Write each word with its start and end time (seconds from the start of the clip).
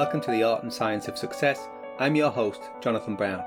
welcome 0.00 0.18
to 0.18 0.30
the 0.30 0.42
Art 0.42 0.62
and 0.62 0.72
Science 0.72 1.08
of 1.08 1.18
Success. 1.18 1.68
I'm 1.98 2.14
your 2.16 2.30
host, 2.30 2.70
Jonathan 2.80 3.16
Brown. 3.16 3.44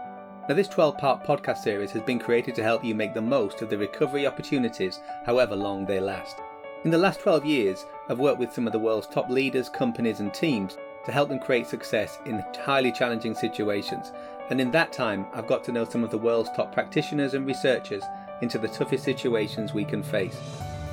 Now, 0.47 0.53
this 0.53 0.67
12 0.67 0.99
part 0.99 1.23
podcast 1.23 1.63
series 1.63 1.89
has 1.93 2.03
been 2.03 2.19
created 2.19 2.53
to 2.53 2.63
help 2.63 2.85
you 2.85 2.93
make 2.93 3.15
the 3.15 3.21
most 3.23 3.63
of 3.63 3.71
the 3.71 3.77
recovery 3.79 4.27
opportunities, 4.27 4.99
however 5.25 5.55
long 5.55 5.83
they 5.87 5.99
last. 5.99 6.37
In 6.83 6.91
the 6.91 6.97
last 6.99 7.21
12 7.21 7.43
years, 7.43 7.87
I've 8.07 8.19
worked 8.19 8.37
with 8.37 8.53
some 8.53 8.67
of 8.67 8.71
the 8.71 8.77
world's 8.77 9.07
top 9.07 9.31
leaders, 9.31 9.67
companies, 9.67 10.19
and 10.19 10.31
teams 10.31 10.77
to 11.07 11.11
help 11.11 11.29
them 11.29 11.39
create 11.39 11.65
success 11.65 12.19
in 12.27 12.45
highly 12.63 12.91
challenging 12.91 13.33
situations. 13.33 14.11
And 14.51 14.61
in 14.61 14.69
that 14.73 14.93
time, 14.93 15.25
I've 15.33 15.47
got 15.47 15.63
to 15.63 15.71
know 15.71 15.85
some 15.85 16.03
of 16.03 16.11
the 16.11 16.19
world's 16.19 16.51
top 16.55 16.71
practitioners 16.71 17.33
and 17.33 17.47
researchers 17.47 18.03
into 18.43 18.59
the 18.59 18.67
toughest 18.67 19.03
situations 19.05 19.73
we 19.73 19.85
can 19.85 20.03
face. 20.03 20.39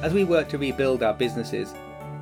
As 0.01 0.15
we 0.15 0.25
work 0.25 0.49
to 0.49 0.59
rebuild 0.59 1.03
our 1.03 1.13
businesses 1.13 1.75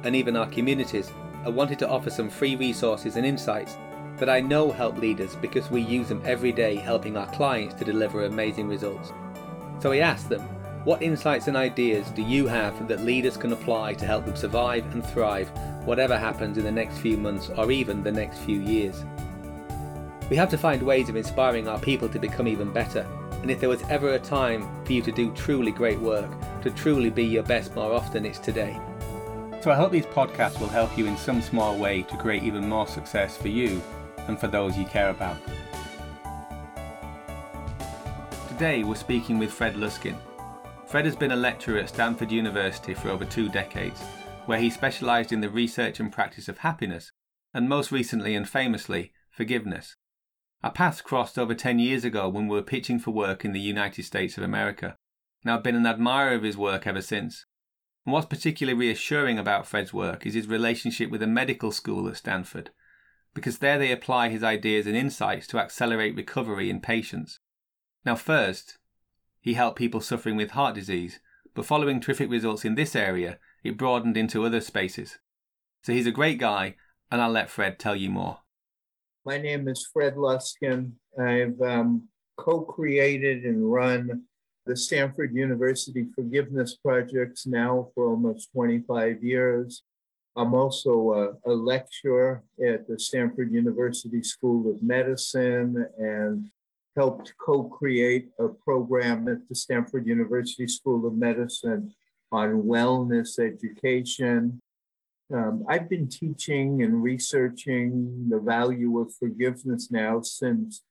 and 0.02 0.16
even 0.16 0.36
our 0.36 0.48
communities, 0.48 1.12
I 1.48 1.50
wanted 1.50 1.78
to 1.78 1.88
offer 1.88 2.10
some 2.10 2.28
free 2.28 2.56
resources 2.56 3.16
and 3.16 3.24
insights 3.24 3.78
that 4.18 4.28
I 4.28 4.38
know 4.38 4.70
help 4.70 4.98
leaders 4.98 5.34
because 5.36 5.70
we 5.70 5.80
use 5.80 6.10
them 6.10 6.20
every 6.26 6.52
day 6.52 6.76
helping 6.76 7.16
our 7.16 7.26
clients 7.32 7.74
to 7.76 7.86
deliver 7.86 8.26
amazing 8.26 8.68
results. 8.68 9.14
So 9.80 9.92
I 9.92 10.00
asked 10.00 10.28
them, 10.28 10.42
what 10.84 11.00
insights 11.00 11.48
and 11.48 11.56
ideas 11.56 12.10
do 12.10 12.20
you 12.20 12.48
have 12.48 12.86
that 12.88 13.00
leaders 13.00 13.38
can 13.38 13.54
apply 13.54 13.94
to 13.94 14.04
help 14.04 14.26
them 14.26 14.36
survive 14.36 14.84
and 14.92 15.02
thrive 15.02 15.50
whatever 15.86 16.18
happens 16.18 16.58
in 16.58 16.64
the 16.64 16.70
next 16.70 16.98
few 16.98 17.16
months 17.16 17.48
or 17.48 17.72
even 17.72 18.02
the 18.02 18.12
next 18.12 18.40
few 18.40 18.60
years? 18.60 19.06
We 20.28 20.36
have 20.36 20.50
to 20.50 20.58
find 20.58 20.82
ways 20.82 21.08
of 21.08 21.16
inspiring 21.16 21.66
our 21.66 21.78
people 21.78 22.10
to 22.10 22.18
become 22.18 22.46
even 22.46 22.74
better. 22.74 23.06
And 23.40 23.50
if 23.50 23.58
there 23.58 23.70
was 23.70 23.82
ever 23.84 24.10
a 24.12 24.18
time 24.18 24.68
for 24.84 24.92
you 24.92 25.00
to 25.00 25.12
do 25.12 25.32
truly 25.32 25.72
great 25.72 25.98
work, 25.98 26.30
to 26.60 26.70
truly 26.70 27.08
be 27.08 27.24
your 27.24 27.44
best 27.44 27.74
more 27.74 27.94
often, 27.94 28.26
it's 28.26 28.38
today. 28.38 28.78
So 29.60 29.72
I 29.72 29.74
hope 29.74 29.90
these 29.90 30.06
podcasts 30.06 30.60
will 30.60 30.68
help 30.68 30.96
you 30.96 31.06
in 31.06 31.16
some 31.16 31.42
small 31.42 31.76
way 31.76 32.02
to 32.02 32.16
create 32.16 32.44
even 32.44 32.68
more 32.68 32.86
success 32.86 33.36
for 33.36 33.48
you 33.48 33.82
and 34.28 34.38
for 34.38 34.46
those 34.46 34.78
you 34.78 34.84
care 34.84 35.10
about. 35.10 35.36
Today 38.48 38.84
we're 38.84 38.94
speaking 38.94 39.36
with 39.36 39.50
Fred 39.50 39.74
Luskin. 39.74 40.16
Fred 40.86 41.06
has 41.06 41.16
been 41.16 41.32
a 41.32 41.36
lecturer 41.36 41.80
at 41.80 41.88
Stanford 41.88 42.30
University 42.30 42.94
for 42.94 43.10
over 43.10 43.24
two 43.24 43.48
decades, 43.48 44.00
where 44.46 44.60
he 44.60 44.70
specialised 44.70 45.32
in 45.32 45.40
the 45.40 45.50
research 45.50 45.98
and 45.98 46.12
practice 46.12 46.48
of 46.48 46.58
happiness, 46.58 47.10
and 47.52 47.68
most 47.68 47.90
recently 47.90 48.36
and 48.36 48.48
famously, 48.48 49.12
forgiveness. 49.28 49.96
Our 50.62 50.72
paths 50.72 51.00
crossed 51.00 51.36
over 51.36 51.54
10 51.54 51.80
years 51.80 52.04
ago 52.04 52.28
when 52.28 52.46
we 52.46 52.54
were 52.54 52.62
pitching 52.62 53.00
for 53.00 53.10
work 53.10 53.44
in 53.44 53.52
the 53.52 53.60
United 53.60 54.04
States 54.04 54.38
of 54.38 54.44
America, 54.44 54.96
and 55.42 55.52
I've 55.52 55.64
been 55.64 55.76
an 55.76 55.86
admirer 55.86 56.34
of 56.34 56.44
his 56.44 56.56
work 56.56 56.86
ever 56.86 57.02
since. 57.02 57.44
And 58.08 58.14
what's 58.14 58.24
particularly 58.24 58.78
reassuring 58.78 59.38
about 59.38 59.66
Fred's 59.66 59.92
work 59.92 60.24
is 60.24 60.32
his 60.32 60.46
relationship 60.46 61.10
with 61.10 61.22
a 61.22 61.26
medical 61.26 61.70
school 61.70 62.08
at 62.08 62.16
Stanford, 62.16 62.70
because 63.34 63.58
there 63.58 63.78
they 63.78 63.92
apply 63.92 64.30
his 64.30 64.42
ideas 64.42 64.86
and 64.86 64.96
insights 64.96 65.46
to 65.48 65.58
accelerate 65.58 66.16
recovery 66.16 66.70
in 66.70 66.80
patients. 66.80 67.40
Now, 68.06 68.14
first, 68.14 68.78
he 69.42 69.52
helped 69.52 69.76
people 69.76 70.00
suffering 70.00 70.36
with 70.36 70.52
heart 70.52 70.74
disease, 70.74 71.20
but 71.52 71.66
following 71.66 72.00
terrific 72.00 72.30
results 72.30 72.64
in 72.64 72.76
this 72.76 72.96
area, 72.96 73.38
it 73.62 73.76
broadened 73.76 74.16
into 74.16 74.42
other 74.42 74.62
spaces. 74.62 75.18
So 75.82 75.92
he's 75.92 76.06
a 76.06 76.10
great 76.10 76.38
guy, 76.38 76.76
and 77.10 77.20
I'll 77.20 77.30
let 77.30 77.50
Fred 77.50 77.78
tell 77.78 77.94
you 77.94 78.08
more. 78.08 78.38
My 79.26 79.36
name 79.36 79.68
is 79.68 79.86
Fred 79.92 80.14
Luskin. 80.14 80.92
I've 81.20 81.60
um, 81.60 82.08
co 82.38 82.62
created 82.62 83.44
and 83.44 83.70
run 83.70 84.22
the 84.68 84.76
Stanford 84.76 85.34
University 85.34 86.06
Forgiveness 86.14 86.76
Projects 86.76 87.46
now 87.46 87.88
for 87.94 88.10
almost 88.10 88.52
25 88.52 89.24
years. 89.24 89.82
I'm 90.36 90.52
also 90.52 91.38
a, 91.46 91.50
a, 91.50 91.54
lecturer 91.54 92.44
at 92.62 92.86
the 92.86 92.98
Stanford 92.98 93.50
University 93.50 94.22
School 94.22 94.70
of 94.70 94.82
Medicine 94.82 95.86
and 95.98 96.50
helped 96.94 97.32
co 97.38 97.64
create 97.64 98.28
a 98.38 98.48
program 98.48 99.26
at 99.26 99.48
the 99.48 99.54
Stanford 99.54 100.06
University 100.06 100.68
School 100.68 101.06
of 101.06 101.14
Medicine 101.16 101.94
on 102.30 102.62
wellness 102.62 103.38
education. 103.38 104.60
Um, 105.32 105.64
I've 105.66 105.88
been 105.88 106.08
teaching 106.08 106.82
and 106.82 107.02
researching 107.02 108.28
the 108.28 108.38
value 108.38 109.00
of 109.00 109.14
forgiveness 109.14 109.90
now 109.90 110.20
since 110.20 110.82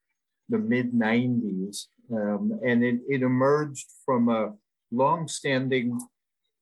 the 0.50 0.58
mid 0.58 0.94
90s. 0.94 1.88
Um, 2.12 2.60
and 2.66 2.84
it, 2.84 3.00
it 3.08 3.22
emerged 3.22 3.88
from 4.06 4.30
a 4.30 4.54
long-standing 4.92 6.00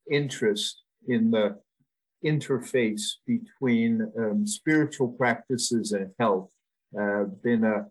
interest 0.09 0.81
in 1.07 1.31
the 1.31 1.59
interface 2.25 3.03
between 3.28 4.11
um, 4.17 4.47
spiritual 4.47 5.09
practices 5.09 5.91
and 5.91 6.11
health. 6.19 6.50
Uh, 7.00 7.25
been 7.44 7.63
a 7.63 7.85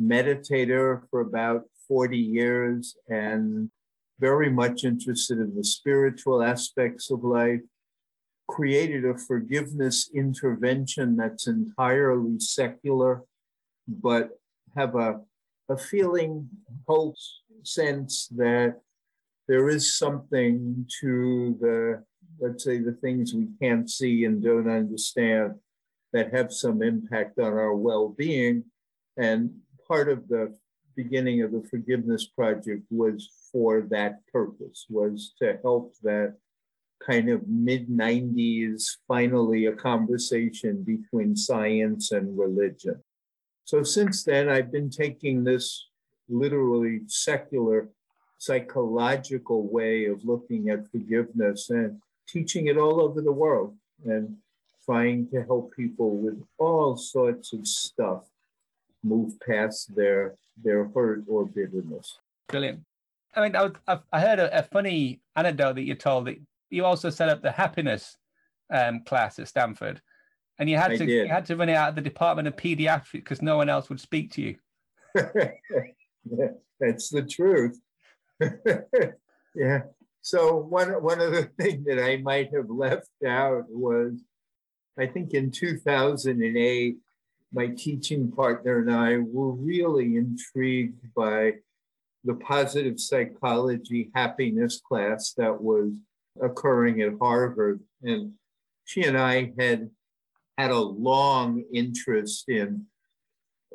meditator 0.00 1.02
for 1.10 1.20
about 1.20 1.62
40 1.88 2.18
years 2.18 2.96
and 3.08 3.70
very 4.18 4.50
much 4.50 4.84
interested 4.84 5.38
in 5.38 5.54
the 5.54 5.64
spiritual 5.64 6.42
aspects 6.42 7.10
of 7.10 7.22
life. 7.22 7.60
Created 8.48 9.04
a 9.04 9.18
forgiveness 9.18 10.10
intervention 10.14 11.16
that's 11.16 11.46
entirely 11.46 12.38
secular, 12.38 13.22
but 13.86 14.30
have 14.76 14.94
a 14.94 15.20
a 15.68 15.76
feeling, 15.76 16.48
hope, 16.86 17.16
sense 17.62 18.28
that 18.36 18.80
there 19.48 19.68
is 19.68 19.96
something 19.96 20.86
to 21.00 21.56
the, 21.60 22.04
let's 22.40 22.64
say, 22.64 22.78
the 22.78 22.96
things 23.00 23.34
we 23.34 23.48
can't 23.60 23.90
see 23.90 24.24
and 24.24 24.42
don't 24.42 24.70
understand 24.70 25.54
that 26.12 26.34
have 26.34 26.52
some 26.52 26.82
impact 26.82 27.38
on 27.38 27.52
our 27.52 27.74
well 27.74 28.08
being. 28.08 28.64
And 29.16 29.50
part 29.86 30.08
of 30.08 30.28
the 30.28 30.56
beginning 30.96 31.42
of 31.42 31.52
the 31.52 31.62
forgiveness 31.70 32.26
project 32.26 32.82
was 32.90 33.28
for 33.52 33.82
that 33.90 34.26
purpose, 34.32 34.86
was 34.88 35.34
to 35.40 35.58
help 35.62 35.94
that 36.02 36.34
kind 37.06 37.28
of 37.28 37.46
mid 37.46 37.88
90s, 37.88 38.84
finally, 39.06 39.66
a 39.66 39.72
conversation 39.72 40.82
between 40.82 41.36
science 41.36 42.12
and 42.12 42.38
religion. 42.38 43.02
So 43.66 43.82
since 43.82 44.22
then, 44.22 44.48
I've 44.48 44.70
been 44.70 44.90
taking 44.90 45.42
this 45.42 45.88
literally 46.28 47.00
secular 47.08 47.88
psychological 48.38 49.66
way 49.66 50.06
of 50.06 50.24
looking 50.24 50.70
at 50.70 50.88
forgiveness 50.92 51.68
and 51.70 52.00
teaching 52.28 52.68
it 52.68 52.78
all 52.78 53.00
over 53.00 53.20
the 53.20 53.32
world 53.32 53.76
and 54.04 54.36
trying 54.84 55.28
to 55.30 55.42
help 55.42 55.74
people 55.74 56.16
with 56.16 56.40
all 56.58 56.96
sorts 56.96 57.52
of 57.52 57.66
stuff 57.66 58.22
move 59.02 59.32
past 59.40 59.94
their 59.96 60.36
their 60.62 60.84
hurt 60.94 61.24
or 61.28 61.44
bitterness. 61.44 62.18
Brilliant. 62.48 62.82
I 63.34 63.42
mean, 63.42 63.56
I, 63.56 63.98
I 64.12 64.20
heard 64.20 64.38
a, 64.38 64.60
a, 64.60 64.62
funny 64.62 65.20
anecdote 65.34 65.74
that 65.74 65.82
you 65.82 65.94
told 65.94 66.28
that 66.28 66.38
you 66.70 66.84
also 66.84 67.10
set 67.10 67.28
up 67.28 67.42
the 67.42 67.50
happiness 67.50 68.16
um, 68.70 69.00
class 69.00 69.38
at 69.38 69.48
Stanford 69.48 70.00
and 70.58 70.70
you 70.70 70.76
had 70.76 70.92
I 70.92 70.96
to 70.96 71.06
did. 71.06 71.26
you 71.26 71.28
had 71.28 71.46
to 71.46 71.56
run 71.56 71.68
it 71.68 71.74
out 71.74 71.90
of 71.90 71.94
the 71.94 72.00
Department 72.00 72.48
of 72.48 72.56
Pediatrics 72.56 73.12
because 73.12 73.42
no 73.42 73.56
one 73.56 73.68
else 73.68 73.88
would 73.88 74.00
speak 74.00 74.32
to 74.32 74.42
you. 74.42 74.56
That's 76.80 77.08
the 77.10 77.22
truth. 77.22 77.78
yeah. 79.54 79.82
So 80.22 80.56
one 80.56 80.90
one 81.02 81.20
of 81.20 81.32
the 81.32 81.44
things 81.60 81.84
that 81.86 82.02
I 82.02 82.16
might 82.18 82.52
have 82.54 82.70
left 82.70 83.10
out 83.26 83.64
was, 83.68 84.14
I 84.98 85.06
think 85.06 85.34
in 85.34 85.50
2008, 85.50 86.96
my 87.52 87.68
teaching 87.68 88.32
partner 88.32 88.78
and 88.78 88.92
I 88.92 89.18
were 89.18 89.52
really 89.52 90.16
intrigued 90.16 91.14
by 91.14 91.52
the 92.24 92.34
positive 92.34 92.98
psychology 92.98 94.10
happiness 94.14 94.80
class 94.80 95.32
that 95.36 95.62
was 95.62 95.92
occurring 96.42 97.00
at 97.02 97.12
Harvard, 97.20 97.80
and 98.02 98.32
she 98.84 99.04
and 99.04 99.16
I 99.16 99.52
had 99.58 99.90
had 100.58 100.70
a 100.70 100.78
long 100.78 101.64
interest 101.72 102.48
in 102.48 102.86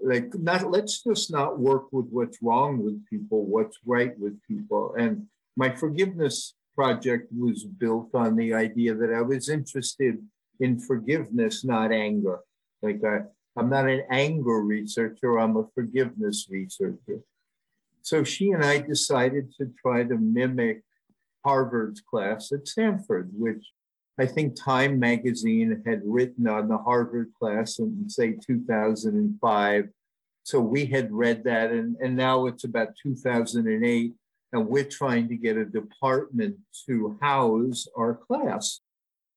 like 0.04 0.34
not 0.34 0.70
let's 0.70 1.04
just 1.04 1.32
not 1.32 1.60
work 1.60 1.86
with 1.92 2.08
what's 2.10 2.40
wrong 2.42 2.84
with 2.84 3.06
people 3.08 3.46
what's 3.46 3.78
right 3.86 4.18
with 4.18 4.42
people. 4.48 4.96
And 4.98 5.28
my 5.56 5.70
forgiveness 5.70 6.56
project 6.76 7.32
was 7.38 7.66
built 7.66 8.10
on 8.16 8.36
the 8.36 8.54
idea 8.54 8.96
that 8.96 9.14
i 9.14 9.22
was 9.22 9.50
interested 9.50 10.18
in 10.60 10.80
forgiveness 10.80 11.64
not 11.64 11.92
anger. 11.92 12.40
Like 12.82 13.02
I, 13.06 13.20
i'm 13.58 13.70
not 13.70 13.88
an 13.88 14.04
anger 14.10 14.62
researcher 14.62 15.40
i'm 15.40 15.58
a 15.58 15.68
forgiveness 15.76 16.48
researcher. 16.50 17.20
So 18.02 18.24
she 18.24 18.52
and 18.52 18.66
i 18.66 18.80
decided 18.80 19.54
to 19.60 19.72
try 19.82 20.04
to 20.04 20.18
mimic 20.18 20.82
harvard's 21.46 22.02
class 22.02 22.52
at 22.52 22.68
stanford 22.68 23.32
which 23.34 23.66
I 24.20 24.26
think 24.26 24.56
Time 24.56 25.00
magazine 25.00 25.82
had 25.86 26.02
written 26.06 26.48
on 26.48 26.68
the 26.68 26.78
Harvard 26.78 27.32
class 27.40 27.80
in, 27.80 28.10
say, 28.10 28.34
2005. 28.46 29.90
So 30.44 30.60
we 30.60 30.86
had 30.86 31.12
read 31.12 31.44
that, 31.46 31.72
and, 31.72 31.96
and 32.02 32.16
now 32.16 32.46
it's 32.48 32.64
about 32.64 32.90
2008, 33.02 34.14
and 34.54 34.68
we're 34.68 34.84
trying 34.84 35.30
to 35.30 35.36
get 35.36 35.58
a 35.58 35.66
department 35.66 36.58
to 36.86 37.18
house 37.22 37.88
our 37.98 38.16
class. 38.16 38.82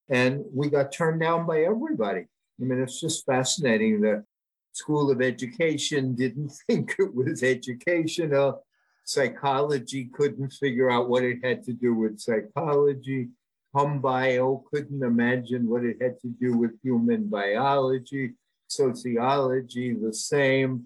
And 0.09 0.45
we 0.53 0.69
got 0.69 0.93
turned 0.93 1.21
down 1.21 1.47
by 1.47 1.63
everybody. 1.63 2.27
I 2.61 2.65
mean, 2.65 2.81
it's 2.81 3.01
just 3.01 3.25
fascinating. 3.27 4.01
The 4.01 4.25
School 4.73 5.11
of 5.11 5.23
Education 5.23 6.15
didn't 6.15 6.53
think 6.67 6.97
it 6.99 7.15
was 7.15 7.43
educational. 7.43 8.65
Psychology 9.05 10.11
couldn't 10.13 10.53
figure 10.53 10.91
out 10.91 11.09
what 11.09 11.23
it 11.23 11.39
had 11.45 11.63
to 11.65 11.73
do 11.73 11.95
with 11.95 12.19
psychology. 12.19 13.29
Humbio 13.75 14.63
couldn't 14.71 15.03
imagine 15.03 15.69
what 15.69 15.85
it 15.85 15.97
had 16.01 16.21
to 16.21 16.29
do 16.29 16.57
with 16.57 16.81
human 16.83 17.29
biology. 17.29 18.35
Sociology, 18.69 19.93
the 19.95 20.13
same. 20.13 20.85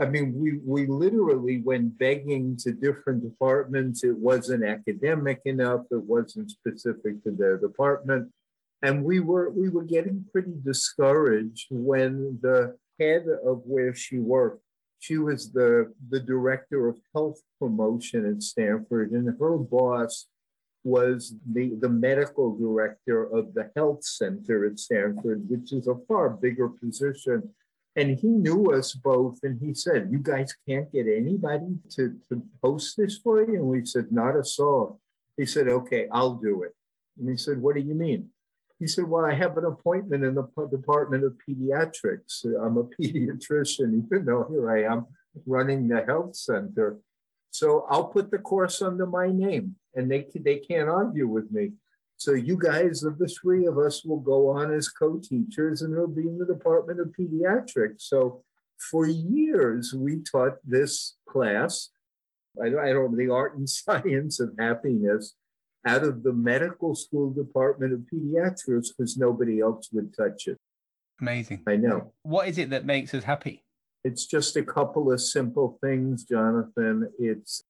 I 0.00 0.06
mean, 0.06 0.34
we, 0.34 0.58
we 0.64 0.86
literally 0.86 1.60
went 1.60 1.98
begging 1.98 2.56
to 2.58 2.72
different 2.72 3.22
departments. 3.22 4.02
It 4.02 4.16
wasn't 4.16 4.64
academic 4.64 5.42
enough. 5.44 5.82
It 5.90 6.02
wasn't 6.02 6.50
specific 6.50 7.22
to 7.24 7.30
their 7.30 7.58
department. 7.58 8.30
And 8.82 9.04
we 9.04 9.20
were 9.20 9.50
we 9.50 9.68
were 9.68 9.84
getting 9.84 10.24
pretty 10.32 10.54
discouraged 10.64 11.66
when 11.70 12.38
the 12.40 12.76
head 12.98 13.26
of 13.44 13.62
where 13.64 13.94
she 13.94 14.18
worked, 14.18 14.62
she 15.00 15.18
was 15.18 15.52
the, 15.52 15.92
the 16.08 16.20
director 16.20 16.88
of 16.88 16.98
health 17.14 17.40
promotion 17.58 18.26
at 18.26 18.42
Stanford, 18.42 19.10
and 19.12 19.38
her 19.38 19.56
boss 19.58 20.28
was 20.84 21.34
the, 21.52 21.74
the 21.80 21.88
medical 21.88 22.56
director 22.56 23.24
of 23.24 23.52
the 23.54 23.70
health 23.76 24.04
center 24.04 24.66
at 24.66 24.78
Stanford, 24.78 25.44
which 25.48 25.72
is 25.72 25.86
a 25.86 25.96
far 26.08 26.30
bigger 26.30 26.68
position. 26.68 27.50
And 27.96 28.18
he 28.18 28.28
knew 28.28 28.72
us 28.72 28.92
both, 28.94 29.40
and 29.42 29.60
he 29.60 29.74
said, 29.74 30.08
You 30.10 30.20
guys 30.20 30.54
can't 30.68 30.90
get 30.92 31.06
anybody 31.06 31.76
to, 31.96 32.16
to 32.28 32.42
post 32.62 32.96
this 32.96 33.18
for 33.18 33.42
you? 33.42 33.56
And 33.56 33.64
we 33.64 33.84
said, 33.84 34.12
Not 34.12 34.36
a 34.36 34.44
soul. 34.44 35.00
He 35.36 35.44
said, 35.44 35.68
Okay, 35.68 36.06
I'll 36.12 36.34
do 36.34 36.62
it. 36.62 36.74
And 37.18 37.28
he 37.28 37.36
said, 37.36 37.60
What 37.60 37.74
do 37.74 37.82
you 37.82 37.94
mean? 37.94 38.28
He 38.78 38.86
said, 38.86 39.04
Well, 39.04 39.26
I 39.26 39.34
have 39.34 39.58
an 39.58 39.64
appointment 39.64 40.24
in 40.24 40.34
the 40.34 40.48
Department 40.70 41.24
of 41.24 41.34
Pediatrics. 41.46 42.44
I'm 42.44 42.78
a 42.78 42.84
pediatrician, 43.00 44.04
even 44.04 44.24
though 44.24 44.46
here 44.48 44.70
I 44.70 44.84
am 44.84 45.06
running 45.44 45.88
the 45.88 46.04
health 46.06 46.36
center. 46.36 46.98
So 47.50 47.86
I'll 47.90 48.08
put 48.08 48.30
the 48.30 48.38
course 48.38 48.80
under 48.80 49.06
my 49.06 49.28
name, 49.28 49.74
and 49.94 50.10
they, 50.10 50.26
they 50.34 50.58
can't 50.58 50.88
argue 50.88 51.26
with 51.26 51.50
me. 51.50 51.72
So 52.16 52.32
you 52.32 52.58
guys, 52.58 53.02
of 53.02 53.18
the 53.18 53.28
three 53.28 53.66
of 53.66 53.78
us, 53.78 54.04
will 54.04 54.20
go 54.20 54.50
on 54.50 54.72
as 54.72 54.88
co-teachers, 54.88 55.82
and 55.82 55.94
it'll 55.94 56.06
be 56.06 56.28
in 56.28 56.38
the 56.38 56.44
Department 56.44 57.00
of 57.00 57.14
Pediatrics. 57.18 58.02
So 58.02 58.42
for 58.90 59.06
years, 59.06 59.94
we 59.94 60.20
taught 60.20 60.56
this 60.64 61.16
class. 61.28 61.90
I, 62.62 62.66
I 62.66 62.92
don't 62.92 63.12
know 63.12 63.16
the 63.16 63.32
art 63.32 63.56
and 63.56 63.68
science 63.68 64.40
of 64.40 64.52
happiness 64.58 65.34
out 65.86 66.02
of 66.02 66.22
the 66.22 66.32
medical 66.32 66.94
school 66.94 67.30
department 67.30 67.92
of 67.92 68.00
pediatrics 68.00 68.88
because 68.88 69.16
nobody 69.16 69.60
else 69.60 69.88
would 69.92 70.14
touch 70.14 70.46
it. 70.46 70.58
Amazing. 71.20 71.62
I 71.66 71.76
know. 71.76 72.12
What 72.22 72.48
is 72.48 72.58
it 72.58 72.70
that 72.70 72.84
makes 72.84 73.14
us 73.14 73.24
happy? 73.24 73.64
It's 74.04 74.26
just 74.26 74.56
a 74.56 74.62
couple 74.62 75.12
of 75.12 75.20
simple 75.20 75.78
things, 75.82 76.24
Jonathan. 76.24 77.10
It's 77.18 77.62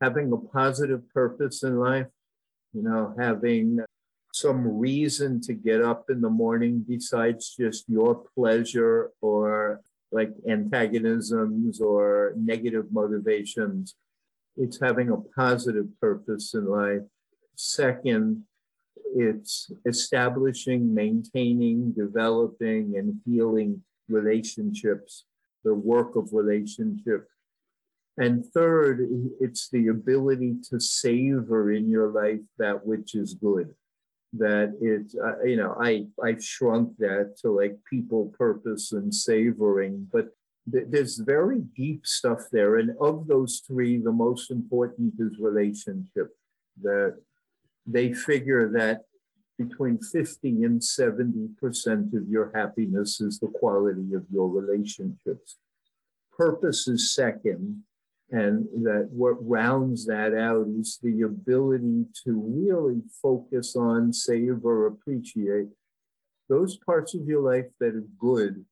having 0.00 0.32
a 0.32 0.36
positive 0.36 1.02
purpose 1.12 1.62
in 1.62 1.78
life, 1.78 2.06
you 2.72 2.82
know, 2.82 3.14
having 3.18 3.80
some 4.32 4.78
reason 4.78 5.40
to 5.42 5.52
get 5.52 5.82
up 5.82 6.08
in 6.08 6.20
the 6.20 6.30
morning 6.30 6.84
besides 6.86 7.54
just 7.58 7.88
your 7.88 8.24
pleasure 8.36 9.10
or 9.20 9.80
like 10.12 10.32
antagonisms 10.48 11.80
or 11.80 12.32
negative 12.36 12.86
motivations. 12.92 13.96
It's 14.56 14.80
having 14.80 15.10
a 15.10 15.16
positive 15.16 15.88
purpose 16.00 16.54
in 16.54 16.66
life 16.66 17.02
Second, 17.62 18.44
it's 19.14 19.70
establishing, 19.84 20.94
maintaining, 20.94 21.92
developing, 21.92 22.96
and 22.96 23.20
healing 23.26 23.82
relationships, 24.08 25.26
the 25.62 25.74
work 25.74 26.16
of 26.16 26.32
relationship. 26.32 27.28
And 28.18 28.44
third, 28.44 29.08
it's 29.40 29.68
the 29.70 29.88
ability 29.88 30.56
to 30.70 30.80
savor 30.80 31.72
in 31.72 31.88
your 31.88 32.08
life 32.08 32.40
that 32.58 32.84
which 32.86 33.14
is 33.14 33.34
good. 33.34 33.74
That 34.32 34.76
it's, 34.80 35.16
uh, 35.16 35.42
you 35.42 35.56
know, 35.56 35.76
I, 35.80 36.06
I've 36.22 36.44
shrunk 36.44 36.96
that 36.98 37.36
to 37.40 37.50
like 37.50 37.78
people, 37.88 38.32
purpose, 38.38 38.92
and 38.92 39.12
savoring, 39.12 40.08
but 40.12 40.28
th- 40.70 40.86
there's 40.88 41.18
very 41.18 41.62
deep 41.74 42.06
stuff 42.06 42.42
there. 42.52 42.76
And 42.76 42.96
of 43.00 43.26
those 43.26 43.62
three, 43.66 43.98
the 43.98 44.12
most 44.12 44.50
important 44.50 45.14
is 45.18 45.38
relationship. 45.40 46.36
That 46.82 47.16
they 47.86 48.12
figure 48.12 48.70
that 48.72 49.02
between 49.58 49.98
50 49.98 50.64
and 50.64 50.80
70% 50.80 52.14
of 52.14 52.28
your 52.28 52.50
happiness 52.54 53.20
is 53.20 53.38
the 53.38 53.48
quality 53.48 54.14
of 54.14 54.24
your 54.32 54.48
relationships. 54.48 55.58
Purpose 56.36 56.88
is 56.88 57.14
second, 57.14 57.82
and 58.32 58.66
that 58.84 59.08
what 59.10 59.36
rounds 59.40 60.06
that 60.06 60.34
out 60.34 60.66
is 60.78 60.98
the 61.02 61.22
ability 61.22 62.04
to 62.24 62.32
really 62.32 63.02
focus 63.20 63.74
on, 63.74 64.12
save, 64.12 64.64
or 64.64 64.86
appreciate 64.86 65.66
those 66.48 66.76
parts 66.78 67.14
of 67.14 67.26
your 67.26 67.42
life 67.42 67.66
that 67.80 67.94
are 67.94 68.06
good. 68.18 68.64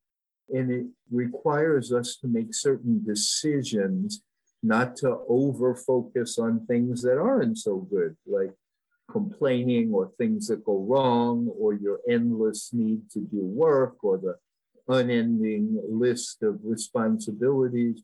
And 0.50 0.70
it 0.70 0.86
requires 1.10 1.92
us 1.92 2.16
to 2.20 2.28
make 2.28 2.54
certain 2.54 3.04
decisions, 3.04 4.22
not 4.62 4.96
to 4.96 5.18
over 5.28 5.74
focus 5.74 6.38
on 6.38 6.66
things 6.66 7.02
that 7.02 7.18
aren't 7.18 7.58
so 7.58 7.78
good, 7.78 8.16
like 8.26 8.52
complaining 9.10 9.92
or 9.92 10.12
things 10.18 10.48
that 10.48 10.64
go 10.64 10.84
wrong 10.88 11.48
or 11.58 11.74
your 11.74 12.00
endless 12.08 12.70
need 12.72 13.10
to 13.10 13.20
do 13.20 13.40
work 13.40 13.96
or 14.02 14.18
the 14.18 14.36
unending 14.88 15.80
list 15.88 16.42
of 16.42 16.58
responsibilities. 16.62 18.02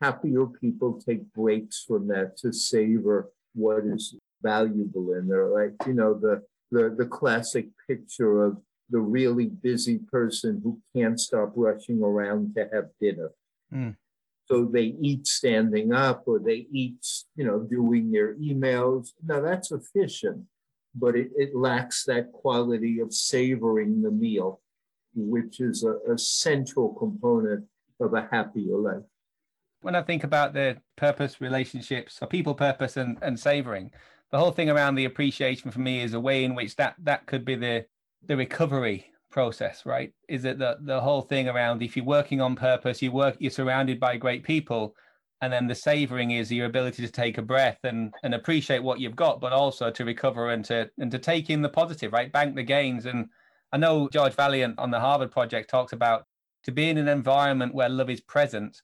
Happier 0.00 0.46
people 0.46 1.00
take 1.00 1.32
breaks 1.32 1.84
from 1.86 2.08
that 2.08 2.36
to 2.38 2.52
savor 2.52 3.30
what 3.54 3.84
is 3.84 4.14
valuable 4.42 5.14
in 5.14 5.26
their 5.26 5.46
life. 5.46 5.72
you 5.86 5.94
know, 5.94 6.14
the, 6.14 6.42
the, 6.70 6.94
the 6.96 7.06
classic 7.06 7.68
picture 7.88 8.44
of 8.44 8.58
the 8.90 9.00
really 9.00 9.46
busy 9.46 9.98
person 9.98 10.60
who 10.62 10.78
can't 10.94 11.18
stop 11.18 11.52
rushing 11.56 12.02
around 12.02 12.54
to 12.54 12.68
have 12.72 12.86
dinner. 13.00 13.30
Mm. 13.72 13.96
So 14.46 14.64
they 14.64 14.94
eat 15.00 15.26
standing 15.26 15.92
up 15.92 16.22
or 16.26 16.38
they 16.38 16.66
eat, 16.70 17.04
you 17.34 17.44
know, 17.44 17.60
doing 17.60 18.12
their 18.12 18.34
emails. 18.36 19.08
Now 19.26 19.40
that's 19.40 19.72
efficient, 19.72 20.44
but 20.94 21.16
it, 21.16 21.30
it 21.36 21.56
lacks 21.56 22.04
that 22.04 22.32
quality 22.32 23.00
of 23.00 23.12
savoring 23.12 24.02
the 24.02 24.12
meal, 24.12 24.60
which 25.14 25.60
is 25.60 25.82
a, 25.82 26.12
a 26.12 26.16
central 26.16 26.94
component 26.94 27.64
of 27.98 28.14
a 28.14 28.28
happier 28.30 28.76
life. 28.76 29.02
When 29.86 29.94
I 29.94 30.02
think 30.02 30.24
about 30.24 30.52
the 30.52 30.78
purpose 30.96 31.40
relationships, 31.40 32.18
or 32.20 32.26
people 32.26 32.56
purpose 32.56 32.96
and, 32.96 33.18
and 33.22 33.38
savoring, 33.38 33.92
the 34.32 34.38
whole 34.38 34.50
thing 34.50 34.68
around 34.68 34.96
the 34.96 35.04
appreciation 35.04 35.70
for 35.70 35.78
me 35.78 36.02
is 36.02 36.12
a 36.12 36.18
way 36.18 36.42
in 36.42 36.56
which 36.56 36.74
that 36.74 36.96
that 37.04 37.26
could 37.26 37.44
be 37.44 37.54
the 37.54 37.86
the 38.24 38.36
recovery 38.36 39.12
process, 39.30 39.86
right? 39.86 40.12
Is 40.28 40.44
it 40.44 40.58
the 40.58 40.78
the 40.80 41.00
whole 41.00 41.20
thing 41.20 41.48
around 41.48 41.84
if 41.84 41.96
you're 41.96 42.04
working 42.04 42.40
on 42.40 42.56
purpose, 42.56 43.00
you 43.00 43.12
work, 43.12 43.36
you're 43.38 43.52
surrounded 43.52 44.00
by 44.00 44.16
great 44.16 44.42
people, 44.42 44.96
and 45.40 45.52
then 45.52 45.68
the 45.68 45.74
savoring 45.76 46.32
is 46.32 46.50
your 46.50 46.66
ability 46.66 47.06
to 47.06 47.12
take 47.12 47.38
a 47.38 47.42
breath 47.42 47.78
and 47.84 48.12
and 48.24 48.34
appreciate 48.34 48.82
what 48.82 48.98
you've 48.98 49.14
got, 49.14 49.40
but 49.40 49.52
also 49.52 49.88
to 49.92 50.04
recover 50.04 50.50
and 50.50 50.64
to 50.64 50.90
and 50.98 51.12
to 51.12 51.20
take 51.20 51.48
in 51.48 51.62
the 51.62 51.68
positive, 51.68 52.12
right? 52.12 52.32
Bank 52.32 52.56
the 52.56 52.64
gains. 52.64 53.06
And 53.06 53.28
I 53.70 53.76
know 53.76 54.08
George 54.08 54.34
Vaillant 54.34 54.74
on 54.78 54.90
the 54.90 54.98
Harvard 54.98 55.30
Project 55.30 55.70
talks 55.70 55.92
about 55.92 56.26
to 56.64 56.72
be 56.72 56.88
in 56.88 56.98
an 56.98 57.06
environment 57.06 57.72
where 57.72 57.88
love 57.88 58.10
is 58.10 58.20
present 58.20 58.82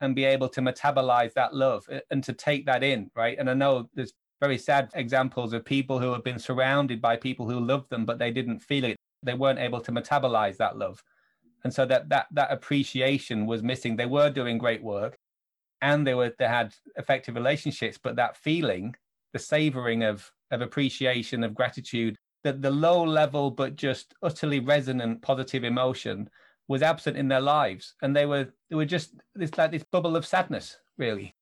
and 0.00 0.14
be 0.14 0.24
able 0.24 0.48
to 0.50 0.60
metabolize 0.60 1.32
that 1.34 1.54
love 1.54 1.88
and 2.10 2.22
to 2.24 2.32
take 2.32 2.66
that 2.66 2.82
in, 2.82 3.10
right? 3.14 3.38
And 3.38 3.48
I 3.48 3.54
know 3.54 3.88
there's 3.94 4.12
very 4.40 4.58
sad 4.58 4.90
examples 4.94 5.52
of 5.52 5.64
people 5.64 5.98
who 5.98 6.12
have 6.12 6.24
been 6.24 6.38
surrounded 6.38 7.00
by 7.00 7.16
people 7.16 7.48
who 7.48 7.60
love 7.60 7.88
them, 7.88 8.04
but 8.04 8.18
they 8.18 8.30
didn't 8.30 8.60
feel 8.60 8.84
it. 8.84 8.96
They 9.22 9.34
weren't 9.34 9.58
able 9.58 9.80
to 9.80 9.92
metabolize 9.92 10.58
that 10.58 10.76
love. 10.76 11.02
And 11.64 11.72
so 11.72 11.86
that 11.86 12.08
that 12.10 12.26
that 12.32 12.52
appreciation 12.52 13.46
was 13.46 13.62
missing. 13.62 13.96
They 13.96 14.06
were 14.06 14.30
doing 14.30 14.58
great 14.58 14.82
work 14.82 15.16
and 15.82 16.06
they 16.06 16.14
were 16.14 16.32
they 16.38 16.48
had 16.48 16.74
effective 16.96 17.34
relationships 17.34 17.98
but 18.02 18.16
that 18.16 18.36
feeling 18.36 18.94
the 19.32 19.38
savoring 19.38 20.02
of 20.02 20.30
of 20.50 20.60
appreciation 20.62 21.44
of 21.44 21.54
gratitude 21.54 22.16
that 22.44 22.62
the 22.62 22.70
low 22.70 23.02
level 23.02 23.50
but 23.50 23.76
just 23.76 24.14
utterly 24.22 24.60
resonant 24.60 25.20
positive 25.22 25.64
emotion 25.64 26.28
was 26.68 26.82
absent 26.82 27.16
in 27.16 27.28
their 27.28 27.40
lives 27.40 27.94
and 28.02 28.14
they 28.14 28.26
were 28.26 28.48
they 28.70 28.76
were 28.76 28.84
just 28.84 29.14
this 29.34 29.56
like 29.56 29.70
this 29.70 29.84
bubble 29.92 30.16
of 30.16 30.26
sadness 30.26 30.76
really 30.98 31.34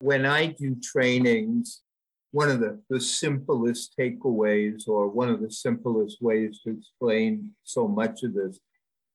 when 0.00 0.24
i 0.24 0.46
do 0.46 0.76
trainings 0.82 1.82
one 2.30 2.50
of 2.50 2.60
the, 2.60 2.78
the 2.90 3.00
simplest 3.00 3.94
takeaways 3.98 4.86
or 4.86 5.08
one 5.08 5.30
of 5.30 5.40
the 5.40 5.50
simplest 5.50 6.20
ways 6.20 6.60
to 6.62 6.70
explain 6.70 7.50
so 7.64 7.88
much 7.88 8.22
of 8.22 8.34
this 8.34 8.60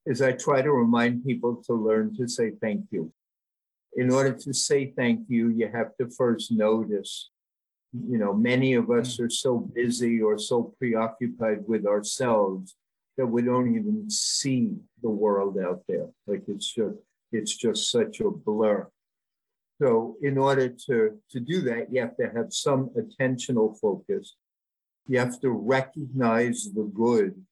is 0.06 0.22
I 0.22 0.34
try 0.34 0.62
to 0.62 0.72
remind 0.72 1.26
people 1.26 1.64
to 1.68 1.74
learn 1.74 2.16
to 2.16 2.28
say 2.28 2.52
thank 2.62 2.86
you. 2.92 3.12
In 3.96 4.12
order 4.12 4.34
to 4.34 4.54
say 4.54 4.94
thank 4.98 5.22
you, 5.30 5.50
you 5.50 5.70
have 5.72 5.96
to 6.00 6.10
first 6.10 6.52
notice. 6.52 7.30
You 7.94 8.18
know, 8.18 8.34
many 8.34 8.74
of 8.74 8.90
us 8.90 9.18
mm. 9.18 9.26
are 9.26 9.30
so 9.30 9.60
busy 9.60 10.20
or 10.22 10.40
so 10.40 10.74
preoccupied 10.80 11.60
with 11.68 11.86
ourselves 11.86 12.76
that 13.18 13.28
we 13.28 13.42
don't 13.42 13.76
even 13.76 14.10
see 14.10 14.76
the 15.02 15.10
world 15.10 15.58
out 15.58 15.84
there. 15.88 16.08
Like 16.28 16.44
it's 16.48 16.72
just 16.74 16.96
it's 17.32 17.56
just 17.56 17.92
such 17.92 18.20
a 18.22 18.30
blur. 18.30 18.88
So 19.82 20.16
in 20.22 20.38
order 20.38 20.70
to, 20.70 21.20
to 21.32 21.40
do 21.40 21.62
that, 21.62 21.88
you 21.92 22.02
have 22.02 22.16
to 22.18 22.30
have 22.36 22.54
some 22.54 22.92
attentional 22.96 23.78
focus. 23.80 24.36
You 25.08 25.20
have 25.20 25.42
to 25.42 25.50
recognize 25.50 26.70
the 26.74 26.84
good. 26.94 27.44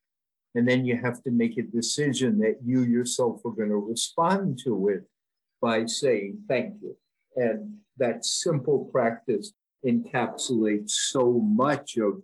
And 0.53 0.67
then 0.67 0.85
you 0.85 0.97
have 0.97 1.21
to 1.23 1.31
make 1.31 1.57
a 1.57 1.63
decision 1.63 2.39
that 2.39 2.57
you 2.63 2.83
yourself 2.83 3.41
are 3.45 3.51
going 3.51 3.69
to 3.69 3.75
respond 3.75 4.59
to 4.65 4.89
it 4.89 5.03
by 5.61 5.85
saying 5.85 6.39
thank 6.47 6.75
you. 6.81 6.95
And 7.35 7.77
that 7.97 8.23
simple 8.25 8.89
practice 8.91 9.53
encapsulates 9.85 10.91
so 10.91 11.31
much 11.31 11.97
of 11.97 12.21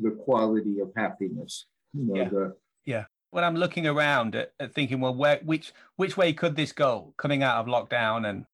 the 0.00 0.10
quality 0.10 0.78
of 0.80 0.92
happiness. 0.96 1.66
You 1.92 2.04
know, 2.04 2.16
yeah. 2.16 2.28
The, 2.28 2.56
yeah. 2.84 3.04
When 3.30 3.44
I'm 3.44 3.54
looking 3.54 3.86
around 3.86 4.34
at, 4.34 4.52
at 4.58 4.74
thinking, 4.74 5.00
well, 5.00 5.14
where 5.14 5.40
which 5.44 5.72
which 5.96 6.16
way 6.16 6.32
could 6.32 6.56
this 6.56 6.72
go 6.72 7.14
coming 7.16 7.42
out 7.42 7.58
of 7.58 7.66
lockdown? 7.66 8.28
And 8.28 8.44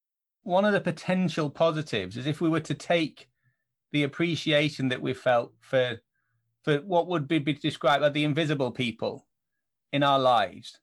one 0.42 0.64
of 0.64 0.72
the 0.72 0.80
potential 0.80 1.48
positives 1.48 2.16
is 2.16 2.26
if 2.26 2.40
we 2.40 2.48
were 2.48 2.60
to 2.60 2.74
take 2.74 3.28
the 3.92 4.02
appreciation 4.02 4.88
that 4.88 5.00
we 5.00 5.14
felt 5.14 5.52
for 5.60 6.00
for 6.62 6.78
what 6.78 7.06
would 7.06 7.26
be 7.28 7.38
described 7.38 8.04
as 8.04 8.12
the 8.12 8.24
invisible 8.24 8.70
people 8.70 9.26
in 9.92 10.02
our 10.02 10.18
lives 10.18 10.78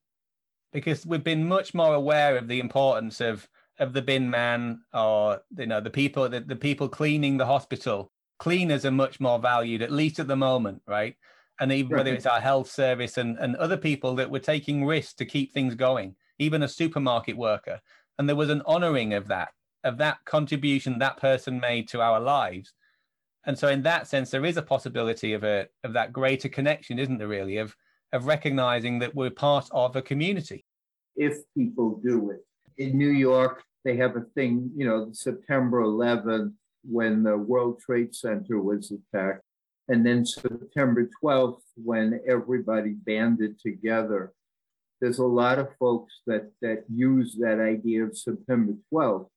because 0.72 1.06
we've 1.06 1.24
been 1.24 1.48
much 1.48 1.74
more 1.74 1.94
aware 1.94 2.38
of 2.38 2.48
the 2.48 2.60
importance 2.60 3.22
of 3.22 3.48
of 3.80 3.94
the 3.94 4.02
bin 4.02 4.30
man 4.30 4.82
or 4.94 5.42
you 5.58 5.68
know 5.68 5.80
the 5.80 5.90
people 5.90 6.28
the, 6.28 6.40
the 6.40 6.56
people 6.56 6.90
cleaning 6.90 7.38
the 7.38 7.46
hospital. 7.46 8.12
Cleaners 8.40 8.84
are 8.84 8.92
much 8.92 9.20
more 9.20 9.40
valued 9.40 9.82
at 9.82 9.92
least 9.92 10.20
at 10.20 10.28
the 10.28 10.36
moment 10.36 10.82
right 10.88 11.16
and 11.60 11.72
even 11.72 11.92
right. 11.92 12.00
whether 12.00 12.14
it's 12.14 12.26
our 12.26 12.40
health 12.40 12.70
service 12.70 13.18
and, 13.18 13.38
and 13.38 13.56
other 13.56 13.78
people 13.78 14.16
that 14.16 14.30
were 14.30 14.40
taking 14.40 14.86
risks 14.86 15.14
to 15.14 15.26
keep 15.26 15.54
things 15.54 15.76
going 15.76 16.16
even 16.40 16.64
a 16.64 16.68
supermarket 16.68 17.38
worker. 17.38 17.80
And 18.18 18.28
there 18.28 18.36
was 18.36 18.50
an 18.50 18.62
honoring 18.66 19.14
of 19.14 19.28
that 19.28 19.50
of 19.84 19.98
that 19.98 20.24
contribution 20.24 20.98
that 21.00 21.18
person 21.18 21.60
made 21.60 21.90
to 21.90 22.00
our 22.00 22.20
lives. 22.20 22.72
And 23.46 23.60
so 23.60 23.68
in 23.68 23.82
that 23.82 24.08
sense 24.08 24.32
there 24.32 24.46
is 24.46 24.58
a 24.58 24.62
possibility 24.62 25.34
of 25.34 25.44
a 25.44 25.68
of 25.84 25.94
that 25.94 26.14
greater 26.14 26.50
connection 26.50 27.00
isn't 27.00 27.18
there 27.18 27.28
really 27.28 27.58
of 27.58 27.76
of 28.12 28.26
recognizing 28.28 29.00
that 29.00 29.16
we're 29.16 29.32
part 29.32 29.68
of 29.72 29.96
a 29.96 30.02
community. 30.02 30.66
If 31.16 31.38
people 31.56 32.00
do 32.04 32.32
it. 32.32 32.46
In 32.78 32.98
new 32.98 33.10
york 33.10 33.64
they 33.84 33.98
have 33.98 34.16
a 34.16 34.26
thing 34.36 34.72
you 34.76 34.88
know 34.88 35.10
september 35.12 35.82
11th 35.84 36.54
when 36.86 37.22
the 37.22 37.38
world 37.38 37.80
trade 37.80 38.16
center 38.16 38.60
was 38.62 38.92
attacked 38.92 39.44
and 39.90 40.06
then 40.06 40.26
september 40.26 41.10
12th 41.22 41.62
when 41.76 42.20
everybody 42.28 42.92
banded 42.92 43.60
together 43.60 44.34
there's 45.04 45.20
a 45.20 45.26
lot 45.26 45.60
of 45.60 45.76
folks 45.78 46.22
that 46.28 46.50
that 46.62 46.86
use 46.90 47.36
that 47.38 47.60
idea 47.60 48.06
of 48.06 48.18
September 48.18 48.72
12th 48.90 49.28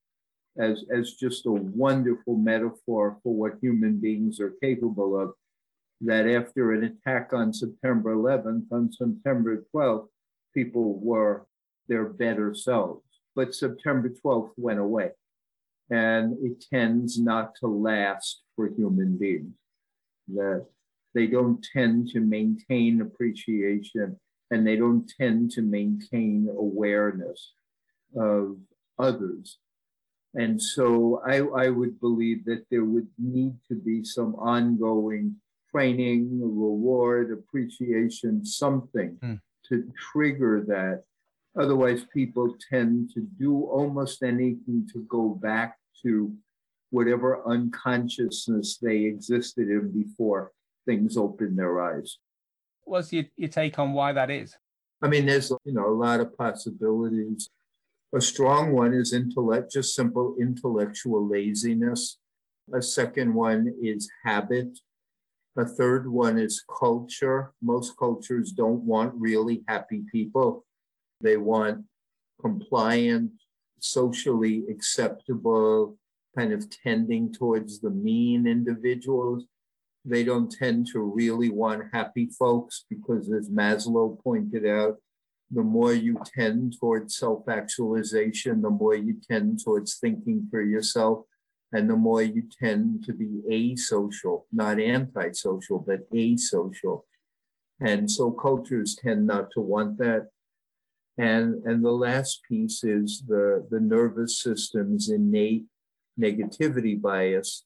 as, 0.57 0.85
as 0.89 1.15
just 1.15 1.45
a 1.45 1.51
wonderful 1.51 2.37
metaphor 2.37 3.17
for 3.21 3.35
what 3.35 3.59
human 3.61 3.99
beings 3.99 4.39
are 4.39 4.53
capable 4.63 5.19
of. 5.19 5.33
That 5.99 6.25
after 6.25 6.71
an 6.71 6.85
attack 6.85 7.33
on 7.33 7.51
September 7.51 8.15
11th, 8.15 8.71
on 8.71 8.93
September 8.93 9.65
12th, 9.75 10.07
people 10.53 10.99
were 11.01 11.45
their 11.89 12.05
better 12.05 12.53
selves. 12.53 13.03
But 13.35 13.53
September 13.53 14.09
12th 14.09 14.51
went 14.55 14.79
away. 14.79 15.11
And 15.89 16.37
it 16.41 16.63
tends 16.71 17.19
not 17.19 17.55
to 17.55 17.67
last 17.67 18.43
for 18.55 18.67
human 18.67 19.17
beings. 19.17 19.53
That 20.33 20.65
they 21.13 21.27
don't 21.27 21.65
tend 21.73 22.09
to 22.09 22.19
maintain 22.19 23.01
appreciation 23.01 24.19
and 24.51 24.65
they 24.65 24.75
don't 24.75 25.11
tend 25.19 25.51
to 25.51 25.61
maintain 25.61 26.47
awareness 26.49 27.53
of 28.15 28.57
others. 28.99 29.57
And 30.35 30.61
so 30.61 31.21
I, 31.25 31.37
I 31.65 31.69
would 31.69 31.99
believe 31.99 32.45
that 32.45 32.65
there 32.69 32.85
would 32.85 33.07
need 33.17 33.55
to 33.69 33.75
be 33.75 34.03
some 34.03 34.35
ongoing 34.35 35.35
training, 35.71 36.39
reward, 36.39 37.31
appreciation, 37.31 38.45
something 38.45 39.17
mm. 39.23 39.39
to 39.69 39.91
trigger 40.11 40.63
that. 40.67 41.03
Otherwise, 41.59 42.05
people 42.13 42.55
tend 42.69 43.09
to 43.15 43.21
do 43.39 43.63
almost 43.63 44.21
anything 44.21 44.87
to 44.93 44.99
go 45.09 45.29
back 45.29 45.77
to 46.03 46.31
whatever 46.89 47.45
unconsciousness 47.47 48.77
they 48.77 48.99
existed 49.05 49.67
in 49.69 49.91
before 49.91 50.51
things 50.85 51.17
opened 51.17 51.57
their 51.59 51.81
eyes 51.81 52.17
what's 52.87 53.11
your, 53.11 53.25
your 53.35 53.49
take 53.49 53.77
on 53.77 53.93
why 53.93 54.13
that 54.13 54.31
is? 54.31 54.55
I 55.01 55.07
mean, 55.07 55.25
there's 55.25 55.51
you 55.63 55.73
know 55.73 55.87
a 55.87 55.93
lot 55.93 56.19
of 56.19 56.35
possibilities. 56.37 57.49
A 58.15 58.21
strong 58.21 58.71
one 58.71 58.93
is 58.93 59.13
intellect, 59.13 59.71
just 59.71 59.93
simple 59.93 60.35
intellectual 60.39 61.27
laziness. 61.27 62.17
A 62.73 62.81
second 62.81 63.33
one 63.33 63.73
is 63.81 64.09
habit. 64.23 64.79
A 65.57 65.65
third 65.65 66.09
one 66.09 66.37
is 66.37 66.63
culture. 66.79 67.51
Most 67.61 67.97
cultures 67.97 68.51
don't 68.51 68.81
want 68.83 69.13
really 69.15 69.63
happy 69.67 70.03
people. 70.11 70.65
They 71.21 71.37
want 71.37 71.85
compliant, 72.41 73.31
socially 73.79 74.63
acceptable, 74.69 75.97
kind 76.37 76.53
of 76.53 76.69
tending 76.69 77.33
towards 77.33 77.79
the 77.79 77.89
mean 77.89 78.45
individuals 78.45 79.45
they 80.07 80.23
don't 80.23 80.49
tend 80.49 80.87
to 80.87 80.99
really 80.99 81.49
want 81.49 81.83
happy 81.91 82.29
folks 82.39 82.85
because, 82.89 83.29
as 83.31 83.49
Maslow 83.49 84.17
pointed 84.23 84.65
out, 84.65 84.95
the 85.51 85.63
more 85.63 85.93
you 85.93 86.17
tend 86.33 86.75
towards 86.79 87.17
self 87.17 87.47
actualization, 87.49 88.61
the 88.61 88.69
more 88.69 88.95
you 88.95 89.17
tend 89.29 89.59
towards 89.63 89.97
thinking 89.97 90.47
for 90.49 90.61
yourself, 90.61 91.25
and 91.73 91.89
the 91.89 91.95
more 91.95 92.21
you 92.21 92.43
tend 92.61 93.03
to 93.05 93.13
be 93.13 93.41
asocial, 93.51 94.43
not 94.51 94.79
antisocial, 94.79 95.79
but 95.79 96.09
asocial. 96.11 97.01
And 97.81 98.09
so 98.09 98.31
cultures 98.31 98.95
tend 98.95 99.27
not 99.27 99.51
to 99.51 99.61
want 99.61 99.97
that. 99.97 100.27
And, 101.17 101.63
and 101.65 101.83
the 101.83 101.91
last 101.91 102.41
piece 102.47 102.83
is 102.83 103.23
the, 103.27 103.67
the 103.69 103.79
nervous 103.79 104.39
system's 104.39 105.09
innate 105.09 105.65
negativity 106.19 106.99
bias 106.99 107.63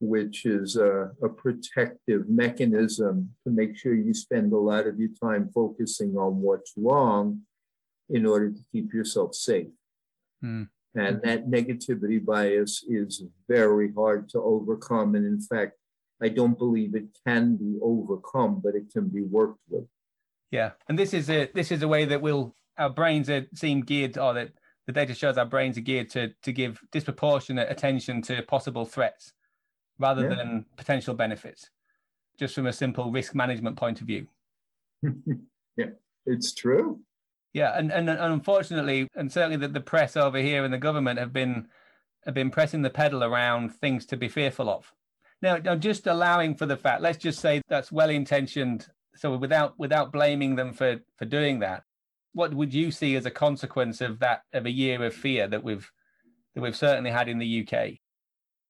which 0.00 0.44
is 0.44 0.76
a, 0.76 1.10
a, 1.22 1.28
protective 1.28 2.28
mechanism 2.28 3.30
to 3.44 3.50
make 3.50 3.76
sure 3.76 3.94
you 3.94 4.12
spend 4.12 4.52
a 4.52 4.58
lot 4.58 4.86
of 4.86 4.98
your 4.98 5.10
time 5.22 5.48
focusing 5.54 6.16
on 6.16 6.40
what's 6.40 6.72
wrong 6.76 7.40
in 8.10 8.26
order 8.26 8.50
to 8.50 8.60
keep 8.72 8.92
yourself 8.92 9.34
safe. 9.34 9.68
Mm. 10.44 10.68
And 10.96 11.22
that 11.22 11.48
negativity 11.48 12.24
bias 12.24 12.84
is 12.88 13.24
very 13.48 13.92
hard 13.94 14.28
to 14.30 14.40
overcome. 14.40 15.14
And 15.14 15.26
in 15.26 15.40
fact, 15.40 15.72
I 16.22 16.28
don't 16.28 16.58
believe 16.58 16.94
it 16.94 17.08
can 17.26 17.56
be 17.56 17.78
overcome, 17.82 18.60
but 18.62 18.74
it 18.74 18.92
can 18.92 19.08
be 19.08 19.22
worked 19.22 19.60
with. 19.68 19.86
Yeah, 20.50 20.72
and 20.88 20.96
this 20.96 21.12
is 21.12 21.28
a 21.30 21.50
this 21.52 21.72
is 21.72 21.82
a 21.82 21.88
way 21.88 22.04
that 22.04 22.22
will 22.22 22.54
our 22.78 22.90
brains 22.90 23.28
are 23.28 23.44
seem 23.54 23.80
geared, 23.80 24.16
or 24.16 24.34
that 24.34 24.52
the 24.86 24.92
data 24.92 25.14
shows 25.14 25.38
our 25.38 25.46
brains 25.46 25.78
are 25.78 25.82
geared 25.82 26.10
to 26.10 26.32
to 26.42 26.52
give 26.52 26.80
disproportionate 26.92 27.70
attention 27.70 28.22
to 28.22 28.42
possible 28.42 28.84
threats 28.84 29.32
rather 29.98 30.22
yeah. 30.22 30.34
than 30.34 30.66
potential 30.76 31.14
benefits, 31.14 31.70
just 32.38 32.54
from 32.54 32.66
a 32.66 32.72
simple 32.72 33.10
risk 33.10 33.34
management 33.34 33.76
point 33.76 34.00
of 34.00 34.06
view. 34.06 34.26
yeah, 35.76 35.86
it's 36.26 36.52
true. 36.52 37.00
Yeah, 37.52 37.78
and, 37.78 37.92
and, 37.92 38.10
and 38.10 38.18
unfortunately, 38.18 39.06
and 39.14 39.30
certainly 39.30 39.56
the, 39.56 39.68
the 39.68 39.80
press 39.80 40.16
over 40.16 40.38
here 40.38 40.64
and 40.64 40.74
the 40.74 40.78
government 40.78 41.20
have 41.20 41.32
been 41.32 41.68
have 42.24 42.34
been 42.34 42.50
pressing 42.50 42.82
the 42.82 42.90
pedal 42.90 43.22
around 43.22 43.74
things 43.74 44.06
to 44.06 44.16
be 44.16 44.28
fearful 44.28 44.68
of. 44.68 44.92
Now, 45.40 45.56
now 45.58 45.76
just 45.76 46.06
allowing 46.06 46.56
for 46.56 46.66
the 46.66 46.76
fact, 46.76 47.02
let's 47.02 47.18
just 47.18 47.38
say 47.38 47.60
that's 47.68 47.92
well 47.92 48.10
intentioned. 48.10 48.88
So 49.14 49.36
without 49.36 49.78
without 49.78 50.12
blaming 50.12 50.56
them 50.56 50.72
for 50.72 51.00
for 51.16 51.26
doing 51.26 51.60
that, 51.60 51.84
what 52.34 52.52
would 52.52 52.74
you 52.74 52.90
see 52.90 53.16
as 53.16 53.26
a 53.26 53.30
consequence 53.30 54.00
of 54.00 54.18
that 54.18 54.42
of 54.52 54.66
a 54.66 54.70
year 54.70 55.02
of 55.02 55.14
fear 55.14 55.48
that 55.48 55.64
we've 55.64 55.90
that 56.54 56.60
we've 56.60 56.76
certainly 56.76 57.10
had 57.10 57.28
in 57.28 57.38
the 57.38 57.66
UK? 57.66 57.94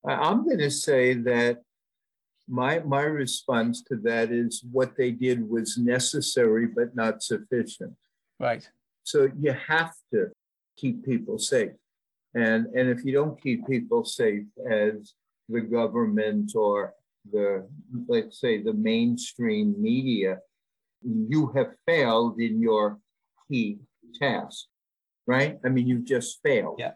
I'm 0.06 0.44
going 0.44 0.58
to 0.58 0.70
say 0.70 1.14
that 1.14 1.62
my 2.46 2.80
my 2.80 3.02
response 3.02 3.82
to 3.84 3.96
that 4.04 4.30
is 4.30 4.62
what 4.70 4.96
they 4.96 5.10
did 5.10 5.48
was 5.48 5.78
necessary 5.78 6.66
but 6.66 6.94
not 6.94 7.22
sufficient. 7.22 7.96
Right. 8.38 8.68
So 9.02 9.30
you 9.38 9.52
have 9.52 9.94
to 10.12 10.28
keep 10.76 11.04
people 11.04 11.38
safe, 11.38 11.72
and 12.34 12.66
and 12.66 12.88
if 12.88 13.04
you 13.04 13.12
don't 13.12 13.40
keep 13.42 13.66
people 13.66 14.04
safe, 14.04 14.44
as 14.70 15.14
the 15.48 15.60
government 15.60 16.52
or 16.54 16.94
the 17.32 17.66
let's 18.08 18.40
say 18.40 18.62
the 18.62 18.74
mainstream 18.74 19.74
media, 19.80 20.38
you 21.02 21.50
have 21.54 21.72
failed 21.86 22.40
in 22.40 22.60
your 22.60 22.98
key 23.48 23.78
task, 24.20 24.66
right? 25.26 25.58
I 25.64 25.68
mean, 25.68 25.86
you've 25.86 26.04
just 26.04 26.40
failed. 26.42 26.76
Yeah. 26.78 26.92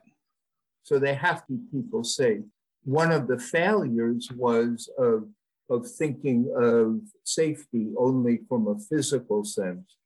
So 0.82 0.98
they 0.98 1.14
have 1.14 1.46
to 1.46 1.52
keep 1.52 1.72
people 1.72 2.04
safe 2.04 2.42
one 2.84 3.12
of 3.12 3.26
the 3.28 3.38
failures 3.38 4.30
was 4.34 4.88
of, 4.98 5.28
of 5.68 5.86
thinking 5.86 6.50
of 6.56 7.00
safety 7.24 7.92
only 7.98 8.40
from 8.48 8.66
a 8.66 8.78
physical 8.78 9.44
sense. 9.44 9.96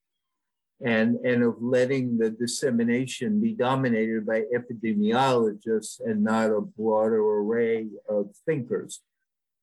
and, 0.84 1.16
and 1.24 1.44
of 1.44 1.62
letting 1.62 2.18
the 2.18 2.30
dissemination 2.30 3.40
be 3.40 3.52
dominated 3.52 4.26
by 4.26 4.42
epidemiologists 4.52 6.00
and 6.04 6.24
not 6.24 6.50
a 6.50 6.60
broader 6.60 7.22
array 7.22 7.86
of 8.08 8.30
thinkers. 8.46 9.00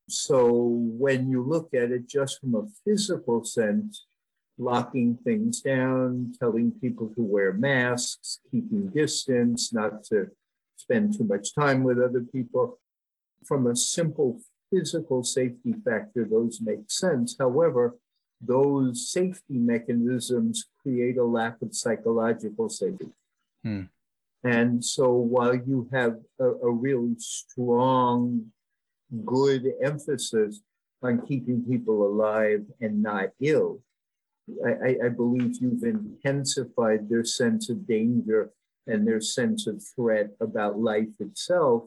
So 0.08 0.50
when 0.54 1.30
you 1.30 1.44
look 1.44 1.74
at 1.74 1.92
it 1.92 2.08
just 2.08 2.40
from 2.40 2.56
a 2.56 2.68
physical 2.86 3.44
sense, 3.44 4.06
locking 4.60 5.18
things 5.24 5.62
down, 5.62 6.34
telling 6.38 6.72
people 6.82 7.08
to 7.16 7.22
wear 7.22 7.54
masks, 7.54 8.40
keeping 8.52 8.90
distance, 8.90 9.74
not 9.74 10.04
to 10.04 10.28
spend 10.76 11.18
too 11.18 11.24
much 11.24 11.56
time 11.56 11.84
with 11.84 12.00
other 12.00 12.22
people. 12.22 12.78
From 13.46 13.68
a 13.68 13.76
simple 13.76 14.42
physical 14.70 15.24
safety 15.24 15.74
factor, 15.86 16.26
those 16.26 16.60
make 16.62 16.92
sense. 16.92 17.38
However, 17.40 17.96
those 18.42 19.10
safety 19.10 19.58
mechanisms 19.58 20.66
create 20.82 21.18
a 21.18 21.24
lack 21.24 21.62
of 21.62 21.74
psychological 21.74 22.70
safety. 22.70 23.10
Hmm. 23.64 23.84
And 24.44 24.84
so 24.84 25.12
while 25.12 25.56
you 25.56 25.90
have 25.92 26.18
a, 26.40 26.46
a, 26.46 26.72
really 26.72 27.16
strong, 27.18 28.46
good 29.26 29.74
emphasis 29.84 30.62
on 31.04 31.26
keeping 31.28 31.66
people 31.66 32.08
alive 32.08 32.64
and 32.80 33.04
not 33.04 33.30
ill, 33.42 33.82
I, 34.66 35.06
I 35.06 35.10
believe 35.10 35.58
you've 35.62 35.84
intensified 35.84 37.10
their 37.10 37.24
sense 37.24 37.70
of 37.70 37.88
danger 37.88 38.52
and 38.88 39.08
their 39.08 39.22
sense 39.22 39.68
of 39.68 39.84
threat 39.96 40.32
about 40.40 40.80
life 40.80 41.16
itself. 41.20 41.84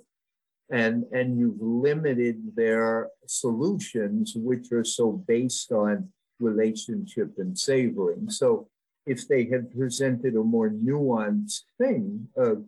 And, 0.70 1.04
and 1.12 1.38
you've 1.38 1.60
limited 1.60 2.56
their 2.56 3.10
solutions, 3.26 4.32
which 4.34 4.72
are 4.72 4.84
so 4.84 5.12
based 5.12 5.70
on 5.72 6.08
relationship 6.40 7.34
and 7.38 7.58
savoring. 7.58 8.30
So 8.30 8.68
if 9.06 9.28
they 9.28 9.44
had 9.44 9.70
presented 9.76 10.34
a 10.34 10.42
more 10.42 10.70
nuanced 10.70 11.62
thing 11.78 12.28
of, 12.36 12.64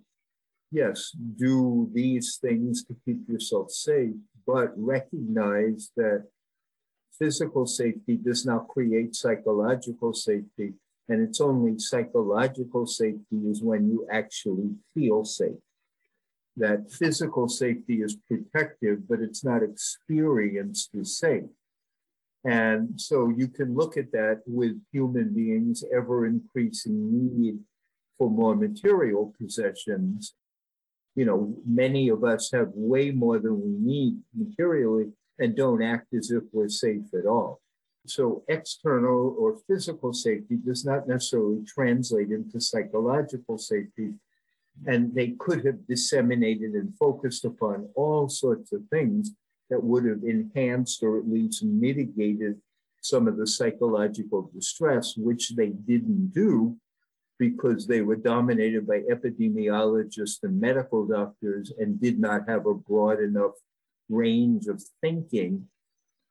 yes, 0.70 1.12
do 1.36 1.88
these 1.92 2.36
things 2.36 2.84
to 2.84 2.96
keep 3.04 3.28
yourself 3.28 3.70
safe, 3.70 4.16
but 4.46 4.72
recognize 4.76 5.90
that 5.96 6.26
physical 7.18 7.66
safety 7.66 8.16
does 8.16 8.44
not 8.44 8.68
create 8.68 9.14
psychological 9.14 10.12
safety. 10.12 10.74
And 11.08 11.20
it's 11.20 11.40
only 11.40 11.78
psychological 11.78 12.86
safety 12.86 13.36
is 13.50 13.62
when 13.62 13.90
you 13.90 14.06
actually 14.10 14.70
feel 14.94 15.24
safe. 15.24 15.60
That 16.56 16.90
physical 16.90 17.48
safety 17.48 18.00
is 18.00 18.16
protective, 18.26 19.08
but 19.08 19.20
it's 19.20 19.44
not 19.44 19.62
experienced 19.62 20.90
as 20.98 21.18
safe. 21.18 21.50
And 22.44 23.00
so 23.00 23.32
you 23.34 23.48
can 23.48 23.74
look 23.74 23.96
at 23.96 24.12
that 24.12 24.42
with 24.46 24.80
human 24.92 25.34
beings' 25.34 25.84
ever 25.94 26.26
increasing 26.26 27.10
need 27.10 27.58
for 28.18 28.30
more 28.30 28.54
material 28.54 29.34
possessions. 29.40 30.34
You 31.16 31.24
know, 31.24 31.56
many 31.66 32.08
of 32.08 32.22
us 32.24 32.50
have 32.52 32.68
way 32.74 33.10
more 33.10 33.38
than 33.38 33.60
we 33.60 33.92
need 33.92 34.18
materially 34.36 35.12
and 35.38 35.56
don't 35.56 35.82
act 35.82 36.14
as 36.14 36.30
if 36.30 36.44
we're 36.52 36.68
safe 36.68 37.12
at 37.18 37.26
all. 37.26 37.60
So, 38.06 38.44
external 38.48 39.34
or 39.38 39.56
physical 39.66 40.12
safety 40.12 40.56
does 40.56 40.84
not 40.84 41.08
necessarily 41.08 41.64
translate 41.66 42.30
into 42.30 42.60
psychological 42.60 43.56
safety. 43.56 44.14
And 44.86 45.14
they 45.14 45.30
could 45.38 45.64
have 45.64 45.86
disseminated 45.86 46.72
and 46.72 46.94
focused 46.96 47.44
upon 47.44 47.88
all 47.94 48.28
sorts 48.28 48.72
of 48.72 48.82
things 48.90 49.30
that 49.70 49.82
would 49.82 50.04
have 50.04 50.24
enhanced 50.24 51.02
or 51.02 51.18
at 51.18 51.28
least 51.28 51.64
mitigated 51.64 52.60
some 53.00 53.28
of 53.28 53.36
the 53.36 53.46
psychological 53.46 54.50
distress, 54.54 55.14
which 55.16 55.50
they 55.50 55.68
didn't 55.68 56.32
do 56.34 56.76
because 57.38 57.86
they 57.86 58.00
were 58.00 58.16
dominated 58.16 58.86
by 58.86 59.00
epidemiologists 59.10 60.42
and 60.42 60.60
medical 60.60 61.06
doctors 61.06 61.72
and 61.78 62.00
did 62.00 62.18
not 62.18 62.48
have 62.48 62.66
a 62.66 62.74
broad 62.74 63.20
enough 63.20 63.52
range 64.08 64.66
of 64.66 64.82
thinking 65.00 65.66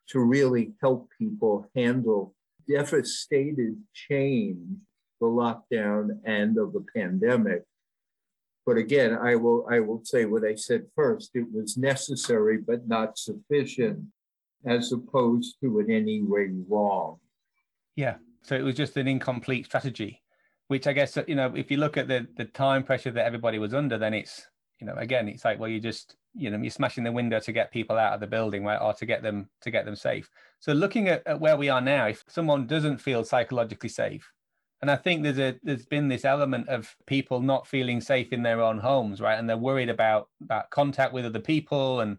to 0.09 0.19
really 0.19 0.73
help 0.81 1.09
people 1.17 1.65
handle 1.75 2.35
devastated 2.67 3.77
change, 3.93 4.77
the 5.19 5.27
lockdown 5.27 6.19
and 6.25 6.57
of 6.57 6.73
the 6.73 6.85
pandemic 6.95 7.63
but 8.65 8.77
again, 8.77 9.17
I 9.21 9.35
will 9.35 9.67
I 9.69 9.79
will 9.79 10.03
say 10.03 10.25
what 10.25 10.45
I 10.45 10.55
said 10.55 10.85
first. 10.95 11.31
It 11.33 11.47
was 11.51 11.77
necessary 11.77 12.57
but 12.57 12.87
not 12.87 13.17
sufficient, 13.17 14.05
as 14.65 14.91
opposed 14.93 15.57
to 15.61 15.79
in 15.79 15.91
any 15.91 16.21
way 16.21 16.49
wrong. 16.69 17.17
Yeah. 17.95 18.15
So 18.43 18.55
it 18.55 18.63
was 18.63 18.75
just 18.75 18.97
an 18.97 19.07
incomplete 19.07 19.65
strategy, 19.65 20.21
which 20.67 20.87
I 20.87 20.93
guess 20.93 21.17
you 21.27 21.35
know 21.35 21.53
if 21.55 21.71
you 21.71 21.77
look 21.77 21.97
at 21.97 22.07
the 22.07 22.27
the 22.37 22.45
time 22.45 22.83
pressure 22.83 23.11
that 23.11 23.25
everybody 23.25 23.59
was 23.59 23.73
under, 23.73 23.97
then 23.97 24.13
it's 24.13 24.47
you 24.83 24.89
know 24.89 24.99
again 24.99 25.29
it's 25.29 25.45
like 25.45 25.59
well 25.59 25.69
you 25.69 25.79
just 25.79 26.15
you 26.35 26.49
know 26.49 26.57
you're 26.57 26.69
smashing 26.69 27.05
the 27.05 27.11
window 27.11 27.39
to 27.39 27.53
get 27.53 27.71
people 27.71 27.97
out 27.97 28.13
of 28.13 28.19
the 28.19 28.27
building 28.27 28.65
right 28.65 28.81
or 28.81 28.93
to 28.93 29.05
get 29.05 29.23
them 29.23 29.49
to 29.61 29.71
get 29.71 29.85
them 29.85 29.95
safe 29.95 30.29
so 30.59 30.73
looking 30.73 31.07
at, 31.07 31.25
at 31.25 31.39
where 31.39 31.55
we 31.55 31.69
are 31.69 31.81
now 31.81 32.07
if 32.07 32.23
someone 32.27 32.67
doesn't 32.67 32.97
feel 32.97 33.23
psychologically 33.23 33.89
safe 33.89 34.29
and 34.81 34.91
I 34.91 34.97
think 34.97 35.23
there's 35.23 35.39
a 35.39 35.57
there's 35.63 35.85
been 35.85 36.09
this 36.09 36.25
element 36.25 36.67
of 36.67 36.93
people 37.05 37.39
not 37.39 37.65
feeling 37.65 38.01
safe 38.01 38.33
in 38.33 38.43
their 38.43 38.61
own 38.61 38.79
homes, 38.79 39.21
right? 39.21 39.39
And 39.39 39.49
they're 39.49 39.55
worried 39.55 39.87
about 39.87 40.27
about 40.41 40.71
contact 40.71 41.13
with 41.13 41.25
other 41.25 41.39
people, 41.39 42.01
and 42.01 42.17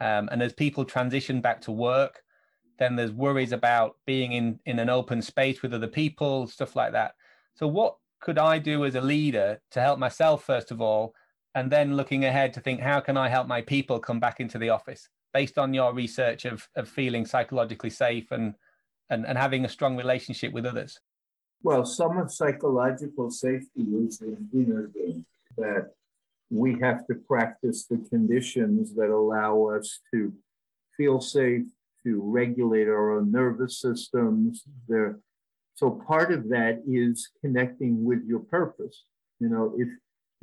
um, 0.00 0.28
and 0.30 0.40
as 0.40 0.52
people 0.52 0.84
transition 0.84 1.40
back 1.40 1.60
to 1.62 1.72
work, 1.72 2.22
then 2.78 2.94
there's 2.94 3.10
worries 3.10 3.50
about 3.50 3.96
being 4.06 4.30
in 4.30 4.60
in 4.64 4.78
an 4.78 4.88
open 4.88 5.22
space 5.22 5.60
with 5.60 5.74
other 5.74 5.88
people, 5.88 6.46
stuff 6.46 6.76
like 6.76 6.92
that. 6.92 7.16
So 7.56 7.66
what 7.66 7.96
could 8.20 8.38
I 8.38 8.60
do 8.60 8.84
as 8.84 8.94
a 8.94 9.00
leader 9.00 9.60
to 9.72 9.80
help 9.80 9.98
myself 9.98 10.44
first 10.44 10.70
of 10.70 10.80
all, 10.80 11.16
and 11.54 11.70
then 11.70 11.96
looking 11.96 12.24
ahead 12.24 12.52
to 12.54 12.60
think 12.60 12.80
how 12.80 13.00
can 13.00 13.16
I 13.16 13.28
help 13.28 13.46
my 13.46 13.62
people 13.62 13.98
come 13.98 14.20
back 14.20 14.40
into 14.40 14.58
the 14.58 14.70
office 14.70 15.08
based 15.32 15.58
on 15.58 15.74
your 15.74 15.92
research 15.92 16.44
of 16.44 16.68
of 16.76 16.88
feeling 16.88 17.26
psychologically 17.26 17.90
safe 17.90 18.30
and 18.30 18.54
and, 19.10 19.26
and 19.26 19.38
having 19.38 19.64
a 19.64 19.68
strong 19.68 19.96
relationship 19.96 20.52
with 20.52 20.66
others. 20.66 20.98
Well, 21.62 21.84
some 21.84 22.18
of 22.18 22.32
psychological 22.32 23.30
safety 23.30 23.82
is 23.82 24.20
an 24.20 24.48
inner 24.52 24.88
game 24.88 25.24
that 25.56 25.92
we 26.50 26.78
have 26.80 27.06
to 27.06 27.14
practice 27.14 27.86
the 27.86 27.98
conditions 28.10 28.94
that 28.94 29.10
allow 29.10 29.64
us 29.64 30.00
to 30.12 30.32
feel 30.96 31.20
safe, 31.20 31.66
to 32.04 32.20
regulate 32.22 32.86
our 32.86 33.18
own 33.18 33.32
nervous 33.32 33.80
systems. 33.80 34.62
There, 34.88 35.20
so 35.74 35.90
part 35.90 36.32
of 36.32 36.48
that 36.50 36.82
is 36.86 37.30
connecting 37.40 38.04
with 38.04 38.24
your 38.26 38.40
purpose. 38.40 39.04
You 39.40 39.48
know, 39.48 39.74
if, 39.78 39.88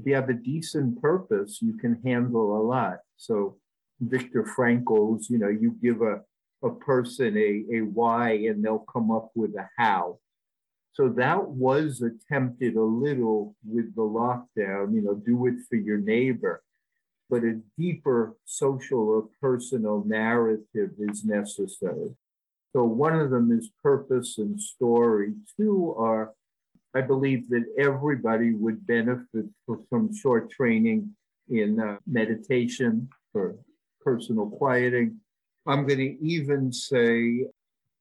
if 0.02 0.08
you 0.08 0.16
have 0.16 0.30
a 0.30 0.34
decent 0.34 1.00
purpose, 1.00 1.60
you 1.62 1.78
can 1.78 2.02
handle 2.04 2.58
a 2.58 2.64
lot. 2.64 2.98
So 3.18 3.58
Viktor 4.00 4.46
Frankl's, 4.46 5.30
you 5.30 5.38
know, 5.38 5.48
you 5.48 5.76
give 5.82 6.02
a, 6.02 6.22
a 6.64 6.72
person 6.72 7.38
a, 7.38 7.78
a 7.78 7.82
why 7.82 8.32
and 8.32 8.66
they'll 8.66 8.80
come 8.80 9.12
up 9.12 9.30
with 9.36 9.52
a 9.52 9.70
how. 9.78 10.18
So 10.94 11.08
that 11.10 11.48
was 11.48 12.02
attempted 12.02 12.76
a 12.76 12.84
little 12.84 13.56
with 13.64 13.94
the 13.96 14.02
lockdown, 14.02 14.96
you 14.96 15.02
know, 15.04 15.14
do 15.14 15.46
it 15.46 15.56
for 15.70 15.76
your 15.76 16.00
neighbor. 16.00 16.64
But 17.30 17.44
a 17.44 17.62
deeper 17.78 18.36
social 18.46 19.08
or 19.08 19.30
personal 19.40 20.04
narrative 20.06 20.92
is 20.98 21.24
necessary. 21.24 22.10
So 22.74 22.84
one 22.84 23.18
of 23.20 23.30
them 23.30 23.52
is 23.52 23.70
purpose 23.84 24.38
and 24.38 24.60
story. 24.60 25.34
Two 25.56 25.94
are, 25.98 26.34
I 26.94 27.02
believe 27.02 27.50
that 27.50 27.66
everybody 27.78 28.54
would 28.54 28.86
benefit 28.86 29.46
from 29.90 30.16
short 30.16 30.52
training 30.52 31.16
in 31.50 31.80
uh, 31.80 31.98
meditation 32.06 33.10
for 33.32 33.56
personal 34.04 34.50
quieting. 34.50 35.20
I'm 35.66 35.88
going 35.88 36.00
to 36.00 36.26
even 36.26 36.74
say 36.74 37.46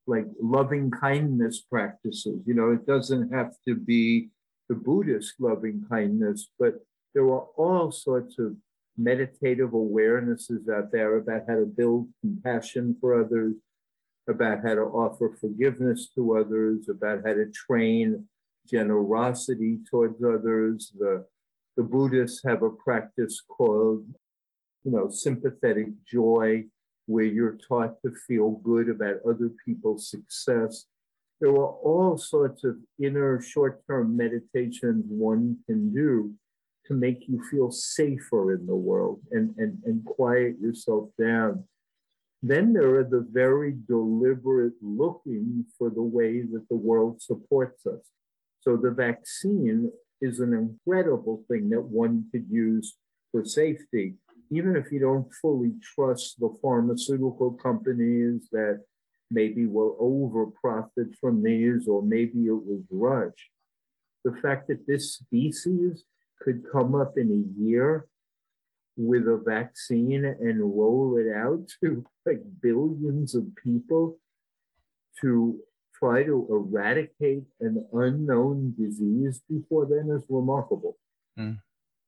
like 0.06 0.26
loving 0.40 0.90
kindness 0.90 1.60
practices. 1.60 2.40
You 2.46 2.54
know, 2.54 2.72
it 2.72 2.86
doesn't 2.86 3.32
have 3.32 3.52
to 3.68 3.76
be 3.76 4.30
the 4.68 4.74
Buddhist 4.74 5.34
loving 5.38 5.84
kindness, 5.88 6.48
but 6.58 6.74
there 7.14 7.24
are 7.24 7.46
all 7.56 7.92
sorts 7.92 8.38
of 8.38 8.56
meditative 8.96 9.70
awarenesses 9.70 10.68
out 10.68 10.90
there 10.90 11.16
about 11.16 11.42
how 11.48 11.56
to 11.56 11.66
build 11.66 12.08
compassion 12.20 12.96
for 13.00 13.24
others, 13.24 13.54
about 14.28 14.62
how 14.64 14.74
to 14.74 14.82
offer 14.82 15.36
forgiveness 15.40 16.08
to 16.14 16.36
others, 16.36 16.88
about 16.88 17.20
how 17.24 17.34
to 17.34 17.50
train 17.50 18.26
generosity 18.70 19.78
towards 19.90 20.22
others. 20.22 20.92
The, 20.98 21.24
the 21.76 21.82
Buddhists 21.82 22.42
have 22.44 22.62
a 22.62 22.70
practice 22.70 23.42
called, 23.48 24.04
you 24.84 24.92
know, 24.92 25.10
sympathetic 25.10 25.88
joy, 26.06 26.64
where 27.06 27.24
you're 27.24 27.58
taught 27.68 28.00
to 28.02 28.12
feel 28.26 28.52
good 28.62 28.88
about 28.88 29.16
other 29.28 29.50
people's 29.64 30.08
success. 30.08 30.86
There 31.40 31.50
are 31.50 31.74
all 31.82 32.16
sorts 32.18 32.64
of 32.64 32.76
inner 33.02 33.40
short 33.40 33.82
term 33.86 34.16
meditations 34.16 35.04
one 35.08 35.58
can 35.66 35.92
do 35.92 36.32
to 36.86 36.94
make 36.94 37.28
you 37.28 37.42
feel 37.50 37.70
safer 37.70 38.52
in 38.54 38.66
the 38.66 38.74
world 38.74 39.20
and, 39.30 39.54
and, 39.58 39.78
and 39.84 40.04
quiet 40.04 40.56
yourself 40.60 41.08
down. 41.18 41.64
Then 42.42 42.72
there 42.72 42.96
are 42.96 43.04
the 43.04 43.26
very 43.30 43.76
deliberate 43.86 44.72
looking 44.80 45.66
for 45.76 45.90
the 45.90 46.02
way 46.02 46.42
that 46.42 46.66
the 46.68 46.76
world 46.76 47.20
supports 47.20 47.86
us. 47.86 48.00
So 48.60 48.76
the 48.76 48.90
vaccine 48.90 49.90
is 50.20 50.40
an 50.40 50.52
incredible 50.52 51.44
thing 51.48 51.70
that 51.70 51.82
one 51.82 52.26
could 52.30 52.46
use 52.50 52.96
for 53.32 53.44
safety, 53.44 54.14
even 54.50 54.76
if 54.76 54.92
you 54.92 55.00
don't 55.00 55.32
fully 55.40 55.72
trust 55.94 56.38
the 56.38 56.54
pharmaceutical 56.60 57.52
companies 57.52 58.48
that 58.52 58.82
maybe 59.30 59.66
will 59.66 59.96
over 59.98 60.46
profit 60.46 61.08
from 61.20 61.42
these, 61.42 61.88
or 61.88 62.02
maybe 62.02 62.46
it 62.46 62.52
was 62.52 62.82
rushed. 62.90 63.50
The 64.24 64.36
fact 64.42 64.68
that 64.68 64.86
this 64.86 65.14
species 65.14 66.04
could 66.42 66.64
come 66.70 66.94
up 66.94 67.16
in 67.16 67.30
a 67.30 67.60
year 67.62 68.06
with 68.96 69.26
a 69.28 69.40
vaccine 69.46 70.24
and 70.24 70.60
roll 70.60 71.16
it 71.16 71.34
out 71.34 71.66
to 71.82 72.04
like 72.26 72.42
billions 72.60 73.34
of 73.34 73.44
people 73.62 74.18
to 75.20 75.58
try 76.00 76.24
to 76.24 76.46
eradicate 76.50 77.44
an 77.60 77.86
unknown 77.92 78.74
disease 78.78 79.42
before 79.48 79.86
then 79.86 80.10
is 80.16 80.24
remarkable. 80.28 80.96
Mm. 81.38 81.58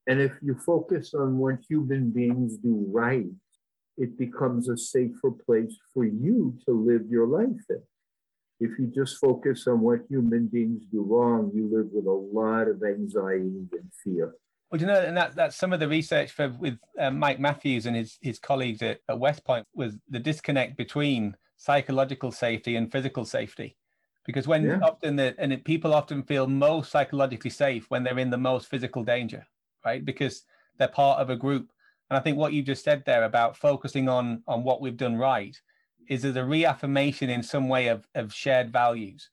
And 0.09 0.21
if 0.21 0.33
you 0.43 0.55
focus 0.55 1.15
on 1.15 1.39
what 1.39 1.59
human 1.69 2.11
beings 2.11 2.57
do 2.57 2.85
right, 2.89 3.27
it 3.99 4.19
becomes 4.19 4.69
a 4.69 4.77
safer 4.77 5.31
place 5.47 5.77
for 5.93 6.05
you 6.05 6.59
to 6.67 6.73
live 6.73 7.03
your 7.09 7.27
life 7.27 7.65
in. 7.69 7.83
If 8.59 8.79
you 8.79 8.87
just 8.95 9.19
focus 9.19 9.67
on 9.67 9.81
what 9.81 10.01
human 10.09 10.47
beings 10.47 10.83
do 10.91 11.03
wrong, 11.03 11.51
you 11.55 11.71
live 11.73 11.89
with 11.93 12.07
a 12.07 12.11
lot 12.11 12.69
of 12.69 12.83
anxiety 12.83 13.69
and 13.73 13.93
fear. 14.03 14.35
Well, 14.71 14.79
do 14.79 14.87
you 14.87 14.91
know, 14.91 15.01
and 15.01 15.17
that, 15.17 15.35
that's 15.35 15.57
some 15.57 15.73
of 15.73 15.81
the 15.81 15.89
research 15.89 16.31
for 16.31 16.49
with 16.49 16.79
uh, 16.99 17.11
Mike 17.11 17.39
Matthews 17.39 17.87
and 17.87 17.95
his, 17.95 18.19
his 18.23 18.39
colleagues 18.39 18.81
at, 18.81 19.01
at 19.09 19.19
West 19.19 19.45
Point 19.45 19.67
was 19.75 19.99
the 20.09 20.19
disconnect 20.19 20.77
between 20.79 21.37
psychological 21.59 22.33
safety 22.33 22.77
and 22.77 22.91
physical 22.91 23.25
safety. 23.25 23.77
Because 24.25 24.47
when 24.47 24.65
yeah. 24.65 24.79
often 24.83 25.17
the, 25.17 25.35
and 25.39 25.53
it, 25.53 25.65
people 25.65 25.93
often 25.93 26.23
feel 26.23 26.47
most 26.47 26.91
psychologically 26.91 27.51
safe 27.51 27.87
when 27.89 28.05
they're 28.05 28.19
in 28.19 28.31
the 28.31 28.39
most 28.39 28.69
physical 28.69 29.03
danger, 29.03 29.45
right? 29.85 30.05
Because 30.05 30.45
they're 30.79 30.89
part 30.89 31.21
of 31.21 31.31
a 31.31 31.37
group. 31.37 31.73
And 32.09 32.17
I 32.17 32.21
think 32.21 32.37
what 32.37 32.53
you 32.53 32.63
just 32.63 32.85
said 32.85 33.03
there 33.05 33.25
about 33.25 33.57
focusing 33.57 34.09
on 34.09 34.43
on 34.47 34.63
what 34.63 34.81
we've 34.81 34.97
done 34.97 35.17
right 35.17 35.57
is 36.09 36.25
as 36.25 36.37
a 36.37 36.45
reaffirmation 36.45 37.31
in 37.31 37.43
some 37.43 37.69
way 37.69 37.89
of, 37.89 38.07
of 38.15 38.33
shared 38.33 38.73
values. 38.73 39.31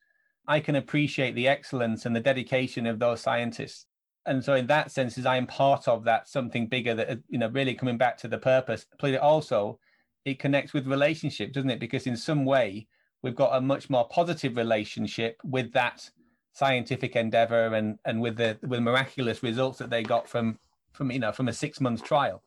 I 0.48 0.60
can 0.60 0.76
appreciate 0.76 1.36
the 1.36 1.48
excellence 1.48 2.06
and 2.06 2.16
the 2.16 2.20
dedication 2.20 2.88
of 2.88 3.00
those 3.00 3.22
scientists 3.22 3.86
and 4.26 4.44
so 4.44 4.54
in 4.54 4.68
that 4.68 4.92
sense 4.92 5.18
is 5.18 5.26
i 5.26 5.36
am 5.36 5.48
part 5.48 5.88
of 5.88 6.04
that 6.04 6.28
something 6.28 6.68
bigger 6.68 6.94
that 6.94 7.20
you 7.28 7.38
know 7.38 7.50
really 7.50 7.74
coming 7.74 7.98
back 7.98 8.18
to 8.18 8.28
the 8.28 8.38
purpose 8.38 8.86
but 9.00 9.12
it 9.12 9.20
also 9.20 9.80
it 10.26 10.40
connects 10.40 10.74
with 10.74 10.88
relationship 10.88 11.52
doesn't 11.52 11.70
it 11.70 11.80
because 11.80 12.08
in 12.08 12.16
some 12.16 12.46
way 12.46 12.88
we've 13.22 13.36
got 13.36 13.56
a 13.56 13.62
much 13.62 13.90
more 13.90 14.08
positive 14.08 14.58
relationship 14.58 15.38
with 15.44 15.72
that 15.74 16.10
scientific 16.54 17.16
endeavor 17.16 17.74
and 17.74 18.00
and 18.06 18.22
with 18.22 18.38
the 18.38 18.58
with 18.64 18.82
miraculous 18.82 19.44
results 19.44 19.78
that 19.80 19.90
they 19.90 20.04
got 20.04 20.28
from 20.28 20.58
from 20.92 21.12
you 21.12 21.20
know 21.20 21.32
from 21.32 21.48
a 21.48 21.54
six 21.54 21.80
month 21.80 22.04
trial. 22.04 22.44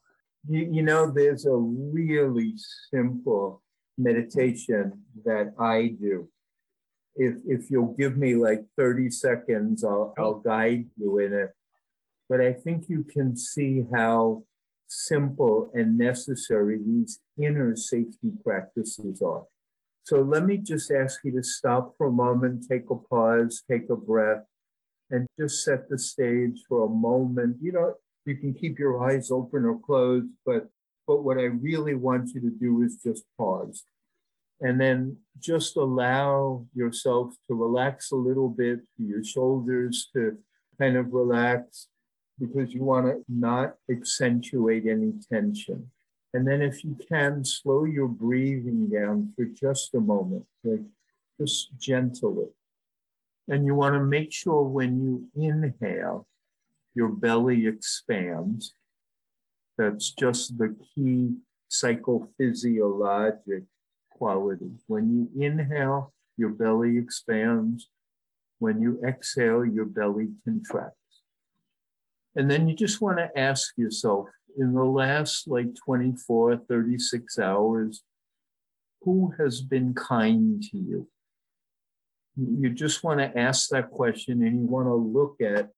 You, 0.48 0.68
you 0.70 0.82
know 0.82 1.10
there's 1.10 1.46
a 1.46 1.56
really 1.56 2.54
simple 2.90 3.62
meditation 3.98 5.00
that 5.24 5.52
i 5.58 5.94
do. 6.00 6.28
If 7.14 7.34
if 7.46 7.70
you'll 7.70 7.94
give 7.98 8.16
me 8.16 8.34
like 8.34 8.64
30 8.76 9.10
seconds 9.10 9.84
i'll 9.84 10.14
i'll 10.18 10.40
guide 10.40 10.86
you 10.96 11.18
in 11.18 11.32
it. 11.32 11.50
But 12.28 12.40
I 12.40 12.52
think 12.52 12.88
you 12.88 13.04
can 13.04 13.36
see 13.36 13.84
how 13.94 14.44
simple 14.88 15.70
and 15.74 15.96
necessary 15.96 16.78
these 16.84 17.20
inner 17.38 17.76
safety 17.76 18.32
practices 18.44 19.22
are. 19.22 19.44
So 20.04 20.20
let 20.20 20.44
me 20.44 20.56
just 20.56 20.90
ask 20.90 21.20
you 21.24 21.32
to 21.32 21.42
stop 21.42 21.94
for 21.96 22.08
a 22.08 22.12
moment, 22.12 22.66
take 22.68 22.90
a 22.90 22.96
pause, 22.96 23.62
take 23.70 23.88
a 23.88 23.96
breath, 23.96 24.42
and 25.10 25.26
just 25.38 25.64
set 25.64 25.88
the 25.88 25.98
stage 25.98 26.62
for 26.68 26.86
a 26.86 26.88
moment. 26.88 27.56
You 27.60 27.72
know, 27.72 27.94
you 28.24 28.36
can 28.36 28.54
keep 28.54 28.78
your 28.78 29.02
eyes 29.08 29.30
open 29.30 29.64
or 29.64 29.78
closed, 29.78 30.28
but 30.44 30.68
but 31.06 31.24
what 31.24 31.38
I 31.38 31.44
really 31.44 31.94
want 31.94 32.30
you 32.34 32.40
to 32.42 32.50
do 32.50 32.82
is 32.82 32.98
just 33.04 33.24
pause. 33.36 33.84
And 34.60 34.80
then 34.80 35.16
just 35.40 35.76
allow 35.76 36.64
yourself 36.74 37.34
to 37.48 37.54
relax 37.54 38.12
a 38.12 38.16
little 38.16 38.48
bit, 38.48 38.80
your 38.96 39.24
shoulders 39.24 40.08
to 40.14 40.38
kind 40.78 40.96
of 40.96 41.12
relax, 41.12 41.88
because 42.38 42.72
you 42.72 42.84
want 42.84 43.06
to 43.06 43.24
not 43.28 43.74
accentuate 43.90 44.86
any 44.86 45.14
tension. 45.32 45.90
And 46.34 46.46
then, 46.46 46.62
if 46.62 46.82
you 46.82 46.96
can, 47.08 47.44
slow 47.44 47.84
your 47.84 48.08
breathing 48.08 48.88
down 48.88 49.32
for 49.36 49.44
just 49.44 49.94
a 49.94 50.00
moment, 50.00 50.46
like 50.64 50.80
just 51.38 51.76
gently. 51.78 52.46
And 53.48 53.66
you 53.66 53.74
want 53.74 53.94
to 53.94 54.00
make 54.00 54.32
sure 54.32 54.62
when 54.62 55.00
you 55.00 55.28
inhale, 55.34 56.26
your 56.94 57.08
belly 57.08 57.66
expands. 57.66 58.74
That's 59.76 60.10
just 60.10 60.56
the 60.58 60.76
key 60.94 61.36
psychophysiologic 61.70 63.64
quality. 64.10 64.70
When 64.86 65.28
you 65.34 65.44
inhale, 65.44 66.12
your 66.36 66.50
belly 66.50 66.98
expands. 66.98 67.88
When 68.58 68.80
you 68.80 69.00
exhale, 69.04 69.64
your 69.64 69.86
belly 69.86 70.28
contracts. 70.44 70.96
And 72.36 72.50
then 72.50 72.68
you 72.68 72.74
just 72.74 73.00
want 73.00 73.18
to 73.18 73.36
ask 73.38 73.76
yourself 73.76 74.28
in 74.58 74.74
the 74.74 74.84
last 74.84 75.48
like 75.48 75.74
24, 75.84 76.56
36 76.68 77.38
hours, 77.38 78.02
who 79.02 79.32
has 79.38 79.60
been 79.60 79.94
kind 79.94 80.62
to 80.62 80.76
you? 80.76 81.08
You 82.36 82.70
just 82.70 83.04
want 83.04 83.20
to 83.20 83.38
ask 83.38 83.68
that 83.70 83.90
question 83.90 84.42
and 84.42 84.60
you 84.60 84.66
want 84.66 84.86
to 84.86 84.94
look 84.94 85.40
at 85.40 85.70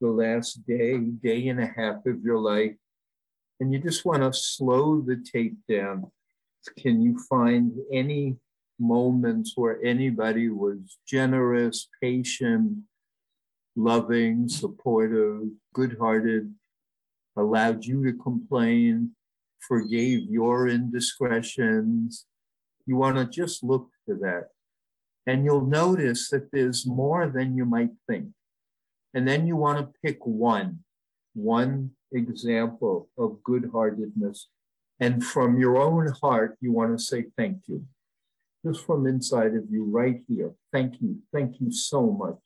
the 0.00 0.08
last 0.08 0.64
day, 0.66 0.98
day 0.98 1.48
and 1.48 1.60
a 1.60 1.66
half 1.66 2.06
of 2.06 2.22
your 2.22 2.38
life, 2.38 2.74
and 3.60 3.72
you 3.72 3.78
just 3.78 4.04
want 4.04 4.22
to 4.22 4.32
slow 4.32 5.00
the 5.00 5.16
tape 5.16 5.56
down. 5.68 6.10
Can 6.78 7.00
you 7.00 7.18
find 7.30 7.72
any 7.92 8.36
moments 8.78 9.52
where 9.56 9.82
anybody 9.82 10.50
was 10.50 10.98
generous, 11.08 11.88
patient, 12.02 12.78
loving, 13.74 14.48
supportive, 14.48 15.48
good 15.72 15.96
hearted, 15.98 16.52
allowed 17.36 17.84
you 17.84 18.04
to 18.04 18.12
complain, 18.18 19.12
forgave 19.60 20.30
your 20.30 20.68
indiscretions. 20.68 22.26
You 22.86 22.96
want 22.96 23.16
to 23.16 23.26
just 23.26 23.62
look 23.62 23.90
for 24.04 24.14
that. 24.16 24.48
And 25.26 25.44
you'll 25.44 25.66
notice 25.66 26.30
that 26.30 26.50
there's 26.52 26.86
more 26.86 27.28
than 27.28 27.56
you 27.56 27.64
might 27.64 27.90
think. 28.08 28.28
And 29.12 29.26
then 29.26 29.46
you 29.46 29.56
want 29.56 29.78
to 29.78 29.98
pick 30.04 30.24
one, 30.24 30.80
one 31.34 31.90
example 32.12 33.08
of 33.18 33.42
good 33.42 33.70
heartedness. 33.72 34.48
And 35.00 35.24
from 35.24 35.58
your 35.58 35.78
own 35.78 36.12
heart, 36.22 36.56
you 36.60 36.72
want 36.72 36.96
to 36.96 37.02
say 37.02 37.26
thank 37.36 37.62
you. 37.66 37.84
Just 38.64 38.84
from 38.86 39.06
inside 39.06 39.54
of 39.54 39.64
you, 39.70 39.84
right 39.84 40.22
here. 40.28 40.52
Thank 40.72 41.00
you. 41.00 41.18
Thank 41.32 41.60
you 41.60 41.70
so 41.72 42.10
much. 42.10 42.36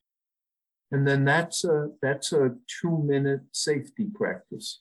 And 0.92 1.06
then 1.06 1.24
that's 1.24 1.64
a 1.64 1.90
that's 2.02 2.32
a 2.32 2.56
two 2.80 2.98
minute 2.98 3.42
safety 3.52 4.08
practice 4.12 4.80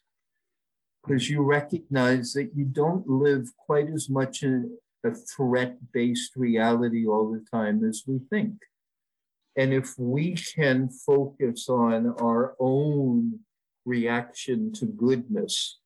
because 1.04 1.30
you 1.30 1.44
recognize 1.44 2.34
that 2.34 2.52
you 2.56 2.66
don't 2.66 3.08
live 3.08 3.48
quite 3.58 3.90
as 3.90 4.10
much 4.10 4.44
in 4.44 4.78
a 5.06 5.12
threat 5.12 5.78
based 5.94 6.36
reality 6.36 7.08
all 7.08 7.32
the 7.32 7.46
time 7.52 7.84
as 7.84 8.04
we 8.08 8.20
think. 8.30 8.54
And 9.56 9.74
if 9.74 9.98
we 9.98 10.36
can 10.36 10.90
focus 10.90 11.70
on 11.70 12.16
our 12.20 12.56
own 12.60 13.40
reaction 13.86 14.72
to 14.74 14.86
goodness, 14.86 15.80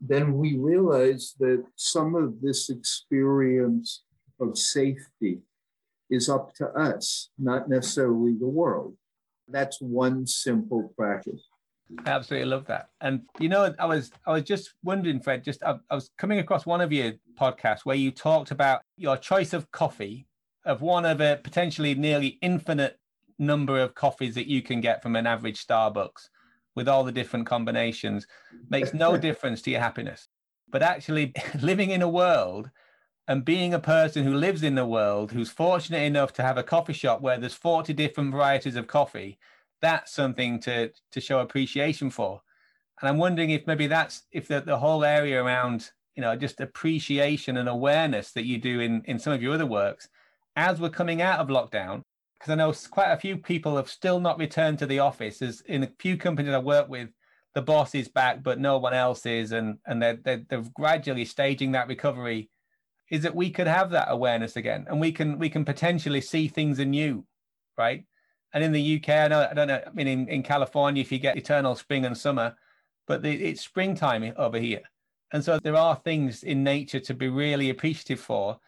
then 0.00 0.34
we 0.34 0.56
realize 0.56 1.34
that 1.38 1.64
some 1.76 2.14
of 2.14 2.40
this 2.40 2.68
experience 2.68 4.02
of 4.40 4.58
safety 4.58 5.40
is 6.10 6.28
up 6.28 6.54
to 6.54 6.68
us, 6.68 7.30
not 7.38 7.68
necessarily 7.68 8.34
the 8.34 8.46
world. 8.46 8.96
That's 9.48 9.80
one 9.80 10.26
simple 10.26 10.92
practice. 10.96 11.42
I 12.04 12.10
absolutely 12.10 12.48
love 12.48 12.66
that. 12.66 12.88
And 13.00 13.22
you 13.38 13.48
know, 13.48 13.72
I 13.78 13.86
was 13.86 14.10
I 14.26 14.32
was 14.32 14.42
just 14.42 14.74
wondering, 14.82 15.20
Fred. 15.20 15.44
Just 15.44 15.62
I, 15.62 15.76
I, 15.90 15.94
was 15.94 16.10
coming 16.18 16.40
across 16.40 16.66
one 16.66 16.80
of 16.80 16.92
your 16.92 17.12
podcasts 17.38 17.84
where 17.84 17.96
you 17.96 18.10
talked 18.10 18.50
about 18.50 18.82
your 18.96 19.16
choice 19.16 19.52
of 19.52 19.70
coffee 19.70 20.26
of 20.64 20.82
one 20.82 21.04
of 21.04 21.20
a 21.20 21.38
potentially 21.42 21.94
nearly 21.94 22.38
infinite 22.42 22.98
number 23.38 23.78
of 23.78 23.94
coffees 23.94 24.34
that 24.34 24.48
you 24.48 24.62
can 24.62 24.80
get 24.80 25.02
from 25.02 25.14
an 25.14 25.26
average 25.26 25.64
Starbucks 25.64 26.28
with 26.74 26.88
all 26.88 27.04
the 27.04 27.12
different 27.12 27.46
combinations 27.46 28.26
makes 28.68 28.92
no 28.92 29.16
difference 29.28 29.62
to 29.62 29.70
your 29.70 29.80
happiness. 29.80 30.28
But 30.68 30.82
actually, 30.82 31.32
living 31.62 31.90
in 31.90 32.02
a 32.02 32.08
world 32.08 32.70
and 33.28 33.44
being 33.44 33.74
a 33.74 33.78
person 33.78 34.24
who 34.24 34.34
lives 34.34 34.62
in 34.62 34.74
the 34.74 34.86
world 34.86 35.32
who's 35.32 35.50
fortunate 35.50 36.02
enough 36.02 36.32
to 36.32 36.42
have 36.42 36.58
a 36.58 36.62
coffee 36.62 36.92
shop 36.92 37.20
where 37.20 37.38
there's 37.38 37.54
40 37.54 37.92
different 37.92 38.32
varieties 38.32 38.76
of 38.76 38.86
coffee 38.86 39.38
that's 39.80 40.12
something 40.12 40.60
to 40.60 40.90
to 41.12 41.20
show 41.20 41.40
appreciation 41.40 42.10
for 42.10 42.42
and 43.00 43.08
i'm 43.08 43.18
wondering 43.18 43.50
if 43.50 43.66
maybe 43.66 43.86
that's 43.86 44.22
if 44.32 44.48
the, 44.48 44.60
the 44.60 44.78
whole 44.78 45.04
area 45.04 45.42
around 45.42 45.90
you 46.14 46.22
know 46.22 46.34
just 46.36 46.60
appreciation 46.60 47.56
and 47.56 47.68
awareness 47.68 48.32
that 48.32 48.46
you 48.46 48.58
do 48.58 48.80
in 48.80 49.02
in 49.06 49.18
some 49.18 49.32
of 49.32 49.42
your 49.42 49.54
other 49.54 49.66
works 49.66 50.08
as 50.56 50.80
we're 50.80 50.88
coming 50.88 51.20
out 51.20 51.40
of 51.40 51.48
lockdown 51.48 52.02
because 52.38 52.52
I 52.52 52.54
know 52.56 52.72
quite 52.90 53.12
a 53.12 53.16
few 53.16 53.36
people 53.36 53.76
have 53.76 53.88
still 53.88 54.20
not 54.20 54.38
returned 54.38 54.78
to 54.80 54.86
the 54.86 54.98
office. 54.98 55.42
As 55.42 55.62
in 55.62 55.84
a 55.84 55.90
few 55.98 56.16
companies 56.16 56.52
I 56.52 56.58
work 56.58 56.88
with, 56.88 57.08
the 57.54 57.62
boss 57.62 57.94
is 57.94 58.08
back, 58.08 58.42
but 58.42 58.60
no 58.60 58.78
one 58.78 58.92
else 58.92 59.24
is, 59.24 59.52
and 59.52 59.78
and 59.86 60.02
they're, 60.02 60.18
they're, 60.22 60.42
they're 60.48 60.64
gradually 60.74 61.24
staging 61.24 61.72
that 61.72 61.88
recovery. 61.88 62.50
Is 63.10 63.22
that 63.22 63.34
we 63.34 63.50
could 63.50 63.66
have 63.66 63.90
that 63.90 64.08
awareness 64.10 64.56
again, 64.56 64.86
and 64.88 65.00
we 65.00 65.12
can 65.12 65.38
we 65.38 65.48
can 65.48 65.64
potentially 65.64 66.20
see 66.20 66.48
things 66.48 66.78
anew, 66.78 67.24
right? 67.78 68.04
And 68.52 68.64
in 68.64 68.72
the 68.72 68.96
UK, 68.96 69.08
I 69.10 69.28
know 69.28 69.48
I 69.50 69.54
don't 69.54 69.68
know. 69.68 69.82
I 69.86 69.90
mean, 69.90 70.08
in, 70.08 70.28
in 70.28 70.42
California, 70.42 71.00
if 71.00 71.12
you 71.12 71.18
get 71.18 71.36
eternal 71.36 71.74
spring 71.76 72.04
and 72.04 72.16
summer, 72.16 72.56
but 73.06 73.22
the, 73.22 73.30
it's 73.30 73.60
springtime 73.62 74.32
over 74.36 74.58
here, 74.58 74.82
and 75.32 75.44
so 75.44 75.58
there 75.58 75.76
are 75.76 75.96
things 75.96 76.42
in 76.42 76.64
nature 76.64 77.00
to 77.00 77.14
be 77.14 77.28
really 77.28 77.70
appreciative 77.70 78.20
for. 78.20 78.58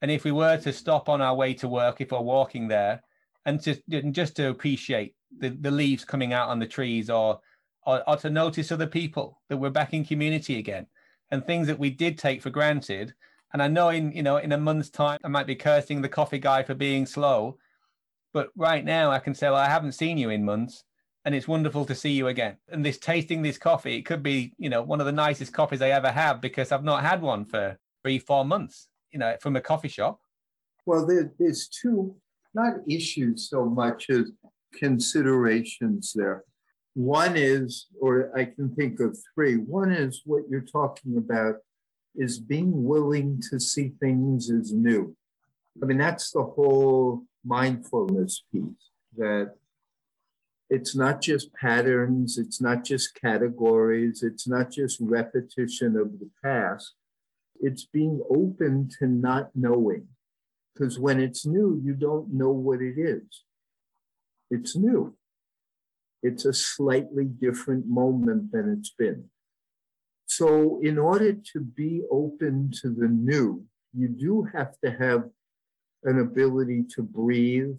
And 0.00 0.12
if 0.12 0.22
we 0.22 0.30
were 0.30 0.56
to 0.58 0.72
stop 0.72 1.08
on 1.08 1.20
our 1.20 1.34
way 1.34 1.54
to 1.54 1.66
work, 1.66 2.00
if 2.00 2.12
we're 2.12 2.20
walking 2.20 2.68
there, 2.68 3.02
and 3.46 3.60
to 3.62 3.74
just 4.12 4.36
to 4.36 4.50
appreciate 4.50 5.14
the, 5.36 5.48
the 5.48 5.70
leaves 5.70 6.04
coming 6.04 6.32
out 6.32 6.48
on 6.48 6.58
the 6.58 6.66
trees 6.66 7.10
or, 7.10 7.40
or, 7.86 8.02
or 8.08 8.16
to 8.16 8.30
notice 8.30 8.72
other 8.72 8.86
people 8.86 9.40
that 9.48 9.56
we're 9.56 9.70
back 9.70 9.94
in 9.94 10.04
community 10.04 10.58
again 10.58 10.86
and 11.30 11.44
things 11.44 11.66
that 11.66 11.78
we 11.78 11.90
did 11.90 12.18
take 12.18 12.42
for 12.42 12.50
granted 12.50 13.14
and 13.52 13.62
i 13.62 13.68
know 13.68 13.88
in 13.88 14.12
you 14.12 14.22
know 14.22 14.36
in 14.36 14.52
a 14.52 14.58
month's 14.58 14.90
time 14.90 15.18
i 15.24 15.28
might 15.28 15.46
be 15.46 15.54
cursing 15.54 16.02
the 16.02 16.08
coffee 16.08 16.38
guy 16.38 16.62
for 16.62 16.74
being 16.74 17.06
slow 17.06 17.56
but 18.32 18.48
right 18.56 18.84
now 18.84 19.10
i 19.10 19.18
can 19.18 19.34
say 19.34 19.48
well 19.48 19.56
i 19.56 19.68
haven't 19.68 19.92
seen 19.92 20.18
you 20.18 20.30
in 20.30 20.44
months 20.44 20.84
and 21.24 21.34
it's 21.34 21.48
wonderful 21.48 21.84
to 21.84 21.94
see 21.94 22.10
you 22.12 22.28
again 22.28 22.56
and 22.70 22.84
this 22.84 22.98
tasting 22.98 23.42
this 23.42 23.58
coffee 23.58 23.96
it 23.96 24.06
could 24.06 24.22
be 24.22 24.52
you 24.58 24.70
know 24.70 24.82
one 24.82 25.00
of 25.00 25.06
the 25.06 25.12
nicest 25.12 25.52
coffees 25.52 25.82
i 25.82 25.90
ever 25.90 26.10
have 26.10 26.40
because 26.40 26.72
i've 26.72 26.84
not 26.84 27.02
had 27.02 27.20
one 27.22 27.44
for 27.44 27.78
three 28.02 28.18
four 28.18 28.44
months 28.44 28.88
you 29.12 29.18
know 29.18 29.36
from 29.40 29.56
a 29.56 29.60
coffee 29.60 29.88
shop 29.88 30.20
well 30.86 31.06
there, 31.06 31.32
there's 31.38 31.68
two 31.68 32.14
not 32.54 32.74
issues 32.88 33.48
so 33.48 33.64
much 33.66 34.10
as 34.10 34.32
considerations 34.74 36.12
there. 36.14 36.44
One 36.94 37.36
is, 37.36 37.86
or 38.00 38.36
I 38.36 38.44
can 38.46 38.74
think 38.74 39.00
of 39.00 39.16
three. 39.34 39.56
One 39.56 39.92
is 39.92 40.22
what 40.24 40.42
you're 40.50 40.60
talking 40.60 41.16
about 41.16 41.56
is 42.18 42.38
being 42.38 42.84
willing 42.84 43.40
to 43.48 43.58
see 43.60 43.92
things 44.00 44.50
as 44.50 44.72
new. 44.72 45.16
I 45.80 45.86
mean, 45.86 45.98
that's 45.98 46.32
the 46.32 46.42
whole 46.42 47.22
mindfulness 47.44 48.42
piece 48.52 48.90
that 49.16 49.54
it's 50.68 50.94
not 50.94 51.22
just 51.22 51.54
patterns, 51.54 52.36
it's 52.36 52.60
not 52.60 52.84
just 52.84 53.14
categories, 53.14 54.22
it's 54.22 54.46
not 54.46 54.70
just 54.70 54.98
repetition 55.00 55.96
of 55.96 56.18
the 56.18 56.28
past. 56.44 56.92
It's 57.60 57.86
being 57.86 58.20
open 58.28 58.90
to 58.98 59.06
not 59.06 59.50
knowing 59.54 60.08
because 60.74 60.98
when 60.98 61.20
it's 61.20 61.46
new, 61.46 61.80
you 61.84 61.94
don't 61.94 62.32
know 62.32 62.50
what 62.50 62.80
it 62.80 62.98
is. 62.98 63.44
It's 64.50 64.76
new. 64.76 65.14
It's 66.22 66.44
a 66.44 66.52
slightly 66.52 67.24
different 67.24 67.86
moment 67.86 68.52
than 68.52 68.76
it's 68.78 68.90
been. 68.90 69.30
So, 70.28 70.78
in 70.82 70.98
order 70.98 71.32
to 71.32 71.60
be 71.60 72.02
open 72.10 72.70
to 72.82 72.90
the 72.90 73.08
new, 73.08 73.64
you 73.94 74.08
do 74.08 74.46
have 74.52 74.78
to 74.84 74.90
have 74.90 75.24
an 76.04 76.20
ability 76.20 76.84
to 76.96 77.02
breathe. 77.02 77.74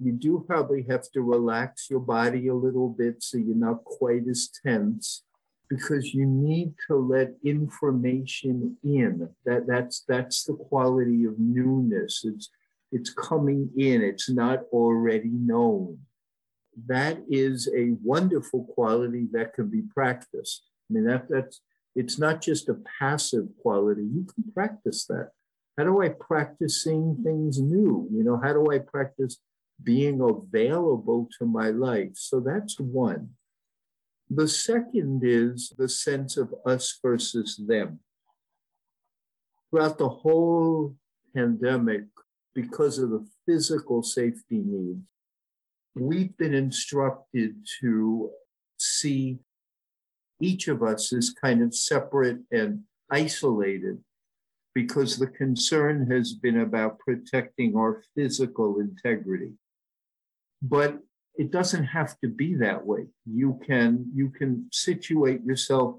You 0.00 0.12
do 0.12 0.44
probably 0.46 0.86
have 0.88 1.10
to 1.10 1.22
relax 1.22 1.90
your 1.90 1.98
body 1.98 2.46
a 2.46 2.54
little 2.54 2.88
bit 2.88 3.20
so 3.20 3.36
you're 3.36 3.56
not 3.56 3.82
quite 3.82 4.28
as 4.30 4.48
tense 4.64 5.24
because 5.68 6.14
you 6.14 6.24
need 6.24 6.72
to 6.86 6.94
let 6.94 7.32
information 7.44 8.76
in. 8.84 9.28
That 9.44 9.66
that's 9.66 10.04
that's 10.06 10.44
the 10.44 10.54
quality 10.54 11.24
of 11.24 11.34
newness. 11.40 12.22
It's 12.24 12.48
it's 12.92 13.12
coming 13.12 13.70
in. 13.76 14.02
It's 14.02 14.30
not 14.30 14.60
already 14.72 15.30
known. 15.30 15.98
That 16.86 17.18
is 17.28 17.68
a 17.76 17.96
wonderful 18.04 18.66
quality 18.66 19.26
that 19.32 19.52
can 19.54 19.68
be 19.68 19.82
practiced. 19.92 20.62
I 20.88 20.94
mean 20.94 21.04
that 21.06 21.26
that's 21.28 21.60
it's 21.94 22.18
not 22.18 22.40
just 22.40 22.68
a 22.68 22.76
passive 22.98 23.46
quality. 23.60 24.02
You 24.02 24.26
can 24.34 24.50
practice 24.52 25.06
that. 25.06 25.30
How 25.76 25.84
do 25.84 26.02
I 26.02 26.10
practice 26.10 26.82
seeing 26.84 27.18
things 27.24 27.60
new? 27.60 28.08
You 28.12 28.24
know, 28.24 28.40
how 28.42 28.52
do 28.52 28.70
I 28.70 28.78
practice 28.78 29.38
being 29.82 30.20
available 30.20 31.28
to 31.38 31.46
my 31.46 31.70
life? 31.70 32.12
So 32.14 32.40
that's 32.40 32.78
one. 32.78 33.30
The 34.30 34.48
second 34.48 35.22
is 35.24 35.72
the 35.76 35.88
sense 35.88 36.36
of 36.36 36.54
us 36.66 36.98
versus 37.02 37.60
them. 37.66 38.00
Throughout 39.70 39.98
the 39.98 40.08
whole 40.08 40.96
pandemic, 41.34 42.04
because 42.54 42.98
of 42.98 43.10
the 43.10 43.26
physical 43.46 44.02
safety 44.02 44.62
needs, 44.64 45.00
we've 45.94 46.36
been 46.36 46.54
instructed 46.54 47.56
to 47.80 48.30
see 48.78 49.38
each 50.42 50.68
of 50.68 50.82
us 50.82 51.12
is 51.12 51.30
kind 51.30 51.62
of 51.62 51.74
separate 51.74 52.38
and 52.50 52.80
isolated 53.10 53.98
because 54.74 55.18
the 55.18 55.26
concern 55.26 56.10
has 56.10 56.32
been 56.32 56.60
about 56.60 56.98
protecting 56.98 57.76
our 57.76 58.02
physical 58.14 58.80
integrity. 58.80 59.52
But 60.62 60.98
it 61.36 61.50
doesn't 61.50 61.84
have 61.84 62.18
to 62.20 62.28
be 62.28 62.54
that 62.56 62.84
way. 62.86 63.06
You 63.26 63.60
can 63.66 64.10
you 64.14 64.30
can 64.30 64.68
situate 64.72 65.42
yourself 65.44 65.96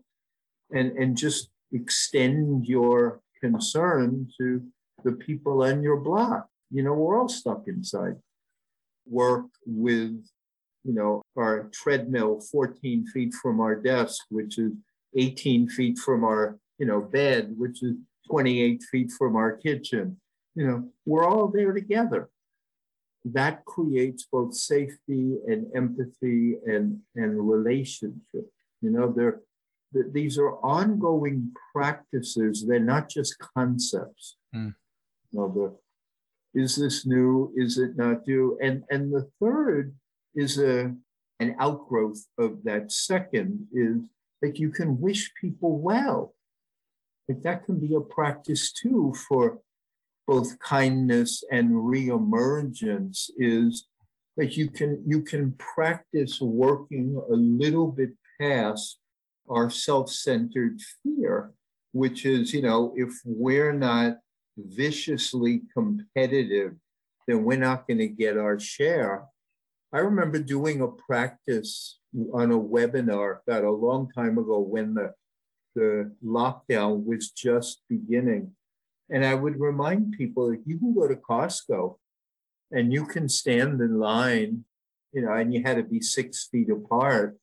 and 0.72 0.92
and 0.98 1.18
just 1.18 1.50
extend 1.72 2.66
your 2.66 3.22
concern 3.42 4.30
to 4.40 4.64
the 5.04 5.14
people 5.14 5.64
on 5.64 5.84
your 5.84 5.98
block. 5.98 6.48
You 6.72 6.84
know, 6.84 6.94
we're 6.94 7.20
all 7.20 7.30
stuck 7.30 7.64
inside. 7.68 8.16
Work 9.06 9.48
with, 9.66 10.26
you 10.84 10.94
know, 10.94 11.22
our 11.38 11.70
treadmill 11.74 12.42
14 12.52 13.08
feet 13.08 13.34
from 13.34 13.60
our 13.60 13.76
desk, 13.76 14.24
which 14.30 14.58
is 14.58 14.72
18 15.16 15.70
feet 15.70 15.98
from 15.98 16.24
our, 16.24 16.58
you 16.78 16.86
know, 16.86 17.02
bed, 17.02 17.54
which 17.58 17.84
is 17.84 17.96
28 18.30 18.84
feet 18.92 19.12
from 19.18 19.36
our 19.36 19.56
kitchen. 19.56 20.18
You 20.56 20.68
know, 20.68 20.90
we're 21.06 21.26
all 21.26 21.48
there 21.48 21.72
together 21.72 22.30
that 23.26 23.64
creates 23.66 24.28
both 24.30 24.54
safety 24.54 25.38
and 25.48 25.68
empathy 25.76 26.58
and, 26.66 27.00
and 27.16 27.50
relationship. 27.50 28.52
You 28.82 28.90
know, 28.90 29.12
they're, 29.12 29.40
these 30.12 30.38
are 30.38 30.56
ongoing 30.58 31.52
practices. 31.74 32.66
They're 32.68 32.80
not 32.80 33.10
just 33.10 33.38
concepts. 33.40 34.36
Mm. 34.54 34.74
You 35.32 35.40
know, 35.40 35.80
the, 36.54 36.60
is 36.60 36.76
this 36.76 37.06
new? 37.06 37.54
Is 37.56 37.78
it 37.78 37.96
not 37.96 38.28
new? 38.28 38.58
And, 38.62 38.84
and 38.90 39.12
the 39.12 39.30
third 39.40 39.94
is 40.36 40.58
a, 40.60 40.94
an 41.40 41.56
outgrowth 41.60 42.26
of 42.38 42.64
that 42.64 42.92
second 42.92 43.68
is 43.74 43.98
that 44.42 44.60
you 44.60 44.70
can 44.70 45.00
wish 45.00 45.32
people 45.40 45.78
well. 45.80 46.34
Like 47.28 47.42
that 47.44 47.66
can 47.66 47.80
be 47.80 47.96
a 47.96 48.02
practice 48.02 48.72
too 48.74 49.14
for 49.28 49.60
both 50.28 50.60
kindness 50.60 51.44
and 51.52 51.72
reemergence 51.72 53.30
is 53.38 53.88
that 54.38 54.58
you 54.58 54.70
can 54.70 55.04
you 55.06 55.22
can 55.22 55.54
practice 55.54 56.42
working 56.42 57.22
a 57.30 57.34
little 57.34 57.88
bit 57.88 58.12
past 58.40 59.00
our 59.50 59.70
self-centered 59.70 60.80
fear 61.04 61.52
which 61.92 62.26
is 62.26 62.54
you 62.54 62.62
know 62.62 62.94
if 62.96 63.14
we're 63.26 63.74
not 63.74 64.18
viciously 64.58 65.62
competitive 65.74 66.74
then 67.28 67.44
we're 67.44 67.58
not 67.58 67.88
going 67.88 67.98
to 67.98 68.08
get 68.08 68.38
our 68.38 68.60
share 68.60 69.26
i 69.94 70.00
remember 70.00 70.40
doing 70.40 70.82
a 70.82 70.88
practice 70.88 72.00
on 72.34 72.52
a 72.52 72.60
webinar 72.60 73.40
about 73.48 73.64
a 73.64 73.72
long 73.72 74.10
time 74.12 74.38
ago 74.38 74.60
when 74.60 74.94
the 74.94 75.14
the 75.76 76.12
lockdown 76.24 77.04
was 77.04 77.32
just 77.32 77.82
beginning 77.90 78.52
and 79.10 79.26
I 79.26 79.36
would 79.36 79.60
remind 79.60 80.14
people 80.14 80.50
that 80.50 80.62
you 80.66 80.80
can 80.80 80.94
go 80.94 81.08
to 81.08 81.16
Costco 81.16 81.98
and 82.72 82.92
you 82.94 83.06
can 83.06 83.30
stand 83.30 83.82
in 83.82 84.00
line, 84.00 84.66
you 85.12 85.22
know, 85.22 85.34
and 85.34 85.54
you 85.54 85.62
had 85.62 85.78
to 85.78 85.84
be 85.84 86.02
six 86.02 86.48
feet 86.52 86.70
apart. 86.70 87.38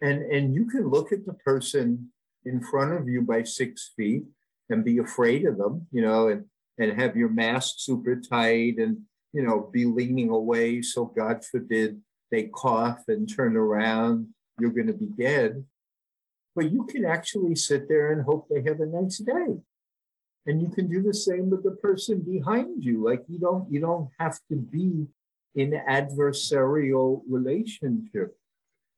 And, 0.00 0.22
and 0.22 0.54
you 0.54 0.66
can 0.66 0.88
look 0.88 1.12
at 1.12 1.24
the 1.26 1.34
person 1.34 2.10
in 2.44 2.60
front 2.60 2.92
of 2.92 3.08
you 3.08 3.22
by 3.22 3.44
six 3.44 3.92
feet 3.96 4.24
and 4.68 4.84
be 4.84 4.98
afraid 4.98 5.46
of 5.46 5.58
them, 5.58 5.86
you 5.92 6.02
know, 6.02 6.28
and, 6.28 6.46
and 6.78 7.00
have 7.00 7.16
your 7.16 7.28
mask 7.28 7.74
super 7.78 8.16
tight 8.16 8.78
and, 8.78 9.02
you 9.32 9.42
know, 9.42 9.70
be 9.72 9.84
leaning 9.84 10.30
away. 10.30 10.82
So 10.82 11.06
God 11.06 11.44
forbid 11.44 12.00
they 12.30 12.44
cough 12.44 13.04
and 13.08 13.28
turn 13.28 13.56
around, 13.56 14.28
you're 14.58 14.70
going 14.70 14.86
to 14.86 14.92
be 14.92 15.10
dead. 15.18 15.64
But 16.54 16.70
you 16.70 16.84
can 16.84 17.04
actually 17.04 17.54
sit 17.54 17.88
there 17.88 18.12
and 18.12 18.24
hope 18.24 18.48
they 18.48 18.62
have 18.62 18.80
a 18.80 18.86
nice 18.86 19.18
day 19.18 19.58
and 20.46 20.60
you 20.60 20.68
can 20.68 20.88
do 20.88 21.02
the 21.02 21.14
same 21.14 21.50
with 21.50 21.62
the 21.62 21.72
person 21.72 22.20
behind 22.20 22.84
you 22.84 23.02
like 23.04 23.22
you 23.28 23.38
don't 23.38 23.70
you 23.70 23.80
don't 23.80 24.08
have 24.18 24.38
to 24.48 24.56
be 24.56 25.06
in 25.54 25.70
adversarial 25.88 27.22
relationship 27.28 28.36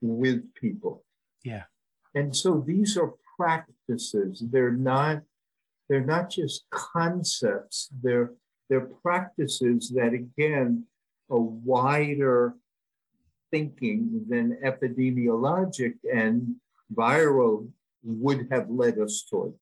with 0.00 0.42
people 0.54 1.04
yeah 1.44 1.64
and 2.14 2.34
so 2.34 2.62
these 2.66 2.96
are 2.96 3.12
practices 3.36 4.42
they're 4.50 4.72
not 4.72 5.22
they're 5.88 6.04
not 6.04 6.30
just 6.30 6.64
concepts 6.70 7.88
they're 8.02 8.32
they're 8.68 8.88
practices 9.02 9.92
that 9.94 10.12
again 10.12 10.84
a 11.30 11.38
wider 11.38 12.54
thinking 13.50 14.24
than 14.28 14.58
epidemiologic 14.64 15.94
and 16.12 16.56
viral 16.92 17.68
would 18.02 18.48
have 18.50 18.68
led 18.68 18.98
us 18.98 19.24
toward. 19.28 19.52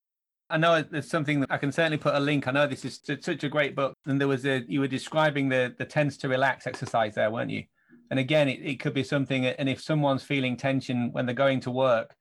I 0.51 0.59
know 0.59 0.83
there's 0.83 1.09
something 1.09 1.41
that 1.41 1.51
I 1.51 1.57
can 1.57 1.73
certainly 1.73 1.97
put 1.97 2.15
a 2.15 2.21
link. 2.21 2.47
I 2.47 2.51
know 2.51 2.67
this 2.67 2.85
is 2.85 3.01
such 3.21 3.43
a 3.45 3.49
great 3.49 3.75
book, 3.75 3.95
and 4.05 4.21
there 4.21 4.29
was 4.29 4.45
a 4.45 4.63
you 4.69 4.81
were 4.81 4.89
describing 4.89 5.49
the 5.49 5.75
the 5.79 5.85
tense 5.85 6.17
to 6.19 6.29
relax 6.29 6.67
exercise 6.67 7.15
there, 7.15 7.31
weren't 7.31 7.51
you? 7.51 7.65
And 8.11 8.19
again, 8.19 8.49
it, 8.49 8.61
it 8.61 8.81
could 8.81 8.93
be 8.93 9.05
something. 9.05 9.47
And 9.47 9.69
if 9.69 9.81
someone's 9.81 10.23
feeling 10.23 10.57
tension 10.57 11.11
when 11.13 11.25
they're 11.25 11.35
going 11.35 11.61
to 11.61 11.71
work, 11.71 12.15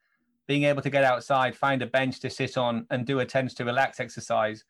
being 0.47 0.63
able 0.63 0.81
to 0.81 0.89
get 0.89 1.03
outside, 1.03 1.57
find 1.57 1.81
a 1.81 1.87
bench 1.87 2.21
to 2.21 2.29
sit 2.29 2.57
on, 2.57 2.85
and 2.89 3.05
do 3.05 3.19
a 3.19 3.25
tense 3.25 3.53
to 3.55 3.65
relax 3.65 3.99
exercise, 3.99 4.63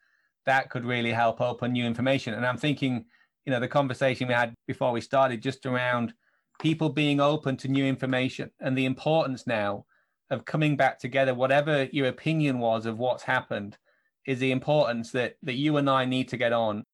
that 0.46 0.70
could 0.70 0.84
really 0.84 1.12
help 1.12 1.40
open 1.40 1.72
new 1.72 1.84
information. 1.84 2.34
And 2.34 2.46
I'm 2.46 2.58
thinking, 2.58 3.04
you 3.46 3.52
know, 3.52 3.60
the 3.60 3.68
conversation 3.68 4.28
we 4.28 4.34
had 4.34 4.54
before 4.66 4.92
we 4.92 5.00
started, 5.00 5.42
just 5.42 5.66
around 5.66 6.14
people 6.60 6.88
being 6.88 7.20
open 7.20 7.56
to 7.58 7.68
new 7.68 7.84
information 7.84 8.50
and 8.60 8.76
the 8.76 8.84
importance 8.84 9.46
now 9.46 9.84
of 10.30 10.44
coming 10.44 10.76
back 10.76 10.98
together, 10.98 11.34
whatever 11.34 11.88
your 11.92 12.06
opinion 12.06 12.58
was 12.58 12.86
of 12.86 12.98
what's 12.98 13.22
happened, 13.22 13.76
is 14.26 14.38
the 14.38 14.52
importance 14.52 15.10
that 15.10 15.34
that 15.42 15.54
you 15.54 15.76
and 15.76 15.90
I 15.90 16.04
need 16.04 16.28
to 16.28 16.36
get 16.36 16.52
on, 16.52 16.84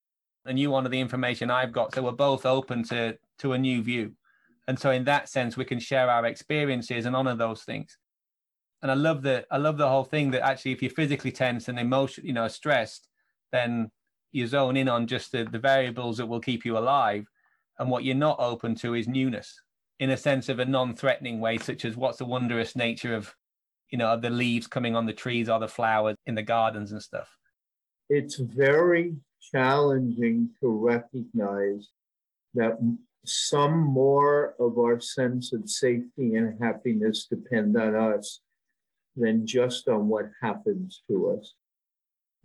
and 0.45 0.57
you 0.57 0.73
honor 0.73 0.89
the 0.89 0.99
information 0.99 1.51
I've 1.51 1.71
got, 1.71 1.93
so 1.93 2.01
we're 2.01 2.11
both 2.11 2.45
open 2.45 2.83
to 2.85 3.17
to 3.39 3.53
a 3.53 3.57
new 3.57 3.83
view, 3.83 4.13
and 4.67 4.79
so 4.79 4.91
in 4.91 5.03
that 5.05 5.29
sense 5.29 5.55
we 5.55 5.65
can 5.65 5.79
share 5.79 6.09
our 6.09 6.25
experiences 6.25 7.05
and 7.05 7.15
honor 7.15 7.35
those 7.35 7.63
things. 7.63 7.97
And 8.81 8.89
I 8.89 8.95
love 8.95 9.21
the 9.21 9.45
I 9.51 9.57
love 9.57 9.77
the 9.77 9.87
whole 9.87 10.05
thing 10.05 10.31
that 10.31 10.45
actually 10.45 10.71
if 10.71 10.81
you're 10.81 10.91
physically 10.91 11.31
tense 11.31 11.67
and 11.67 11.77
emotion, 11.79 12.25
you 12.25 12.33
know, 12.33 12.47
stressed, 12.47 13.08
then 13.51 13.89
you 14.31 14.45
zone 14.47 14.77
in 14.77 14.87
on 14.87 15.07
just 15.07 15.31
the, 15.31 15.43
the 15.43 15.59
variables 15.59 16.17
that 16.17 16.25
will 16.25 16.39
keep 16.39 16.65
you 16.65 16.77
alive, 16.77 17.25
and 17.79 17.89
what 17.89 18.03
you're 18.03 18.15
not 18.15 18.39
open 18.39 18.75
to 18.75 18.93
is 18.93 19.07
newness 19.07 19.61
in 19.99 20.11
a 20.11 20.17
sense 20.17 20.49
of 20.49 20.59
a 20.59 20.65
non-threatening 20.65 21.39
way, 21.39 21.57
such 21.57 21.83
as 21.83 21.97
what's 21.97 22.19
the 22.19 22.25
wondrous 22.25 22.75
nature 22.75 23.15
of, 23.15 23.35
you 23.89 23.97
know, 23.97 24.15
the 24.17 24.29
leaves 24.29 24.67
coming 24.67 24.95
on 24.95 25.05
the 25.05 25.13
trees 25.13 25.49
or 25.49 25.59
the 25.59 25.67
flowers 25.67 26.15
in 26.25 26.35
the 26.35 26.43
gardens 26.43 26.91
and 26.91 27.01
stuff. 27.01 27.29
It's 28.09 28.37
very 28.37 29.15
challenging 29.51 30.49
to 30.61 30.69
recognize 30.69 31.89
that 32.53 32.77
some 33.25 33.77
more 33.77 34.55
of 34.59 34.77
our 34.77 34.99
sense 34.99 35.53
of 35.53 35.69
safety 35.69 36.35
and 36.35 36.61
happiness 36.61 37.27
depend 37.29 37.77
on 37.77 37.95
us 37.95 38.39
than 39.15 39.45
just 39.45 39.87
on 39.87 40.07
what 40.07 40.31
happens 40.41 41.03
to 41.09 41.37
us. 41.37 41.55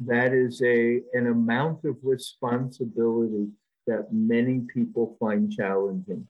That 0.00 0.33
is 0.33 0.61
a 0.62 1.00
an 1.12 1.26
amount 1.28 1.85
of 1.85 1.96
responsibility 2.02 3.48
that 3.87 4.09
many 4.12 4.61
people 4.72 5.16
find 5.20 5.52
challenging. 5.52 6.26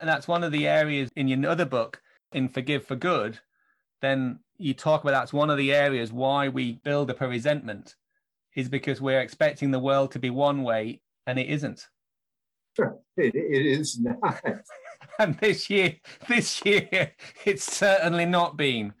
And 0.00 0.08
that's 0.08 0.28
one 0.28 0.44
of 0.44 0.52
the 0.52 0.66
areas 0.66 1.10
in 1.16 1.28
your 1.28 1.48
other 1.48 1.66
book, 1.66 2.02
in 2.32 2.48
Forgive 2.48 2.86
for 2.86 2.96
Good, 2.96 3.38
then 4.00 4.40
you 4.56 4.74
talk 4.74 5.02
about 5.02 5.12
that's 5.12 5.32
one 5.32 5.50
of 5.50 5.58
the 5.58 5.72
areas 5.72 6.12
why 6.12 6.48
we 6.48 6.72
build 6.84 7.10
up 7.10 7.20
a 7.20 7.28
resentment 7.28 7.96
is 8.56 8.68
because 8.68 9.00
we're 9.00 9.20
expecting 9.20 9.70
the 9.70 9.78
world 9.78 10.10
to 10.12 10.18
be 10.18 10.30
one 10.30 10.62
way 10.62 11.00
and 11.26 11.38
it 11.38 11.48
isn't. 11.48 11.88
Sure, 12.76 12.98
it, 13.16 13.34
it 13.34 13.66
is 13.66 14.00
not. 14.00 14.42
and 15.18 15.36
this 15.38 15.68
year, 15.70 15.96
this 16.28 16.64
year, 16.64 17.12
it's 17.44 17.64
certainly 17.64 18.26
not 18.26 18.56
been. 18.56 18.92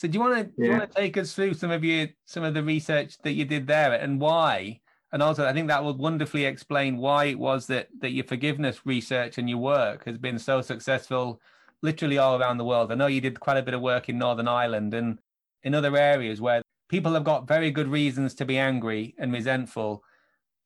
So 0.00 0.08
do 0.08 0.14
you 0.14 0.20
want 0.20 0.34
to 0.34 0.52
yeah. 0.56 0.64
you 0.64 0.78
want 0.78 0.90
to 0.90 0.96
take 0.96 1.18
us 1.18 1.34
through 1.34 1.54
some 1.54 1.70
of 1.70 1.84
your 1.84 2.08
some 2.24 2.42
of 2.42 2.54
the 2.54 2.62
research 2.62 3.18
that 3.18 3.32
you 3.32 3.44
did 3.44 3.66
there 3.66 3.92
and 3.92 4.18
why 4.18 4.80
and 5.12 5.22
also 5.22 5.46
I 5.46 5.52
think 5.52 5.68
that 5.68 5.84
will 5.84 5.96
wonderfully 5.96 6.46
explain 6.46 6.96
why 6.96 7.24
it 7.26 7.38
was 7.38 7.66
that 7.66 7.88
that 8.00 8.12
your 8.12 8.24
forgiveness 8.24 8.86
research 8.86 9.36
and 9.36 9.48
your 9.50 9.58
work 9.58 10.06
has 10.06 10.16
been 10.16 10.38
so 10.38 10.62
successful 10.62 11.38
literally 11.82 12.16
all 12.16 12.40
around 12.40 12.56
the 12.56 12.64
world. 12.64 12.90
I 12.90 12.94
know 12.94 13.08
you 13.08 13.20
did 13.20 13.40
quite 13.40 13.58
a 13.58 13.62
bit 13.62 13.74
of 13.74 13.82
work 13.82 14.08
in 14.08 14.18
Northern 14.18 14.48
Ireland 14.48 14.94
and 14.94 15.18
in 15.64 15.74
other 15.74 15.94
areas 15.96 16.40
where 16.40 16.62
people 16.88 17.12
have 17.14 17.24
got 17.24 17.48
very 17.48 17.70
good 17.70 17.88
reasons 17.88 18.34
to 18.34 18.44
be 18.46 18.56
angry 18.56 19.14
and 19.18 19.32
resentful, 19.32 20.02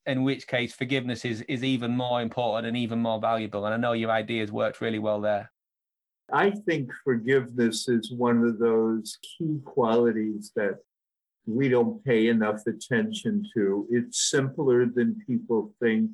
in 0.05 0.23
which 0.23 0.47
case 0.47 0.73
forgiveness 0.73 1.25
is 1.25 1.41
is 1.41 1.61
even 1.61 1.91
more 1.91 2.21
important 2.21 2.67
and 2.67 2.77
even 2.77 2.99
more 2.99 3.19
valuable. 3.19 3.65
And 3.65 3.73
I 3.73 3.77
know 3.77 3.93
your 3.93 4.11
ideas 4.11 4.49
worked 4.49 4.79
really 4.79 4.99
well 4.99 5.19
there. 5.19 5.51
I 6.31 6.49
think 6.51 6.91
forgiveness 7.03 7.87
is 7.87 8.11
one 8.11 8.43
of 8.43 8.57
those 8.57 9.17
key 9.21 9.59
qualities 9.63 10.51
that 10.55 10.79
we 11.45 11.69
don't 11.69 12.03
pay 12.03 12.27
enough 12.27 12.65
attention 12.65 13.45
to. 13.53 13.87
It's 13.91 14.29
simpler 14.29 14.85
than 14.87 15.21
people 15.27 15.73
think. 15.79 16.11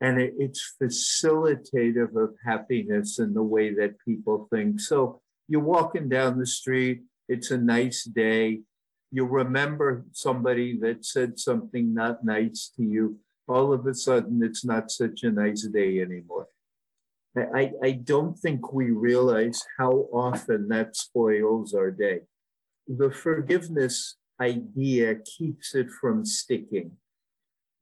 And 0.00 0.20
it's 0.20 0.74
facilitative 0.80 2.14
of 2.16 2.34
happiness 2.44 3.18
in 3.18 3.34
the 3.34 3.42
way 3.42 3.74
that 3.74 3.98
people 4.04 4.48
think. 4.50 4.80
So 4.80 5.20
you're 5.48 5.60
walking 5.60 6.08
down 6.08 6.38
the 6.38 6.46
street, 6.46 7.02
it's 7.28 7.50
a 7.50 7.58
nice 7.58 8.04
day. 8.04 8.60
You 9.10 9.24
remember 9.24 10.04
somebody 10.12 10.78
that 10.80 11.04
said 11.04 11.38
something 11.38 11.92
not 11.92 12.24
nice 12.24 12.70
to 12.76 12.82
you. 12.82 13.18
All 13.48 13.72
of 13.72 13.86
a 13.86 13.94
sudden, 13.94 14.42
it's 14.42 14.64
not 14.64 14.90
such 14.90 15.22
a 15.24 15.30
nice 15.30 15.62
day 15.62 16.00
anymore. 16.00 16.46
I, 17.36 17.72
I 17.82 17.92
don't 17.92 18.36
think 18.36 18.72
we 18.72 18.90
realize 18.90 19.62
how 19.78 20.08
often 20.12 20.68
that 20.68 20.96
spoils 20.96 21.74
our 21.74 21.90
day. 21.90 22.20
The 22.86 23.10
forgiveness 23.10 24.16
idea 24.40 25.16
keeps 25.16 25.74
it 25.74 25.90
from 25.90 26.24
sticking. 26.24 26.92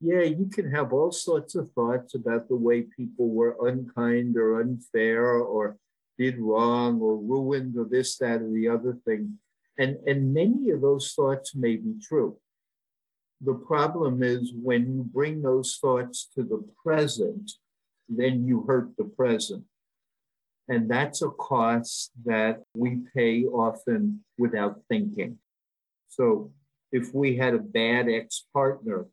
Yeah, 0.01 0.23
you 0.23 0.51
can 0.53 0.71
have 0.73 0.93
all 0.93 1.13
sorts 1.13 1.55
of 1.55 1.71
thoughts 1.73 2.15
about 2.15 2.49
the 2.49 2.57
way 2.57 2.83
people 2.83 3.31
were 3.31 3.57
unkind 3.67 4.37
or 4.37 4.61
unfair 4.61 5.33
or 5.33 5.79
did 6.19 6.39
wrong 6.39 7.01
or 7.01 7.17
ruined 7.17 7.77
or 7.79 7.85
this, 7.85 8.19
that, 8.19 8.43
or 8.43 8.51
the 8.51 8.69
other 8.69 8.99
thing. 9.07 9.39
And, 9.79 9.97
and 10.07 10.35
many 10.35 10.71
of 10.71 10.81
those 10.81 11.13
thoughts 11.15 11.55
may 11.55 11.77
be 11.77 11.95
true. 12.03 12.37
The 13.41 13.55
problem 13.55 14.23
is 14.23 14.53
when 14.55 14.93
you 14.95 15.03
bring 15.05 15.43
those 15.43 15.77
thoughts 15.77 16.29
to 16.35 16.43
the 16.43 16.65
present, 16.83 17.53
then 18.09 18.47
you 18.47 18.65
hurt 18.67 18.97
the 18.97 19.05
present. 19.05 19.65
And 20.69 20.91
that's 20.91 21.23
a 21.23 21.31
cost 21.31 22.11
that 22.25 22.63
we 22.75 23.03
pay 23.15 23.45
often 23.45 24.25
without 24.39 24.81
thinking. 24.89 25.39
So 26.09 26.53
if 26.93 27.15
we 27.15 27.37
had 27.37 27.55
a 27.55 27.59
bad 27.59 28.09
ex 28.09 28.47
partner 28.53 29.07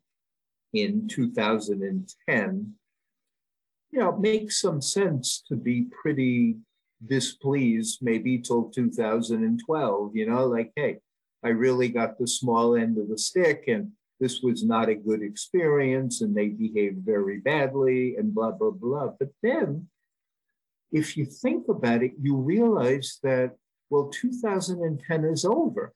in 0.72 1.06
2010, 1.06 2.74
you 3.90 4.00
know, 4.00 4.08
it 4.08 4.18
makes 4.18 4.60
some 4.60 4.80
sense 4.80 5.44
to 5.48 5.54
be 5.54 5.86
pretty 6.02 6.56
displeased 7.06 7.98
maybe 8.02 8.38
till 8.38 8.64
2012, 8.64 10.16
you 10.16 10.28
know, 10.28 10.46
like, 10.46 10.72
hey, 10.74 10.98
I 11.44 11.48
really 11.48 11.88
got 11.88 12.18
the 12.18 12.26
small 12.26 12.74
end 12.74 12.98
of 12.98 13.08
the 13.08 13.18
stick 13.18 13.64
and 13.68 13.92
this 14.20 14.40
was 14.42 14.64
not 14.64 14.88
a 14.88 14.94
good 14.94 15.22
experience 15.22 16.20
and 16.20 16.34
they 16.34 16.48
behaved 16.48 17.04
very 17.04 17.38
badly 17.40 18.16
and 18.16 18.34
blah, 18.34 18.52
blah, 18.52 18.70
blah. 18.70 19.10
But 19.18 19.30
then 19.42 19.88
if 20.92 21.16
you 21.16 21.26
think 21.26 21.68
about 21.68 22.02
it, 22.02 22.12
you 22.20 22.36
realize 22.36 23.18
that, 23.22 23.56
well, 23.90 24.08
2010 24.10 25.24
is 25.24 25.44
over 25.44 25.92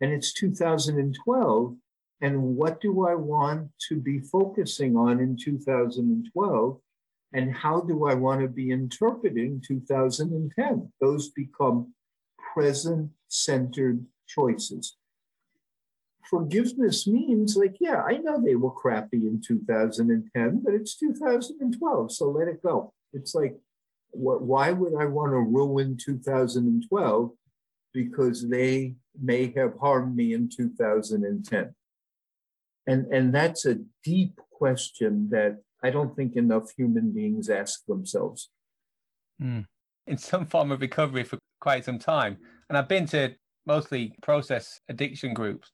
and 0.00 0.12
it's 0.12 0.32
2012. 0.34 1.76
And 2.20 2.56
what 2.56 2.80
do 2.80 3.06
I 3.06 3.14
want 3.14 3.70
to 3.88 3.96
be 3.96 4.20
focusing 4.20 4.96
on 4.96 5.20
in 5.20 5.36
2012? 5.36 6.80
And 7.32 7.54
how 7.54 7.80
do 7.80 8.06
I 8.06 8.14
want 8.14 8.40
to 8.42 8.48
be 8.48 8.70
interpreting 8.70 9.62
2010? 9.66 10.92
Those 11.00 11.30
become 11.30 11.94
present 12.54 13.10
centered 13.28 14.04
choices. 14.26 14.97
Forgiveness 16.28 17.06
means, 17.06 17.56
like, 17.56 17.76
yeah, 17.80 18.02
I 18.02 18.18
know 18.18 18.42
they 18.42 18.54
were 18.54 18.70
crappy 18.70 19.26
in 19.26 19.40
2010, 19.40 20.60
but 20.62 20.74
it's 20.74 20.96
2012, 20.96 22.12
so 22.12 22.30
let 22.30 22.48
it 22.48 22.62
go. 22.62 22.92
It's 23.12 23.34
like, 23.34 23.56
why 24.10 24.72
would 24.72 24.94
I 24.94 25.06
want 25.06 25.32
to 25.32 25.38
ruin 25.38 25.96
2012 25.96 27.30
because 27.92 28.48
they 28.48 28.94
may 29.20 29.52
have 29.56 29.78
harmed 29.80 30.16
me 30.16 30.34
in 30.34 30.48
2010? 30.48 31.74
And, 32.86 33.06
and 33.12 33.34
that's 33.34 33.66
a 33.66 33.78
deep 34.02 34.40
question 34.50 35.28
that 35.30 35.58
I 35.82 35.90
don't 35.90 36.16
think 36.16 36.36
enough 36.36 36.70
human 36.76 37.12
beings 37.12 37.48
ask 37.48 37.84
themselves. 37.86 38.50
Mm. 39.40 39.66
In 40.06 40.18
some 40.18 40.46
form 40.46 40.72
of 40.72 40.80
recovery 40.80 41.24
for 41.24 41.38
quite 41.60 41.84
some 41.84 41.98
time. 41.98 42.38
And 42.68 42.76
I've 42.76 42.88
been 42.88 43.06
to 43.06 43.34
mostly 43.66 44.14
process 44.22 44.80
addiction 44.88 45.34
groups. 45.34 45.70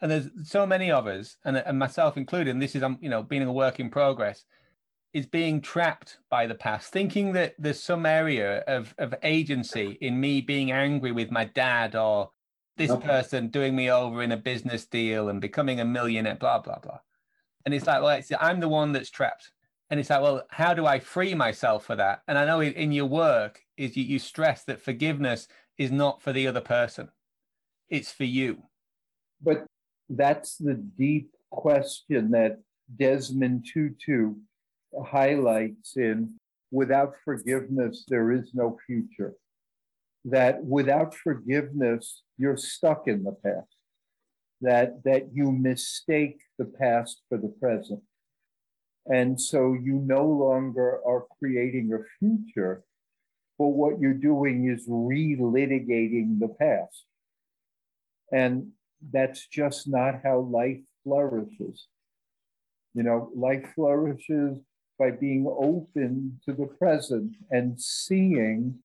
And 0.00 0.10
there's 0.10 0.28
so 0.44 0.66
many 0.66 0.90
of 0.90 1.06
us, 1.06 1.36
and, 1.44 1.56
and 1.56 1.78
myself 1.78 2.16
included, 2.16 2.50
and 2.50 2.60
this 2.60 2.74
is, 2.74 2.82
um, 2.82 2.98
you 3.00 3.08
know, 3.08 3.22
being 3.22 3.42
a 3.42 3.52
work 3.52 3.80
in 3.80 3.88
progress, 3.88 4.44
is 5.14 5.26
being 5.26 5.62
trapped 5.62 6.18
by 6.28 6.46
the 6.46 6.54
past, 6.54 6.92
thinking 6.92 7.32
that 7.32 7.54
there's 7.58 7.82
some 7.82 8.04
area 8.04 8.58
of, 8.66 8.94
of 8.98 9.14
agency 9.22 9.96
in 10.02 10.20
me 10.20 10.42
being 10.42 10.70
angry 10.70 11.12
with 11.12 11.30
my 11.30 11.44
dad 11.44 11.96
or 11.96 12.30
this 12.76 12.90
okay. 12.90 13.06
person 13.06 13.48
doing 13.48 13.74
me 13.74 13.90
over 13.90 14.22
in 14.22 14.32
a 14.32 14.36
business 14.36 14.84
deal 14.84 15.30
and 15.30 15.40
becoming 15.40 15.80
a 15.80 15.84
millionaire, 15.86 16.34
blah, 16.34 16.58
blah, 16.58 16.78
blah. 16.78 16.98
And 17.64 17.72
it's 17.72 17.86
like, 17.86 18.02
well, 18.02 18.18
it's, 18.18 18.30
I'm 18.38 18.60
the 18.60 18.68
one 18.68 18.92
that's 18.92 19.08
trapped. 19.08 19.50
and 19.88 20.00
it's 20.00 20.10
like, 20.10 20.20
well, 20.20 20.42
how 20.50 20.74
do 20.74 20.84
I 20.84 20.98
free 20.98 21.34
myself 21.34 21.86
for 21.86 21.96
that? 21.96 22.22
And 22.28 22.36
I 22.36 22.44
know 22.44 22.60
in 22.60 22.92
your 22.92 23.06
work 23.06 23.62
is 23.76 23.96
you, 23.96 24.04
you 24.04 24.18
stress 24.18 24.64
that 24.64 24.80
forgiveness 24.80 25.48
is 25.78 25.90
not 25.90 26.20
for 26.20 26.32
the 26.32 26.46
other 26.46 26.60
person, 26.60 27.08
it's 27.88 28.10
for 28.12 28.24
you. 28.24 28.64
But 29.40 29.66
that's 30.08 30.56
the 30.56 30.74
deep 30.74 31.30
question 31.50 32.30
that 32.32 32.60
Desmond 32.98 33.66
Tutu 33.72 34.34
highlights 35.04 35.96
in 35.96 36.34
Without 36.70 37.14
Forgiveness, 37.24 38.04
There 38.08 38.32
is 38.32 38.50
No 38.54 38.78
Future. 38.86 39.34
That 40.24 40.64
without 40.64 41.14
forgiveness, 41.14 42.22
you're 42.36 42.56
stuck 42.56 43.06
in 43.06 43.22
the 43.22 43.32
past. 43.32 43.76
That, 44.60 45.04
that 45.04 45.28
you 45.32 45.52
mistake 45.52 46.40
the 46.58 46.64
past 46.64 47.22
for 47.28 47.38
the 47.38 47.54
present 47.60 48.02
and 49.08 49.40
so 49.40 49.74
you 49.74 49.94
no 50.04 50.24
longer 50.26 51.00
are 51.06 51.26
creating 51.38 51.92
a 51.92 52.02
future, 52.18 52.82
but 53.58 53.68
what 53.68 54.00
you're 54.00 54.14
doing 54.14 54.68
is 54.68 54.88
relitigating 54.88 56.40
the 56.40 56.54
past. 56.58 57.04
And 58.32 58.72
that's 59.12 59.46
just 59.46 59.88
not 59.88 60.20
how 60.24 60.40
life 60.40 60.80
flourishes. 61.04 61.86
You 62.94 63.02
know, 63.02 63.30
life 63.34 63.72
flourishes 63.74 64.58
by 64.98 65.10
being 65.10 65.46
open 65.46 66.40
to 66.46 66.52
the 66.52 66.66
present 66.66 67.36
and 67.50 67.80
seeing 67.80 68.78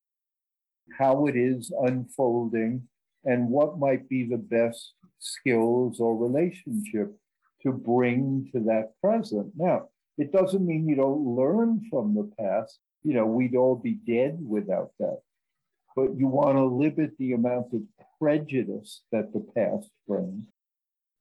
how 0.98 1.28
it 1.28 1.38
is 1.38 1.72
unfolding 1.84 2.88
and 3.24 3.50
what 3.50 3.80
might 3.80 4.10
be 4.10 4.28
the 4.28 4.38
best 4.38 4.94
skills 5.20 6.00
or 6.00 6.18
relationship 6.18 7.16
to 7.64 7.72
bring 7.72 8.50
to 8.52 8.60
that 8.62 8.92
present. 9.02 9.52
Now, 9.56 9.88
it 10.18 10.32
doesn't 10.32 10.66
mean 10.66 10.88
you 10.88 10.96
don't 10.96 11.36
learn 11.36 11.82
from 11.90 12.14
the 12.14 12.30
past. 12.38 12.80
You 13.04 13.14
know, 13.14 13.26
we'd 13.26 13.56
all 13.56 13.76
be 13.76 13.94
dead 13.94 14.38
without 14.42 14.92
that. 15.00 15.20
But 15.96 16.16
you 16.18 16.28
want 16.28 16.58
to 16.58 16.66
limit 16.66 17.18
the 17.18 17.34
amount 17.34 17.74
of 17.74 17.82
prejudice 18.20 19.02
that 19.12 19.34
the 19.34 19.46
past 19.56 19.90
brings. 20.08 20.46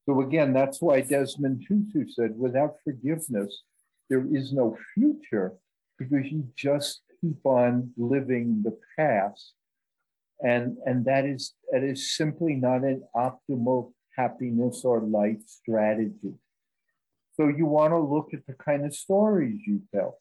So 0.06 0.20
again, 0.20 0.52
that's 0.52 0.80
why 0.80 1.02
Desmond 1.02 1.64
Tutu 1.66 2.08
said, 2.08 2.38
without 2.38 2.76
forgiveness, 2.84 3.62
there 4.08 4.26
is 4.30 4.52
no 4.52 4.76
future 4.94 5.54
because 5.98 6.26
you 6.30 6.48
just 6.56 7.02
keep 7.20 7.44
on 7.44 7.92
living 7.96 8.62
the 8.64 8.76
past. 8.98 9.54
And, 10.42 10.78
and 10.86 11.04
that 11.04 11.26
is 11.26 11.52
that 11.70 11.82
is 11.82 12.16
simply 12.16 12.54
not 12.54 12.82
an 12.82 13.02
optimal 13.14 13.92
happiness 14.16 14.82
or 14.84 15.00
life 15.00 15.42
strategy. 15.46 16.34
So 17.34 17.48
you 17.48 17.66
want 17.66 17.92
to 17.92 17.98
look 17.98 18.32
at 18.32 18.46
the 18.46 18.54
kind 18.54 18.84
of 18.86 18.94
stories 18.94 19.60
you 19.66 19.82
tell. 19.94 20.18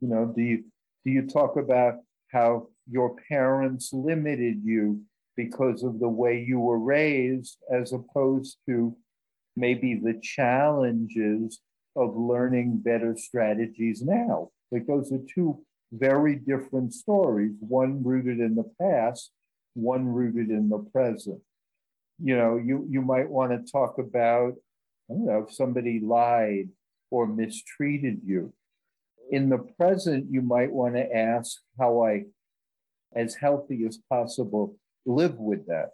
You 0.00 0.08
know, 0.08 0.32
do 0.34 0.42
you 0.42 0.64
do 1.04 1.10
you 1.10 1.26
talk 1.26 1.56
about 1.56 1.96
how 2.32 2.68
your 2.90 3.16
parents 3.28 3.92
limited 3.92 4.60
you 4.62 5.02
because 5.36 5.82
of 5.82 6.00
the 6.00 6.08
way 6.08 6.44
you 6.46 6.58
were 6.58 6.78
raised, 6.78 7.58
as 7.72 7.92
opposed 7.92 8.58
to 8.68 8.96
maybe 9.56 9.94
the 9.94 10.18
challenges 10.22 11.60
of 11.96 12.16
learning 12.16 12.78
better 12.78 13.16
strategies 13.16 14.02
now? 14.02 14.50
Like 14.70 14.86
those 14.86 15.12
are 15.12 15.20
two 15.34 15.60
very 15.92 16.36
different 16.36 16.92
stories, 16.92 17.52
one 17.60 18.02
rooted 18.02 18.40
in 18.40 18.54
the 18.54 18.70
past, 18.80 19.30
one 19.74 20.06
rooted 20.06 20.50
in 20.50 20.68
the 20.68 20.78
present. 20.92 21.40
You 22.22 22.36
know, 22.36 22.56
you, 22.56 22.86
you 22.90 23.00
might 23.00 23.28
want 23.28 23.52
to 23.52 23.72
talk 23.72 23.98
about 23.98 24.54
I 25.10 25.14
don't 25.14 25.26
know, 25.26 25.46
if 25.48 25.54
somebody 25.54 26.00
lied 26.00 26.68
or 27.10 27.26
mistreated 27.26 28.20
you. 28.24 28.52
In 29.30 29.50
the 29.50 29.58
present, 29.58 30.26
you 30.30 30.40
might 30.40 30.72
want 30.72 30.94
to 30.94 31.14
ask 31.14 31.60
how 31.78 32.04
I, 32.04 32.24
as 33.14 33.34
healthy 33.34 33.84
as 33.86 33.98
possible, 34.08 34.76
live 35.04 35.38
with 35.38 35.66
that, 35.66 35.90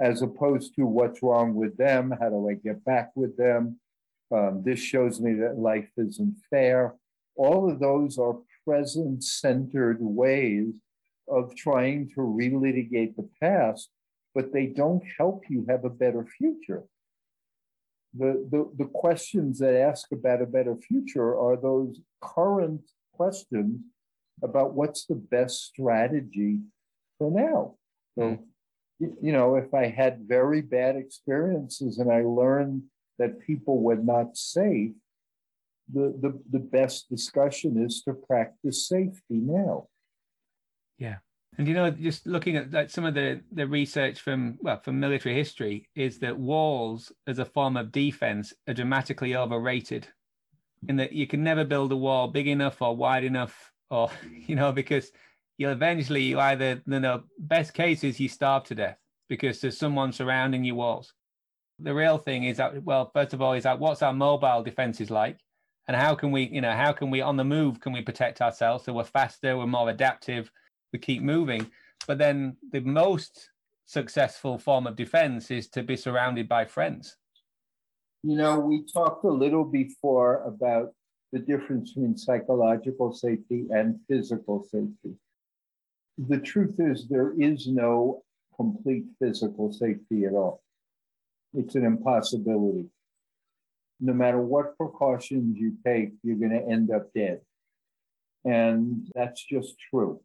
as 0.00 0.22
opposed 0.22 0.74
to 0.74 0.84
what's 0.84 1.22
wrong 1.22 1.54
with 1.54 1.76
them, 1.76 2.12
how 2.18 2.28
do 2.28 2.48
I 2.48 2.54
get 2.54 2.84
back 2.84 3.10
with 3.14 3.36
them? 3.36 3.78
Um, 4.32 4.62
this 4.64 4.80
shows 4.80 5.20
me 5.20 5.34
that 5.34 5.58
life 5.58 5.90
isn't 5.96 6.36
fair. 6.50 6.94
All 7.36 7.70
of 7.70 7.78
those 7.78 8.18
are 8.18 8.38
present 8.66 9.22
centered 9.22 9.98
ways 10.00 10.74
of 11.28 11.54
trying 11.54 12.08
to 12.14 12.20
relitigate 12.20 13.14
the 13.14 13.28
past, 13.40 13.90
but 14.34 14.52
they 14.52 14.66
don't 14.66 15.02
help 15.18 15.44
you 15.48 15.66
have 15.68 15.84
a 15.84 15.90
better 15.90 16.26
future 16.38 16.82
the, 18.16 18.46
the, 18.50 18.70
the 18.76 18.90
questions 18.90 19.58
that 19.60 19.74
ask 19.74 20.10
about 20.12 20.42
a 20.42 20.46
better 20.46 20.76
future 20.76 21.38
are 21.38 21.56
those 21.56 22.00
current 22.20 22.82
questions 23.12 23.80
about 24.42 24.74
what's 24.74 25.06
the 25.06 25.14
best 25.14 25.64
strategy 25.66 26.58
for 27.18 27.30
now. 27.30 27.74
So, 28.18 28.22
mm. 28.22 28.40
you 28.98 29.32
know, 29.32 29.56
if 29.56 29.72
I 29.74 29.86
had 29.86 30.26
very 30.26 30.60
bad 30.60 30.96
experiences 30.96 31.98
and 31.98 32.10
I 32.10 32.22
learned 32.22 32.82
that 33.18 33.40
people 33.40 33.82
were 33.82 33.96
not 33.96 34.36
safe, 34.36 34.92
the, 35.92 36.14
the, 36.20 36.40
the 36.50 36.58
best 36.58 37.08
discussion 37.08 37.84
is 37.84 38.02
to 38.02 38.14
practice 38.14 38.88
safety 38.88 39.20
now. 39.30 39.88
Yeah. 40.98 41.16
And 41.60 41.68
you 41.68 41.74
know, 41.74 41.90
just 41.90 42.26
looking 42.26 42.56
at 42.56 42.72
like 42.72 42.88
some 42.88 43.04
of 43.04 43.12
the 43.12 43.42
the 43.52 43.66
research 43.66 44.18
from 44.22 44.56
well 44.62 44.80
from 44.80 44.98
military 44.98 45.34
history 45.34 45.90
is 45.94 46.18
that 46.20 46.38
walls 46.38 47.12
as 47.26 47.38
a 47.38 47.44
form 47.44 47.76
of 47.76 47.92
defense 47.92 48.54
are 48.66 48.72
dramatically 48.72 49.36
overrated, 49.36 50.08
in 50.88 50.96
that 50.96 51.12
you 51.12 51.26
can 51.26 51.44
never 51.44 51.66
build 51.66 51.92
a 51.92 51.96
wall 51.96 52.28
big 52.28 52.48
enough 52.48 52.80
or 52.80 52.96
wide 52.96 53.24
enough, 53.24 53.72
or 53.90 54.10
you 54.46 54.56
know, 54.56 54.72
because 54.72 55.12
you'll 55.58 55.72
eventually 55.72 56.22
you 56.22 56.40
either 56.40 56.80
you 56.86 57.00
know 57.00 57.24
best 57.38 57.74
case 57.74 58.04
is 58.04 58.18
you 58.18 58.30
starve 58.30 58.64
to 58.64 58.74
death 58.74 58.96
because 59.28 59.60
there's 59.60 59.76
someone 59.76 60.14
surrounding 60.14 60.64
your 60.64 60.76
walls. 60.76 61.12
The 61.78 61.92
real 61.92 62.16
thing 62.16 62.44
is 62.44 62.56
that 62.56 62.82
well, 62.84 63.10
first 63.12 63.34
of 63.34 63.42
all, 63.42 63.52
is 63.52 63.64
that 63.64 63.78
what's 63.78 64.00
our 64.00 64.14
mobile 64.14 64.62
defenses 64.62 65.10
like, 65.10 65.36
and 65.88 65.94
how 65.94 66.14
can 66.14 66.30
we 66.32 66.44
you 66.44 66.62
know 66.62 66.72
how 66.72 66.92
can 66.92 67.10
we 67.10 67.20
on 67.20 67.36
the 67.36 67.44
move 67.44 67.80
can 67.80 67.92
we 67.92 68.00
protect 68.00 68.40
ourselves 68.40 68.84
so 68.84 68.94
we're 68.94 69.04
faster, 69.04 69.58
we're 69.58 69.66
more 69.66 69.90
adaptive 69.90 70.50
we 70.92 70.98
keep 70.98 71.22
moving. 71.22 71.70
But 72.06 72.18
then 72.18 72.56
the 72.72 72.80
most 72.80 73.50
successful 73.86 74.58
form 74.58 74.86
of 74.86 74.96
defense 74.96 75.50
is 75.50 75.68
to 75.68 75.82
be 75.82 75.96
surrounded 75.96 76.48
by 76.48 76.64
friends. 76.64 77.16
You 78.22 78.36
know, 78.36 78.60
we 78.60 78.84
talked 78.84 79.24
a 79.24 79.30
little 79.30 79.64
before 79.64 80.42
about 80.44 80.92
the 81.32 81.38
difference 81.38 81.92
between 81.92 82.16
psychological 82.16 83.12
safety 83.12 83.66
and 83.70 83.98
physical 84.08 84.64
safety. 84.64 85.16
The 86.18 86.38
truth 86.38 86.76
is, 86.78 87.08
there 87.08 87.32
is 87.38 87.66
no 87.66 88.22
complete 88.54 89.04
physical 89.18 89.72
safety 89.72 90.24
at 90.24 90.34
all. 90.34 90.62
It's 91.54 91.74
an 91.74 91.84
impossibility. 91.84 92.90
No 94.00 94.12
matter 94.12 94.40
what 94.40 94.76
precautions 94.76 95.58
you 95.58 95.74
take, 95.84 96.12
you're 96.22 96.36
going 96.36 96.52
to 96.52 96.70
end 96.70 96.90
up 96.90 97.12
dead. 97.14 97.40
And 98.44 99.08
that's 99.14 99.42
just 99.44 99.76
true. 99.90 100.20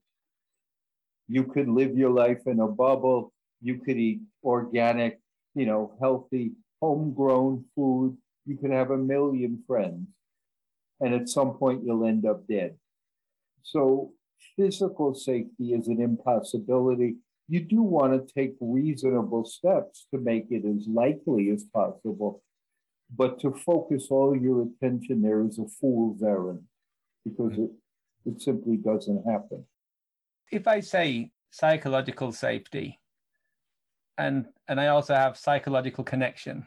You 1.28 1.44
could 1.44 1.68
live 1.68 1.98
your 1.98 2.12
life 2.12 2.42
in 2.46 2.60
a 2.60 2.68
bubble. 2.68 3.34
You 3.62 3.80
could 3.80 3.98
eat 3.98 4.22
organic, 4.44 5.20
you 5.56 5.66
know, 5.66 5.96
healthy, 6.00 6.52
homegrown 6.82 7.66
food. 7.76 8.18
You 8.46 8.58
could 8.58 8.72
have 8.72 8.92
a 8.92 8.98
million 8.98 9.64
friends. 9.66 10.08
And 11.00 11.14
at 11.14 11.30
some 11.30 11.56
point, 11.56 11.84
you'll 11.84 12.06
end 12.06 12.26
up 12.26 12.48
dead. 12.48 12.76
So, 13.64 14.14
physical 14.56 15.16
safety 15.16 15.74
is 15.74 15.88
an 15.88 16.00
impossibility. 16.00 17.16
You 17.48 17.62
do 17.62 17.82
want 17.82 18.14
to 18.14 18.34
take 18.34 18.56
reasonable 18.60 19.46
steps 19.46 20.08
to 20.14 20.20
make 20.20 20.48
it 20.52 20.64
as 20.66 20.88
likely 20.88 21.50
as 21.50 21.64
possible. 21.64 22.44
But 23.16 23.40
to 23.42 23.52
focus 23.52 24.08
all 24.10 24.36
your 24.36 24.64
attention 24.68 25.22
there 25.22 25.46
is 25.46 25.60
a 25.60 25.68
fool's 25.68 26.24
errand 26.24 26.64
because 27.24 27.58
it, 27.58 27.70
it 28.26 28.42
simply 28.42 28.78
doesn't 28.78 29.30
happen 29.30 29.66
if 30.52 30.68
I 30.68 30.80
say 30.80 31.32
psychological 31.52 32.32
safety 32.32 33.00
and 34.18 34.46
and 34.68 34.80
I 34.80 34.88
also 34.88 35.14
have 35.16 35.38
psychological 35.38 36.04
connection, 36.04 36.66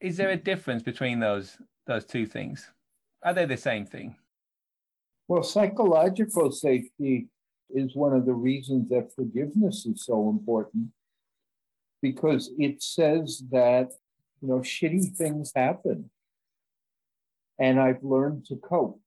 is 0.00 0.16
there 0.16 0.30
a 0.30 0.36
hmm. 0.36 0.44
difference 0.44 0.82
between 0.82 1.20
those 1.20 1.56
those 1.86 2.04
two 2.04 2.26
things? 2.26 2.70
Are 3.22 3.34
they 3.34 3.46
the 3.46 3.56
same 3.56 3.84
thing? 3.84 4.16
Well, 5.26 5.42
psychological 5.42 6.52
safety 6.52 7.28
is 7.70 7.94
one 7.94 8.14
of 8.14 8.24
the 8.24 8.34
reasons 8.34 8.88
that 8.88 9.12
forgiveness 9.14 9.84
is 9.84 10.04
so 10.04 10.30
important 10.30 10.88
because 12.00 12.50
it 12.58 12.82
says 12.82 13.42
that 13.50 13.90
you 14.40 14.48
know 14.48 14.60
shitty 14.60 15.14
things 15.16 15.52
happen 15.54 16.10
and 17.58 17.80
I've 17.80 18.02
learned 18.02 18.46
to 18.46 18.56
cope 18.56 19.00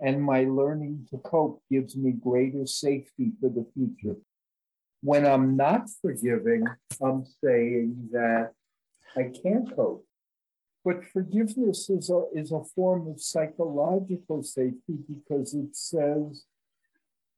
and 0.00 0.22
my 0.22 0.44
learning 0.44 1.06
to 1.10 1.18
cope 1.18 1.62
gives 1.70 1.96
me 1.96 2.12
greater 2.12 2.66
safety 2.66 3.32
for 3.40 3.50
the 3.50 3.66
future. 3.74 4.16
When 5.02 5.26
I'm 5.26 5.56
not 5.56 5.88
forgiving, 6.00 6.64
I'm 7.02 7.24
saying 7.42 8.08
that 8.12 8.52
I 9.16 9.30
can't 9.42 9.74
cope. 9.74 10.06
But 10.84 11.04
forgiveness 11.04 11.90
is 11.90 12.08
a, 12.08 12.24
is 12.34 12.52
a 12.52 12.64
form 12.74 13.08
of 13.08 13.20
psychological 13.20 14.42
safety 14.42 14.96
because 15.08 15.52
it 15.54 15.76
says, 15.76 16.44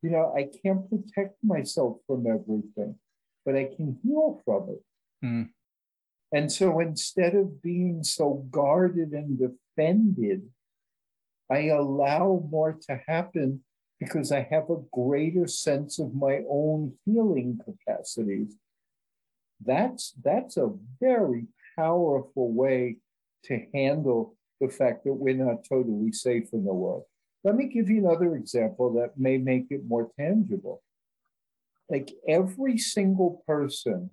you 0.01 0.11
know, 0.11 0.33
I 0.37 0.49
can't 0.63 0.89
protect 0.89 1.37
myself 1.43 1.99
from 2.07 2.27
everything, 2.27 2.97
but 3.45 3.57
I 3.57 3.65
can 3.77 3.99
heal 4.03 4.41
from 4.45 4.71
it. 4.71 4.85
Mm. 5.25 5.49
And 6.33 6.51
so 6.51 6.81
instead 6.81 7.35
of 7.35 7.61
being 7.63 8.03
so 8.05 8.47
guarded 8.51 9.11
and 9.11 9.39
defended, 9.39 10.49
I 11.53 11.67
allow 11.67 12.43
more 12.51 12.79
to 12.89 13.01
happen 13.07 13.63
because 14.01 14.33
I 14.33 14.49
have 14.51 14.71
a 14.71 14.83
greater 14.91 15.47
sense 15.47 15.99
of 15.99 16.15
my 16.15 16.41
own 16.49 16.95
healing 17.05 17.61
capacities. 17.63 18.57
That's 19.63 20.15
that's 20.25 20.57
a 20.57 20.73
very 20.99 21.45
powerful 21.77 22.51
way 22.53 22.97
to 23.45 23.67
handle 23.75 24.35
the 24.63 24.69
fact 24.69 25.05
that 25.05 25.13
we're 25.13 25.35
not 25.35 25.69
totally 25.69 26.13
safe 26.13 26.49
in 26.55 26.65
the 26.65 26.73
world. 26.73 27.05
Let 27.45 27.57
me 27.57 27.67
give 27.67 27.91
you 27.91 27.99
another 27.99 28.35
example 28.35 28.95
that 28.95 29.19
may 29.19 29.37
make 29.37 29.67
it 29.71 29.85
more 29.87 30.11
tangible. 30.19 30.83
Like 31.91 32.13
every 32.27 32.79
single 32.79 33.43
person 33.47 34.11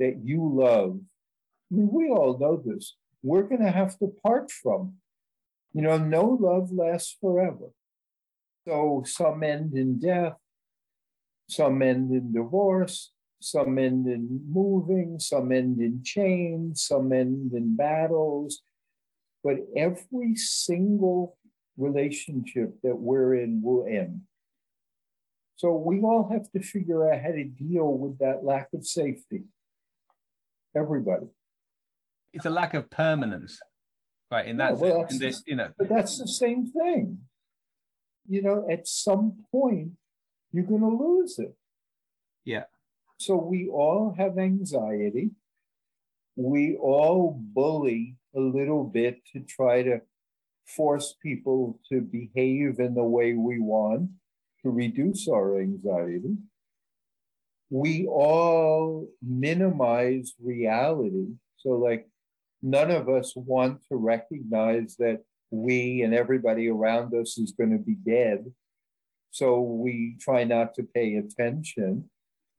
that 0.00 0.16
you 0.24 0.52
love, 0.52 0.98
I 1.70 1.76
mean, 1.76 1.88
we 1.92 2.08
all 2.08 2.36
know 2.36 2.56
this, 2.56 2.96
we're 3.22 3.44
going 3.44 3.62
to 3.62 3.70
have 3.70 3.96
to 3.98 4.12
part 4.24 4.50
from. 4.50 4.94
You 5.74 5.82
know, 5.82 5.96
no 5.98 6.24
love 6.40 6.70
lasts 6.72 7.16
forever. 7.20 7.70
So 8.66 9.02
some 9.06 9.42
end 9.42 9.74
in 9.74 9.98
death, 9.98 10.36
some 11.48 11.82
end 11.82 12.12
in 12.12 12.32
divorce, 12.32 13.12
some 13.40 13.78
end 13.78 14.06
in 14.06 14.40
moving, 14.48 15.18
some 15.18 15.50
end 15.50 15.80
in 15.80 16.02
chains, 16.04 16.84
some 16.84 17.12
end 17.12 17.52
in 17.54 17.74
battles. 17.76 18.62
But 19.42 19.56
every 19.76 20.36
single 20.36 21.36
relationship 21.76 22.74
that 22.82 22.96
we're 22.96 23.34
in 23.34 23.62
will 23.62 23.86
end. 23.86 24.22
So 25.56 25.72
we 25.74 26.00
all 26.00 26.28
have 26.30 26.50
to 26.52 26.60
figure 26.60 27.12
out 27.12 27.20
how 27.20 27.30
to 27.32 27.44
deal 27.44 27.92
with 27.92 28.18
that 28.18 28.44
lack 28.44 28.68
of 28.74 28.86
safety. 28.86 29.44
Everybody. 30.76 31.26
It's 32.32 32.46
a 32.46 32.50
lack 32.50 32.74
of 32.74 32.90
permanence, 32.90 33.60
right? 34.32 34.46
In 34.46 34.56
that, 34.56 34.78
well, 34.78 35.06
in 35.10 35.18
this, 35.18 35.42
you 35.46 35.56
know. 35.56 35.68
But 35.78 35.90
that's 35.90 36.18
the 36.18 36.26
same 36.26 36.66
thing. 36.66 37.18
You 38.26 38.42
know, 38.42 38.66
at 38.70 38.88
some 38.88 39.44
point, 39.52 39.90
you're 40.52 40.64
going 40.64 40.80
to 40.80 40.88
lose 40.88 41.38
it. 41.38 41.54
Yeah. 42.44 42.64
So 43.18 43.36
we 43.36 43.68
all 43.68 44.14
have 44.16 44.38
anxiety. 44.38 45.30
We 46.34 46.76
all 46.80 47.38
bully 47.38 48.16
a 48.34 48.40
little 48.40 48.84
bit 48.84 49.20
to 49.34 49.40
try 49.40 49.82
to 49.82 50.00
force 50.66 51.14
people 51.22 51.78
to 51.90 52.00
behave 52.00 52.80
in 52.80 52.94
the 52.94 53.04
way 53.04 53.34
we 53.34 53.60
want 53.60 54.10
to 54.62 54.70
reduce 54.70 55.28
our 55.28 55.60
anxiety. 55.60 56.36
We 57.68 58.06
all 58.06 59.08
minimize 59.20 60.34
reality. 60.42 61.34
So, 61.58 61.70
like, 61.70 62.08
none 62.62 62.90
of 62.90 63.08
us 63.08 63.34
want 63.34 63.80
to 63.88 63.96
recognize 63.96 64.96
that 64.96 65.22
we 65.50 66.02
and 66.02 66.14
everybody 66.14 66.68
around 66.68 67.14
us 67.14 67.36
is 67.38 67.52
going 67.52 67.72
to 67.72 67.78
be 67.78 67.94
dead. 67.94 68.50
So, 69.30 69.60
we 69.60 70.16
try 70.20 70.44
not 70.44 70.74
to 70.74 70.82
pay 70.82 71.16
attention. 71.16 72.10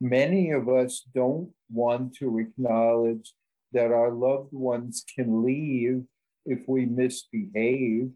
Many 0.01 0.51
of 0.51 0.67
us 0.67 1.03
don't 1.13 1.51
want 1.71 2.15
to 2.15 2.39
acknowledge 2.39 3.33
that 3.73 3.91
our 3.91 4.11
loved 4.11 4.53
ones 4.53 5.03
can 5.15 5.43
leave 5.43 6.03
if 6.45 6.59
we 6.67 6.85
misbehave, 6.85 8.09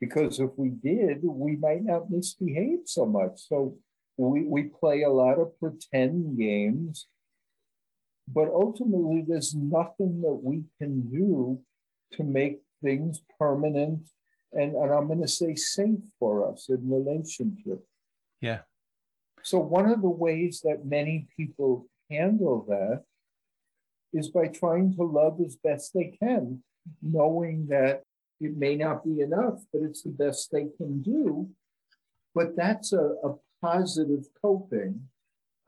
because 0.00 0.40
if 0.40 0.50
we 0.56 0.70
did, 0.70 1.20
we 1.22 1.56
might 1.56 1.84
not 1.84 2.10
misbehave 2.10 2.80
so 2.86 3.06
much. 3.06 3.40
So 3.48 3.76
we, 4.16 4.42
we 4.42 4.64
play 4.64 5.02
a 5.02 5.10
lot 5.10 5.38
of 5.38 5.58
pretend 5.58 6.38
games, 6.38 7.06
but 8.26 8.48
ultimately, 8.48 9.24
there's 9.26 9.54
nothing 9.54 10.22
that 10.22 10.40
we 10.42 10.64
can 10.78 11.02
do 11.10 11.60
to 12.12 12.22
make 12.22 12.60
things 12.82 13.22
permanent 13.38 14.08
and, 14.52 14.76
and 14.76 14.92
I'm 14.92 15.08
going 15.08 15.20
to 15.20 15.28
say 15.28 15.56
safe 15.56 15.98
for 16.20 16.48
us 16.48 16.68
in 16.68 16.88
relationship. 16.88 17.84
Yeah. 18.40 18.60
So, 19.42 19.58
one 19.58 19.90
of 19.90 20.00
the 20.00 20.08
ways 20.08 20.60
that 20.62 20.86
many 20.86 21.26
people 21.36 21.86
handle 22.08 22.64
that 22.68 23.02
is 24.12 24.28
by 24.28 24.46
trying 24.46 24.94
to 24.94 25.02
love 25.02 25.40
as 25.44 25.56
best 25.56 25.92
they 25.92 26.16
can 26.22 26.62
knowing 27.02 27.66
that 27.68 28.02
it 28.40 28.56
may 28.56 28.76
not 28.76 29.04
be 29.04 29.20
enough, 29.20 29.60
but 29.72 29.82
it's 29.82 30.02
the 30.02 30.10
best 30.10 30.50
they 30.50 30.66
can 30.76 31.02
do. 31.02 31.48
But 32.34 32.56
that's 32.56 32.92
a, 32.92 33.14
a 33.24 33.34
positive 33.62 34.26
coping. 34.42 35.08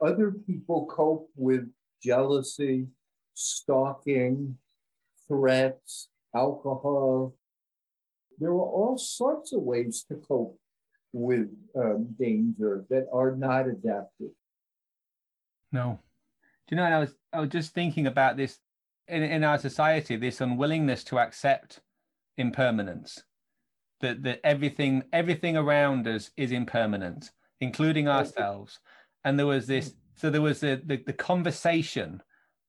Other 0.05 0.31
people 0.31 0.87
cope 0.87 1.31
with 1.37 1.71
jealousy, 2.03 2.87
stalking, 3.35 4.59
threats, 5.29 6.09
alcohol. 6.35 7.35
There 8.39 8.51
are 8.51 8.61
all 8.61 8.99
sorts 8.99 9.53
of 9.53 9.63
ways 9.63 10.05
to 10.09 10.17
cope 10.17 10.59
with 11.13 11.49
um, 11.75 12.15
danger 12.19 12.85
that 12.91 13.07
are 13.13 13.35
not 13.35 13.67
adaptive. 13.67 14.33
No. 15.73 15.99
Do 16.69 16.75
you 16.75 16.77
know, 16.77 16.85
I 16.85 16.99
was 16.99 17.15
I 17.33 17.41
was 17.41 17.51
just 17.51 17.75
thinking 17.75 18.07
about 18.07 18.37
this 18.37 18.59
in, 19.09 19.23
in 19.23 19.45
our 19.45 19.59
society 19.59 20.17
this 20.17 20.41
unwillingness 20.41 21.05
to 21.05 21.19
accept 21.19 21.81
impermanence 22.37 23.23
that 24.01 24.23
that 24.23 24.41
everything 24.45 25.05
everything 25.13 25.57
around 25.57 26.07
us 26.07 26.31
is 26.37 26.53
impermanent 26.53 27.31
including 27.61 28.09
ourselves 28.09 28.79
and 29.25 29.39
there 29.39 29.47
was 29.47 29.67
this 29.67 29.95
so 30.17 30.31
there 30.31 30.43
was 30.43 30.61
the, 30.61 30.81
the, 30.85 31.03
the 31.07 31.13
conversation 31.13 32.23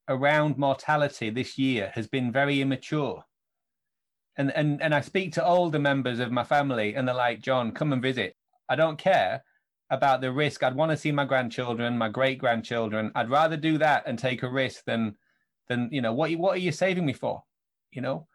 around 0.10 0.58
mortality 0.58 1.30
this 1.30 1.58
year 1.58 1.92
has 1.96 2.08
been 2.08 2.32
very 2.32 2.62
immature. 2.62 3.24
And 4.38 4.52
and 4.52 4.82
and 4.82 4.94
I 4.94 5.02
speak 5.02 5.34
to 5.34 5.46
older 5.46 5.80
members 5.80 6.20
of 6.20 6.32
my 6.32 6.44
family 6.44 6.94
and 6.94 7.08
they're 7.08 7.16
like 7.16 7.42
John 7.42 7.72
come 7.72 7.92
and 7.92 8.02
visit. 8.02 8.36
I 8.70 8.76
don't 8.76 9.00
care 9.00 9.44
about 9.90 10.22
the 10.22 10.32
risk. 10.32 10.62
I'd 10.62 10.76
want 10.76 10.92
to 10.92 10.98
see 10.98 11.12
my 11.12 11.26
grandchildren 11.26 11.98
my 11.98 12.10
great 12.10 12.38
grandchildren 12.38 13.12
I'd 13.16 13.30
rather 13.30 13.58
do 13.58 13.78
that 13.80 14.04
and 14.06 14.20
take 14.20 14.44
a 14.44 14.50
risk 14.50 14.84
than 14.86 15.16
then 15.70 15.90
you 15.92 16.02
know 16.02 16.14
what 16.14 16.32
what 16.34 16.56
are 16.56 16.60
you 16.60 16.72
saving 16.72 17.06
me 17.06 17.14
for? 17.14 17.44
You 17.92 18.02
know? 18.02 18.28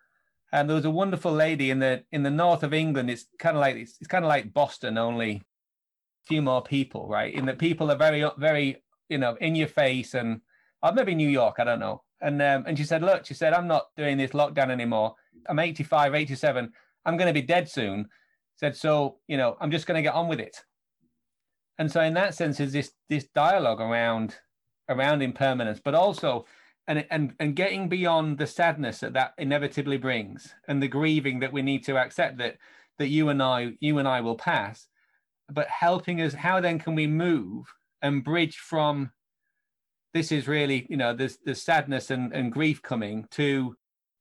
And 0.54 0.68
there 0.68 0.76
was 0.76 0.84
a 0.84 0.90
wonderful 0.90 1.32
lady 1.32 1.70
in 1.70 1.78
the 1.78 2.02
in 2.10 2.24
the 2.24 2.30
north 2.30 2.64
of 2.64 2.74
england. 2.74 3.10
It's 3.10 3.26
kind 3.38 3.56
of 3.56 3.60
like 3.60 3.76
it's, 3.76 3.96
it's 4.00 4.08
kind 4.08 4.24
of 4.24 4.28
like 4.28 4.52
boston 4.52 4.98
only 4.98 5.36
a 5.36 6.26
few 6.26 6.42
more 6.42 6.62
people 6.62 7.06
right? 7.08 7.32
In 7.32 7.46
that 7.46 7.58
people 7.58 7.92
are 7.92 7.96
very 7.96 8.28
very 8.38 8.81
you 9.08 9.18
know 9.18 9.36
in 9.40 9.54
your 9.54 9.68
face 9.68 10.14
and 10.14 10.40
or 10.82 10.92
maybe 10.92 11.14
new 11.14 11.28
york 11.28 11.56
i 11.58 11.64
don't 11.64 11.80
know. 11.80 12.02
And 12.20 12.40
um, 12.40 12.64
and 12.66 12.78
she 12.78 12.84
said 12.84 13.02
look 13.02 13.26
she 13.26 13.34
said 13.34 13.52
i'm 13.52 13.66
not 13.66 13.86
doing 13.96 14.16
this 14.16 14.30
lockdown 14.30 14.70
anymore. 14.70 15.14
I'm 15.48 15.58
85 15.58 16.14
87 16.14 16.72
i'm 17.04 17.16
going 17.16 17.26
to 17.26 17.40
be 17.40 17.46
dead 17.46 17.68
soon. 17.68 18.08
Said 18.56 18.76
so 18.76 19.18
you 19.26 19.36
know 19.36 19.56
i'm 19.60 19.70
just 19.70 19.86
going 19.86 19.96
to 19.96 20.02
get 20.02 20.14
on 20.14 20.28
with 20.28 20.40
it. 20.40 20.64
And 21.78 21.90
so 21.90 22.00
in 22.00 22.14
that 22.14 22.34
sense 22.34 22.60
is 22.60 22.72
this 22.72 22.92
this 23.08 23.26
dialogue 23.34 23.80
around 23.80 24.36
around 24.88 25.22
impermanence 25.22 25.80
but 25.82 25.94
also 25.94 26.44
and 26.86 27.06
and 27.10 27.34
and 27.38 27.56
getting 27.56 27.88
beyond 27.88 28.38
the 28.38 28.46
sadness 28.46 29.00
that 29.00 29.12
that 29.14 29.32
inevitably 29.38 29.96
brings 29.96 30.54
and 30.68 30.82
the 30.82 30.88
grieving 30.88 31.40
that 31.40 31.52
we 31.52 31.62
need 31.62 31.84
to 31.84 31.96
accept 31.96 32.38
that 32.38 32.56
that 32.98 33.08
you 33.08 33.28
and 33.28 33.42
I 33.42 33.72
you 33.80 33.98
and 33.98 34.08
I 34.08 34.20
will 34.20 34.36
pass 34.36 34.88
but 35.50 35.68
helping 35.68 36.20
us 36.20 36.34
how 36.34 36.60
then 36.60 36.78
can 36.78 36.94
we 36.94 37.06
move 37.06 37.72
and 38.02 38.24
bridge 38.24 38.56
from 38.56 39.10
this 40.14 40.30
is 40.30 40.48
really 40.48 40.86
you 40.90 40.96
know 40.96 41.14
there's 41.14 41.38
sadness 41.54 42.10
and, 42.10 42.32
and 42.32 42.52
grief 42.52 42.82
coming 42.82 43.26
to 43.30 43.76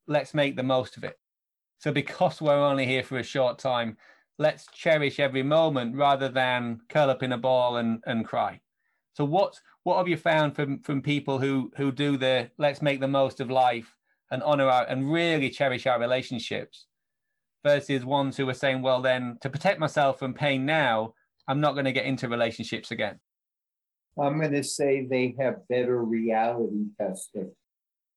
let's 0.06 0.34
make 0.34 0.56
the 0.56 0.62
most 0.62 0.96
of 0.96 1.04
it 1.04 1.18
so 1.78 1.92
because 1.92 2.40
we're 2.40 2.54
only 2.54 2.86
here 2.86 3.02
for 3.02 3.18
a 3.18 3.22
short 3.22 3.58
time 3.58 3.96
let's 4.38 4.66
cherish 4.72 5.20
every 5.20 5.42
moment 5.42 5.94
rather 5.96 6.28
than 6.28 6.80
curl 6.88 7.10
up 7.10 7.22
in 7.22 7.32
a 7.32 7.38
ball 7.38 7.76
and 7.76 8.02
and 8.06 8.24
cry 8.26 8.60
so 9.12 9.24
what 9.24 9.58
what 9.84 9.98
have 9.98 10.08
you 10.08 10.16
found 10.16 10.54
from 10.54 10.80
from 10.80 11.02
people 11.02 11.38
who 11.38 11.70
who 11.76 11.92
do 11.92 12.16
the 12.16 12.50
let's 12.58 12.82
make 12.82 13.00
the 13.00 13.08
most 13.08 13.40
of 13.40 13.50
life 13.50 13.94
and 14.30 14.42
honor 14.42 14.68
our 14.68 14.84
and 14.84 15.12
really 15.12 15.50
cherish 15.50 15.86
our 15.86 16.00
relationships 16.00 16.86
versus 17.64 18.04
ones 18.04 18.36
who 18.36 18.48
are 18.48 18.54
saying, 18.54 18.82
well, 18.82 19.00
then 19.00 19.38
to 19.40 19.50
protect 19.50 19.78
myself 19.78 20.18
from 20.18 20.34
pain 20.34 20.66
now, 20.66 21.14
I'm 21.48 21.60
not 21.60 21.72
going 21.72 21.84
to 21.84 21.92
get 21.92 22.06
into 22.06 22.28
relationships 22.28 22.90
again? 22.90 23.20
I'm 24.20 24.38
going 24.38 24.52
to 24.52 24.62
say 24.62 25.06
they 25.06 25.34
have 25.38 25.68
better 25.68 26.02
reality 26.02 26.84
testing 27.00 27.52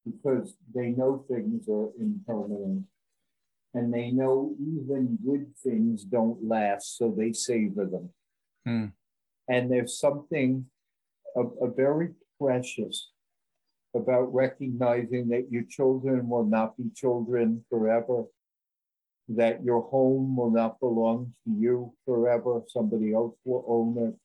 because 0.05 0.55
they 0.73 0.89
know 0.89 1.25
things 1.29 1.67
are 1.69 1.89
impermanent 1.99 2.83
and 3.73 3.93
they 3.93 4.11
know 4.11 4.55
even 4.59 5.17
good 5.25 5.47
things 5.63 6.03
don't 6.03 6.47
last, 6.47 6.97
so 6.97 7.13
they 7.15 7.33
savor 7.33 7.85
them. 7.85 8.09
Hmm. 8.65 8.85
And 9.49 9.71
there's 9.71 9.99
something 9.99 10.65
a, 11.35 11.41
a 11.41 11.71
very 11.71 12.09
precious 12.39 13.11
about 13.93 14.33
recognizing 14.33 15.29
that 15.29 15.47
your 15.49 15.63
children 15.69 16.27
will 16.27 16.45
not 16.45 16.77
be 16.77 16.85
children 16.95 17.63
forever, 17.69 18.23
that 19.29 19.63
your 19.63 19.81
home 19.81 20.35
will 20.35 20.51
not 20.51 20.79
belong 20.79 21.33
to 21.45 21.51
you 21.51 21.93
forever, 22.05 22.61
somebody 22.67 23.13
else 23.13 23.35
will 23.45 23.63
own 23.67 24.07
it, 24.07 24.15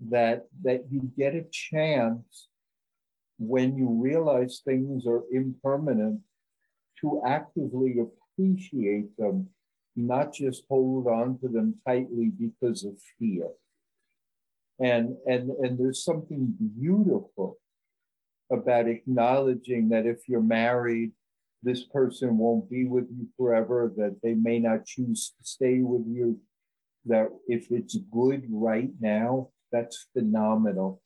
that, 0.00 0.46
that 0.62 0.84
you 0.90 1.10
get 1.16 1.34
a 1.34 1.44
chance 1.50 2.48
when 3.38 3.76
you 3.76 3.88
realize 3.88 4.62
things 4.64 5.06
are 5.06 5.22
impermanent 5.32 6.20
to 7.00 7.22
actively 7.26 7.96
appreciate 7.98 9.14
them, 9.18 9.48
not 9.94 10.32
just 10.32 10.64
hold 10.68 11.06
on 11.06 11.38
to 11.38 11.48
them 11.48 11.74
tightly 11.86 12.30
because 12.30 12.84
of 12.84 12.94
fear. 13.18 13.48
And, 14.78 15.16
and, 15.26 15.50
and 15.50 15.78
there's 15.78 16.04
something 16.04 16.54
beautiful 16.78 17.58
about 18.50 18.88
acknowledging 18.88 19.88
that 19.90 20.06
if 20.06 20.28
you're 20.28 20.42
married, 20.42 21.12
this 21.62 21.84
person 21.84 22.38
won't 22.38 22.70
be 22.70 22.84
with 22.84 23.08
you 23.10 23.26
forever, 23.36 23.92
that 23.96 24.18
they 24.22 24.34
may 24.34 24.58
not 24.58 24.86
choose 24.86 25.34
to 25.38 25.44
stay 25.44 25.80
with 25.80 26.06
you, 26.06 26.38
that 27.06 27.28
if 27.48 27.70
it's 27.70 27.96
good 28.12 28.44
right 28.50 28.90
now, 29.00 29.48
that's 29.72 30.06
phenomenal. 30.12 31.00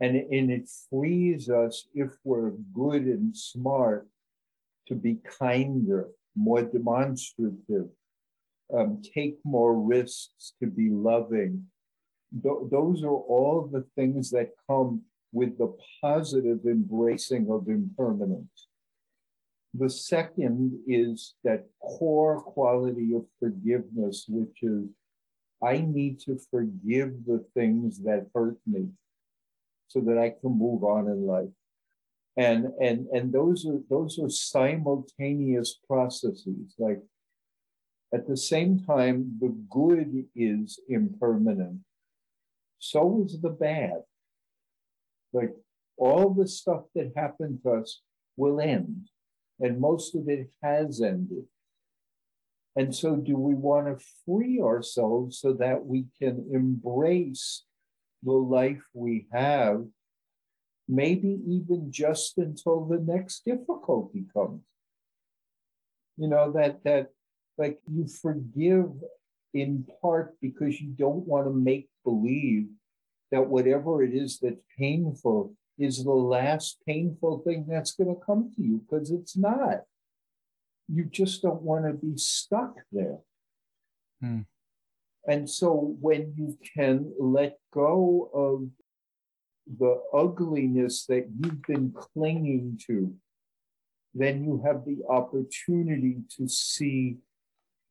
And, 0.00 0.16
and 0.16 0.50
it 0.50 0.68
frees 0.90 1.48
us, 1.48 1.88
if 1.94 2.10
we're 2.22 2.50
good 2.74 3.02
and 3.02 3.36
smart, 3.36 4.06
to 4.88 4.94
be 4.94 5.18
kinder, 5.38 6.08
more 6.36 6.62
demonstrative, 6.62 7.88
um, 8.72 9.00
take 9.14 9.38
more 9.44 9.74
risks, 9.74 10.52
to 10.60 10.66
be 10.68 10.90
loving. 10.90 11.64
Th- 12.42 12.70
those 12.70 13.02
are 13.02 13.08
all 13.08 13.68
the 13.72 13.84
things 13.96 14.30
that 14.30 14.50
come 14.68 15.02
with 15.32 15.58
the 15.58 15.74
positive 16.00 16.60
embracing 16.66 17.50
of 17.50 17.68
impermanence. 17.68 18.68
The 19.74 19.90
second 19.90 20.78
is 20.86 21.34
that 21.44 21.66
core 21.82 22.40
quality 22.40 23.14
of 23.14 23.26
forgiveness, 23.40 24.26
which 24.28 24.62
is 24.62 24.84
I 25.62 25.78
need 25.78 26.20
to 26.20 26.38
forgive 26.50 27.24
the 27.26 27.44
things 27.54 28.02
that 28.02 28.26
hurt 28.34 28.58
me 28.66 28.88
so 29.88 30.00
that 30.00 30.18
I 30.18 30.30
can 30.30 30.58
move 30.58 30.84
on 30.84 31.06
in 31.06 31.26
life. 31.26 31.48
And 32.36 32.66
and 32.80 33.06
and 33.14 33.32
those 33.32 33.66
are 33.66 33.80
those 33.88 34.18
are 34.18 34.28
simultaneous 34.28 35.78
processes. 35.86 36.74
Like 36.78 37.00
at 38.12 38.28
the 38.28 38.36
same 38.36 38.80
time, 38.80 39.38
the 39.40 39.56
good 39.70 40.26
is 40.34 40.78
impermanent. 40.88 41.80
So 42.78 43.24
is 43.24 43.40
the 43.40 43.50
bad. 43.50 44.02
Like 45.32 45.54
all 45.96 46.34
the 46.34 46.46
stuff 46.46 46.82
that 46.94 47.12
happened 47.16 47.60
to 47.62 47.70
us 47.72 48.02
will 48.36 48.60
end, 48.60 49.08
and 49.60 49.80
most 49.80 50.14
of 50.14 50.28
it 50.28 50.50
has 50.62 51.00
ended. 51.00 51.46
And 52.76 52.94
so, 52.94 53.16
do 53.16 53.36
we 53.36 53.54
want 53.54 53.86
to 53.86 54.04
free 54.26 54.60
ourselves 54.60 55.38
so 55.40 55.54
that 55.54 55.86
we 55.86 56.06
can 56.20 56.46
embrace 56.52 57.64
the 58.22 58.32
life 58.32 58.82
we 58.92 59.26
have, 59.32 59.84
maybe 60.86 61.40
even 61.46 61.90
just 61.90 62.36
until 62.36 62.84
the 62.84 62.98
next 62.98 63.46
difficulty 63.46 64.26
comes? 64.32 64.60
You 66.18 66.28
know, 66.28 66.52
that, 66.52 66.84
that 66.84 67.08
like 67.56 67.78
you 67.90 68.06
forgive 68.06 68.90
in 69.54 69.86
part 70.02 70.36
because 70.42 70.78
you 70.78 70.90
don't 70.90 71.26
want 71.26 71.46
to 71.46 71.52
make 71.52 71.88
believe 72.04 72.66
that 73.32 73.46
whatever 73.46 74.02
it 74.02 74.14
is 74.14 74.38
that's 74.40 74.60
painful 74.78 75.54
is 75.78 76.04
the 76.04 76.10
last 76.10 76.78
painful 76.86 77.38
thing 77.38 77.66
that's 77.68 77.92
going 77.92 78.14
to 78.14 78.20
come 78.24 78.50
to 78.54 78.62
you 78.62 78.82
because 78.88 79.10
it's 79.10 79.36
not. 79.36 79.80
You 80.88 81.04
just 81.04 81.42
don't 81.42 81.62
want 81.62 81.84
to 81.86 81.92
be 81.92 82.16
stuck 82.16 82.76
there. 82.92 83.18
Hmm. 84.20 84.42
And 85.28 85.50
so 85.50 85.96
when 86.00 86.34
you 86.36 86.56
can 86.76 87.12
let 87.18 87.58
go 87.72 88.30
of 88.32 88.68
the 89.78 90.00
ugliness 90.14 91.06
that 91.06 91.26
you've 91.38 91.62
been 91.62 91.92
clinging 91.92 92.78
to, 92.86 93.12
then 94.14 94.44
you 94.44 94.62
have 94.64 94.84
the 94.84 94.98
opportunity 95.08 96.18
to 96.36 96.48
see 96.48 97.16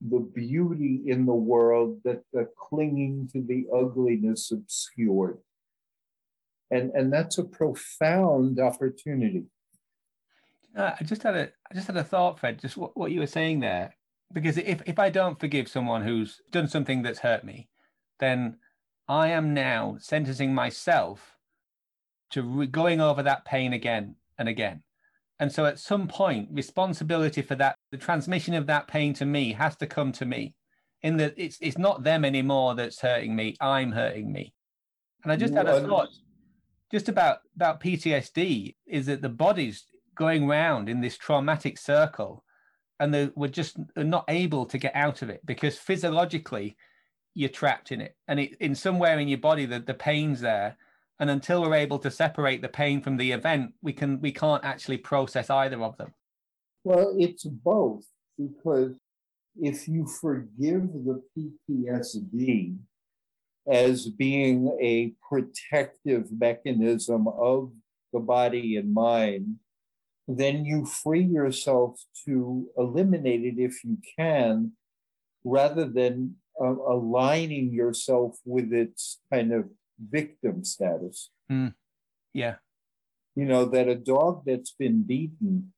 the 0.02 0.20
beauty 0.20 1.02
in 1.06 1.26
the 1.26 1.34
world 1.34 2.00
that 2.04 2.22
the 2.34 2.48
clinging 2.58 3.30
to 3.34 3.42
the 3.42 3.66
ugliness 3.74 4.52
obscured. 4.52 5.38
And, 6.72 6.92
and 6.92 7.12
that's 7.14 7.38
a 7.38 7.44
profound 7.44 8.60
opportunity. 8.60 9.46
Uh, 10.76 10.92
I 11.00 11.04
just 11.04 11.24
had 11.24 11.36
a 11.36 11.50
I 11.72 11.74
just 11.74 11.88
had 11.88 11.98
a 11.98 12.04
thought, 12.04 12.40
Fred. 12.40 12.60
Just 12.60 12.78
what, 12.78 12.96
what 12.98 13.12
you 13.12 13.20
were 13.20 13.28
saying 13.28 13.62
there, 13.62 13.96
because 14.34 14.58
if 14.58 14.82
if 14.86 15.00
I 15.00 15.10
don't 15.10 15.40
forgive 15.40 15.68
someone 15.68 16.04
who's 16.04 16.42
done 16.52 16.68
something 16.68 17.02
that's 17.02 17.20
hurt 17.20 17.44
me, 17.44 17.70
then 18.20 18.58
I 19.08 19.30
am 19.30 19.54
now 19.54 19.98
sentencing 20.00 20.54
myself 20.54 21.38
to 22.32 22.42
re- 22.42 22.68
going 22.68 23.00
over 23.00 23.24
that 23.24 23.46
pain 23.46 23.72
again 23.72 24.16
and 24.38 24.50
again. 24.50 24.84
And 25.40 25.52
so 25.52 25.66
at 25.66 25.80
some 25.80 26.08
point, 26.08 26.50
responsibility 26.52 27.42
for 27.42 27.56
that, 27.56 27.76
the 27.92 27.98
transmission 27.98 28.54
of 28.54 28.68
that 28.68 28.88
pain 28.88 29.14
to 29.16 29.26
me 29.26 29.54
has 29.54 29.76
to 29.78 29.88
come 29.88 30.12
to 30.14 30.26
me. 30.26 30.56
In 31.02 31.18
that 31.18 31.36
it's 31.38 31.58
it's 31.62 31.78
not 31.78 32.04
them 32.04 32.26
anymore 32.26 32.76
that's 32.76 33.00
hurting 33.00 33.36
me, 33.36 33.56
I'm 33.62 33.92
hurting 33.92 34.32
me. 34.32 34.54
And 35.24 35.32
I 35.32 35.36
just 35.36 35.54
had 35.54 35.68
a 35.68 35.82
thought 35.82 36.10
just 36.92 37.10
about 37.10 37.40
about 37.56 37.82
PTSD 37.82 38.76
is 38.86 39.06
that 39.06 39.22
the 39.22 39.30
body's 39.30 39.86
going 40.16 40.48
round 40.48 40.90
in 40.90 41.02
this 41.02 41.18
traumatic 41.18 41.78
circle 41.78 42.44
and 43.00 43.14
they 43.14 43.30
we're 43.36 43.48
just 43.48 43.78
not 43.96 44.26
able 44.28 44.66
to 44.66 44.78
get 44.78 44.96
out 44.96 45.22
of 45.22 45.30
it 45.30 45.46
because 45.46 45.78
physiologically 45.78 46.76
you're 47.34 47.50
trapped 47.50 47.92
in 47.92 48.00
it. 48.00 48.16
And 48.28 48.40
it, 48.40 48.56
in 48.62 48.76
somewhere 48.76 49.20
in 49.20 49.28
your 49.28 49.40
body 49.40 49.66
the, 49.66 49.80
the 49.80 49.94
pain's 49.94 50.42
there. 50.42 50.78
And 51.20 51.30
until 51.30 51.62
we're 51.62 51.76
able 51.76 52.00
to 52.00 52.12
separate 52.12 52.62
the 52.62 52.70
pain 52.70 53.02
from 53.02 53.18
the 53.18 53.32
event 53.32 53.74
we 53.82 53.94
can 53.94 54.22
we 54.22 54.32
can't 54.32 54.64
actually 54.64 54.98
process 54.98 55.50
either 55.50 55.82
of 55.82 55.98
them. 55.98 56.14
Well 56.84 57.16
it's 57.18 57.44
both 57.44 58.06
because 58.38 58.96
if 59.58 59.88
you 59.88 60.06
forgive 60.06 60.90
the 60.94 61.22
ptsd 61.38 62.78
as 63.68 64.08
being 64.08 64.78
a 64.82 65.14
protective 65.28 66.32
mechanism 66.32 67.28
of 67.28 67.72
the 68.14 68.20
body 68.20 68.78
and 68.78 68.94
mind 68.94 69.56
then 70.28 70.66
you 70.66 70.86
free 70.86 71.24
yourself 71.24 72.02
to 72.26 72.68
eliminate 72.78 73.44
it 73.44 73.62
if 73.62 73.84
you 73.84 73.98
can 74.18 74.72
rather 75.44 75.86
than 75.86 76.36
uh, 76.60 76.66
aligning 76.66 77.72
yourself 77.72 78.38
with 78.46 78.74
its 78.74 79.20
kind 79.32 79.54
of 79.54 79.70
victim 80.00 80.64
status. 80.64 81.30
Mm. 81.52 81.74
Yeah. 82.34 82.56
You 83.36 83.46
know, 83.46 83.66
that 83.66 83.88
a 83.88 83.96
dog 83.96 84.44
that's 84.46 84.72
been 84.72 85.04
beaten 85.04 85.74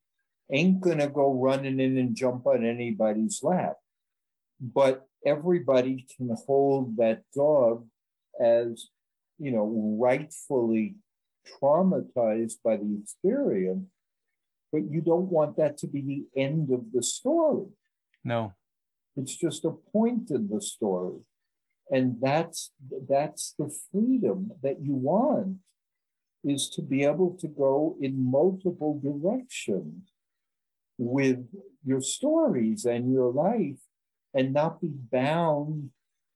ain't 0.50 0.80
going 0.80 0.98
to 0.98 1.08
go 1.08 1.34
running 1.34 1.80
in 1.80 1.98
and 1.98 2.16
jump 2.16 2.46
on 2.46 2.64
anybody's 2.64 3.40
lap. 3.42 3.76
But 4.60 5.06
everybody 5.26 6.06
can 6.16 6.34
hold 6.46 6.96
that 6.96 7.22
dog 7.34 7.86
as, 8.40 8.88
you 9.38 9.50
know, 9.50 9.98
rightfully 10.00 10.96
traumatized 11.60 12.56
by 12.64 12.76
the 12.76 12.98
experience. 13.02 13.86
But 14.72 14.90
you 14.90 15.00
don't 15.00 15.30
want 15.30 15.56
that 15.56 15.78
to 15.78 15.86
be 15.86 16.02
the 16.02 16.40
end 16.40 16.70
of 16.70 16.92
the 16.92 17.02
story. 17.02 17.66
No. 18.24 18.52
It's 19.16 19.34
just 19.34 19.64
a 19.64 19.72
point 19.92 20.30
in 20.30 20.48
the 20.48 20.60
story 20.60 21.20
and 21.90 22.16
that's 22.20 22.72
that's 23.08 23.54
the 23.58 23.74
freedom 23.90 24.52
that 24.62 24.80
you 24.80 24.94
want 24.94 25.56
is 26.44 26.68
to 26.70 26.82
be 26.82 27.04
able 27.04 27.36
to 27.40 27.48
go 27.48 27.96
in 28.00 28.30
multiple 28.30 29.00
directions 29.02 30.12
with 30.96 31.38
your 31.84 32.00
stories 32.00 32.84
and 32.84 33.12
your 33.12 33.32
life 33.32 33.80
and 34.34 34.52
not 34.52 34.80
be 34.80 34.90
bound 35.12 35.90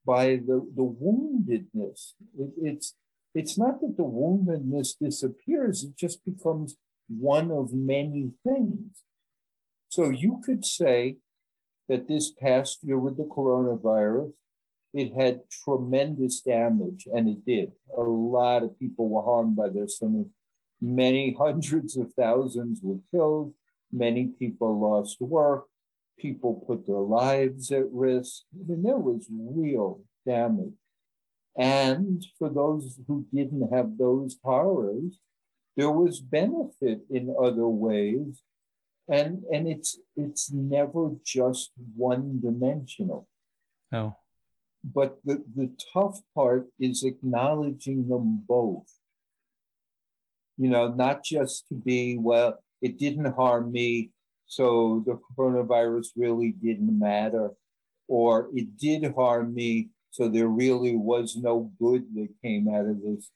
by 0.05 0.37
the, 0.37 0.67
the 0.75 0.83
woundedness 0.83 2.15
it, 2.39 2.51
it's 2.61 2.95
it's 3.35 3.57
not 3.57 3.81
that 3.81 3.97
the 3.97 4.03
woundedness 4.03 4.99
disappears 5.01 5.85
it 5.85 5.97
just 5.97 6.25
becomes 6.25 6.77
one 7.19 7.51
of 7.51 7.73
many 7.73 8.31
things 8.45 9.03
so 9.89 10.09
you 10.09 10.41
could 10.45 10.65
say 10.65 11.17
that 11.89 12.09
this 12.09 12.31
past 12.31 12.79
year 12.83 12.99
with 12.99 13.17
the 13.17 13.25
coronavirus 13.25 14.33
it 14.95 15.15
had 15.15 15.49
tremendous 15.51 16.41
damage, 16.41 17.09
and 17.13 17.29
it 17.29 17.45
did. 17.47 17.73
A 17.97 18.03
lot 18.03 18.63
of 18.63 18.79
people 18.79 19.09
were 19.09 19.23
harmed 19.23 19.57
by 19.57 19.69
this, 19.71 20.03
and 20.03 20.27
many 20.81 21.35
hundreds 21.39 21.97
of 21.97 22.13
thousands 22.13 22.81
were 22.83 22.99
killed. 23.11 23.55
Many 23.91 24.27
people 24.39 24.81
lost 24.81 25.21
work. 25.21 25.65
People 26.19 26.65
put 26.67 26.87
their 26.87 26.97
lives 26.97 27.73
at 27.73 27.91
risk. 27.91 28.43
I 28.55 28.71
mean, 28.71 28.83
there 28.83 28.99
was 28.99 29.27
real 29.31 30.03
damage. 30.27 30.75
And 31.57 32.25
for 32.39 32.49
those 32.49 32.99
who 33.07 33.27
didn't 33.33 33.73
have 33.73 33.99
those 33.99 34.39
horrors, 34.43 35.19
there 35.77 35.91
was 35.91 36.21
benefit 36.21 37.01
in 37.11 37.35
other 37.41 37.67
ways. 37.69 38.43
And 39.09 39.43
and 39.53 39.67
it's 39.67 39.99
it's 40.17 40.53
never 40.53 41.11
just 41.25 41.73
one 41.97 42.41
dimensional. 42.41 43.27
No. 43.91 44.17
But 44.85 45.19
the, 45.25 45.45
the 45.55 45.71
tough 45.93 46.21
part 46.35 46.67
is 46.79 47.05
acknowledging 47.05 48.09
them 48.09 48.45
both. 48.49 48.87
You 50.57 50.71
know, 50.71 50.89
not 50.89 51.25
just 51.25 51.69
to 51.69 51.75
be, 51.75 52.17
well, 52.19 52.59
it 52.81 52.99
didn't 52.99 53.35
harm 53.35 53.73
me, 53.73 54.11
so 54.47 55.03
the 55.07 55.19
coronavirus 55.37 56.09
really 56.17 56.53
didn't 56.53 56.99
matter, 56.99 57.51
or 58.09 58.51
it 58.55 58.77
did 58.77 59.13
harm 59.15 59.55
me, 59.55 59.89
so 60.11 60.29
there 60.29 60.49
really 60.49 60.95
was 60.95 61.37
no 61.37 61.73
good 61.81 62.05
that 62.15 62.29
came 62.43 62.69
out 62.69 62.87
of 62.87 63.01
this. 63.03 63.31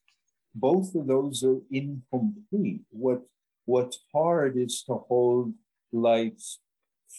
Both 0.59 0.95
of 0.95 1.07
those 1.07 1.45
are 1.45 1.61
incomplete. 1.71 2.81
What 2.91 3.23
what's 3.67 3.99
hard 4.15 4.57
is 4.57 4.83
to 4.85 4.95
hold 4.95 5.53
life's 5.93 6.61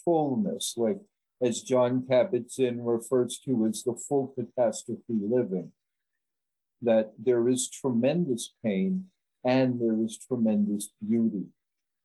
fullness, 0.03 0.73
like 0.75 0.99
as 1.39 1.61
Jon 1.61 2.01
Kabat-Zinn 2.09 2.83
refers 2.83 3.37
to 3.45 3.67
as 3.67 3.83
the 3.83 3.93
full 3.93 4.33
catastrophe 4.35 5.03
living, 5.09 5.71
that 6.81 7.13
there 7.19 7.47
is 7.47 7.69
tremendous 7.69 8.55
pain 8.65 9.05
and 9.45 9.79
there 9.79 10.03
is 10.03 10.17
tremendous 10.17 10.89
beauty. 11.07 11.45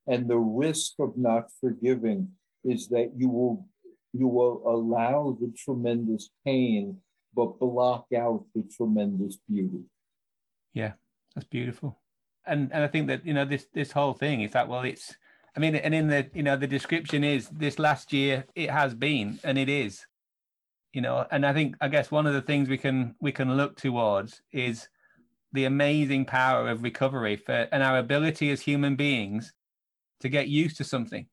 And 0.06 0.28
the 0.28 0.38
risk 0.38 0.92
of 0.98 1.16
not 1.16 1.50
forgiving 1.60 2.32
is 2.62 2.88
that 2.88 3.12
you 3.16 3.30
will 3.30 3.66
you 4.12 4.28
will 4.28 4.62
allow 4.66 5.38
the 5.40 5.50
tremendous 5.56 6.28
pain 6.44 6.98
but 7.34 7.58
block 7.58 8.06
out 8.14 8.44
the 8.54 8.62
tremendous 8.76 9.38
beauty. 9.48 9.84
Yeah, 10.74 10.92
that's 11.34 11.46
beautiful. 11.46 11.98
And 12.46 12.72
and 12.72 12.82
I 12.84 12.88
think 12.88 13.08
that 13.08 13.24
you 13.24 13.34
know 13.34 13.44
this 13.44 13.66
this 13.72 13.92
whole 13.92 14.14
thing 14.14 14.42
is 14.42 14.52
that 14.52 14.68
well 14.68 14.82
it's 14.82 15.14
I 15.56 15.60
mean, 15.60 15.74
and 15.76 15.94
in 15.94 16.08
the 16.08 16.30
you 16.34 16.42
know 16.42 16.56
the 16.56 16.66
description 16.66 17.24
is 17.24 17.48
this 17.48 17.78
last 17.78 18.12
year 18.12 18.44
it 18.54 18.70
has 18.70 18.94
been 18.94 19.38
and 19.44 19.58
it 19.58 19.68
is, 19.68 20.06
you 20.92 21.00
know, 21.00 21.26
and 21.30 21.44
I 21.44 21.52
think 21.52 21.76
I 21.80 21.88
guess 21.88 22.10
one 22.10 22.26
of 22.26 22.34
the 22.34 22.42
things 22.42 22.68
we 22.68 22.78
can 22.78 23.14
we 23.20 23.32
can 23.32 23.56
look 23.56 23.76
towards 23.76 24.40
is 24.52 24.88
the 25.52 25.64
amazing 25.66 26.24
power 26.24 26.68
of 26.68 26.82
recovery 26.82 27.36
for 27.36 27.68
and 27.70 27.82
our 27.82 27.98
ability 27.98 28.50
as 28.50 28.62
human 28.62 28.96
beings 28.96 29.52
to 30.20 30.28
get 30.28 30.48
used 30.48 30.78
to 30.78 30.84
something. 30.84 31.26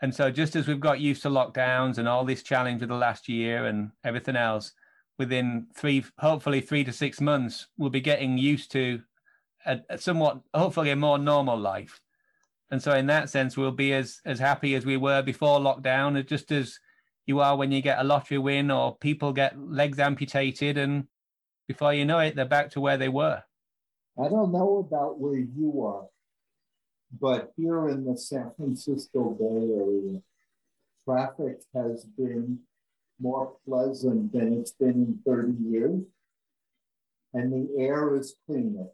And 0.00 0.12
so 0.12 0.30
just 0.32 0.56
as 0.56 0.66
we've 0.66 0.80
got 0.80 0.98
used 0.98 1.22
to 1.22 1.28
lockdowns 1.28 1.98
and 1.98 2.08
all 2.08 2.24
this 2.24 2.42
challenge 2.42 2.82
of 2.82 2.88
the 2.88 2.96
last 2.96 3.28
year 3.28 3.66
and 3.66 3.92
everything 4.02 4.34
else, 4.34 4.72
within 5.16 5.68
three, 5.76 6.04
hopefully 6.18 6.60
three 6.60 6.82
to 6.82 6.92
six 6.92 7.20
months, 7.20 7.68
we'll 7.78 7.90
be 7.90 8.00
getting 8.00 8.36
used 8.36 8.72
to 8.72 9.00
a, 9.66 9.80
a 9.90 9.98
somewhat, 9.98 10.40
hopefully 10.54 10.90
a 10.90 10.96
more 10.96 11.18
normal 11.18 11.58
life 11.58 12.00
and 12.72 12.82
so 12.82 12.94
in 12.94 13.06
that 13.08 13.28
sense, 13.28 13.54
we'll 13.54 13.70
be 13.70 13.92
as 13.92 14.22
as 14.24 14.38
happy 14.38 14.74
as 14.74 14.86
we 14.86 14.96
were 14.96 15.20
before 15.20 15.60
lockdown, 15.60 16.26
just 16.26 16.50
as 16.50 16.80
you 17.26 17.38
are 17.40 17.54
when 17.54 17.70
you 17.70 17.82
get 17.82 17.98
a 17.98 18.02
lottery 18.02 18.38
win 18.38 18.70
or 18.70 18.96
people 18.96 19.34
get 19.34 19.60
legs 19.60 19.98
amputated, 19.98 20.78
and 20.78 21.06
before 21.68 21.92
you 21.92 22.06
know 22.06 22.18
it, 22.20 22.34
they're 22.34 22.46
back 22.46 22.70
to 22.70 22.80
where 22.80 22.96
they 22.96 23.10
were. 23.10 23.42
I 24.18 24.28
don't 24.30 24.52
know 24.52 24.78
about 24.78 25.20
where 25.20 25.38
you 25.38 25.84
are, 25.84 26.06
but 27.20 27.52
here 27.58 27.90
in 27.90 28.06
the 28.06 28.16
San 28.16 28.52
Francisco 28.56 29.36
Bay 29.38 29.74
Area, 29.74 30.22
traffic 31.04 31.60
has 31.74 32.06
been 32.06 32.58
more 33.20 33.54
pleasant 33.68 34.32
than 34.32 34.54
it's 34.54 34.72
been 34.72 34.92
in 34.92 35.18
30 35.26 35.52
years, 35.62 36.00
and 37.34 37.52
the 37.52 37.68
air 37.78 38.16
is 38.16 38.34
cleaner. 38.46 38.86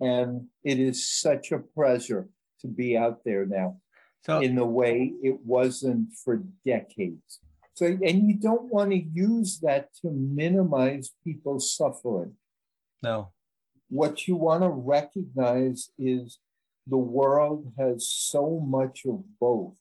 And 0.00 0.46
it 0.64 0.78
is 0.78 1.06
such 1.06 1.52
a 1.52 1.58
pleasure 1.58 2.28
to 2.60 2.68
be 2.68 2.96
out 2.96 3.20
there 3.24 3.46
now 3.46 3.76
so, 4.22 4.40
in 4.40 4.54
the 4.54 4.66
way 4.66 5.12
it 5.22 5.40
wasn't 5.44 6.12
for 6.24 6.42
decades. 6.64 7.40
So, 7.74 7.86
and 7.86 8.28
you 8.28 8.34
don't 8.34 8.72
want 8.72 8.90
to 8.90 8.98
use 8.98 9.60
that 9.60 9.94
to 10.02 10.10
minimize 10.10 11.12
people's 11.24 11.74
suffering. 11.74 12.34
No. 13.02 13.30
What 13.88 14.28
you 14.28 14.36
want 14.36 14.62
to 14.62 14.68
recognize 14.68 15.90
is 15.98 16.38
the 16.86 16.98
world 16.98 17.72
has 17.78 18.08
so 18.08 18.60
much 18.60 19.02
of 19.06 19.22
both. 19.40 19.76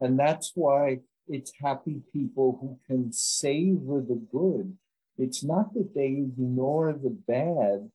And 0.00 0.18
that's 0.18 0.52
why 0.54 0.98
it's 1.28 1.52
happy 1.62 2.02
people 2.12 2.58
who 2.60 2.78
can 2.86 3.12
savor 3.12 4.00
the 4.00 4.20
good. 4.30 4.76
It's 5.16 5.44
not 5.44 5.72
that 5.74 5.94
they 5.94 6.06
ignore 6.06 6.92
the 6.92 7.16
bad, 7.26 7.90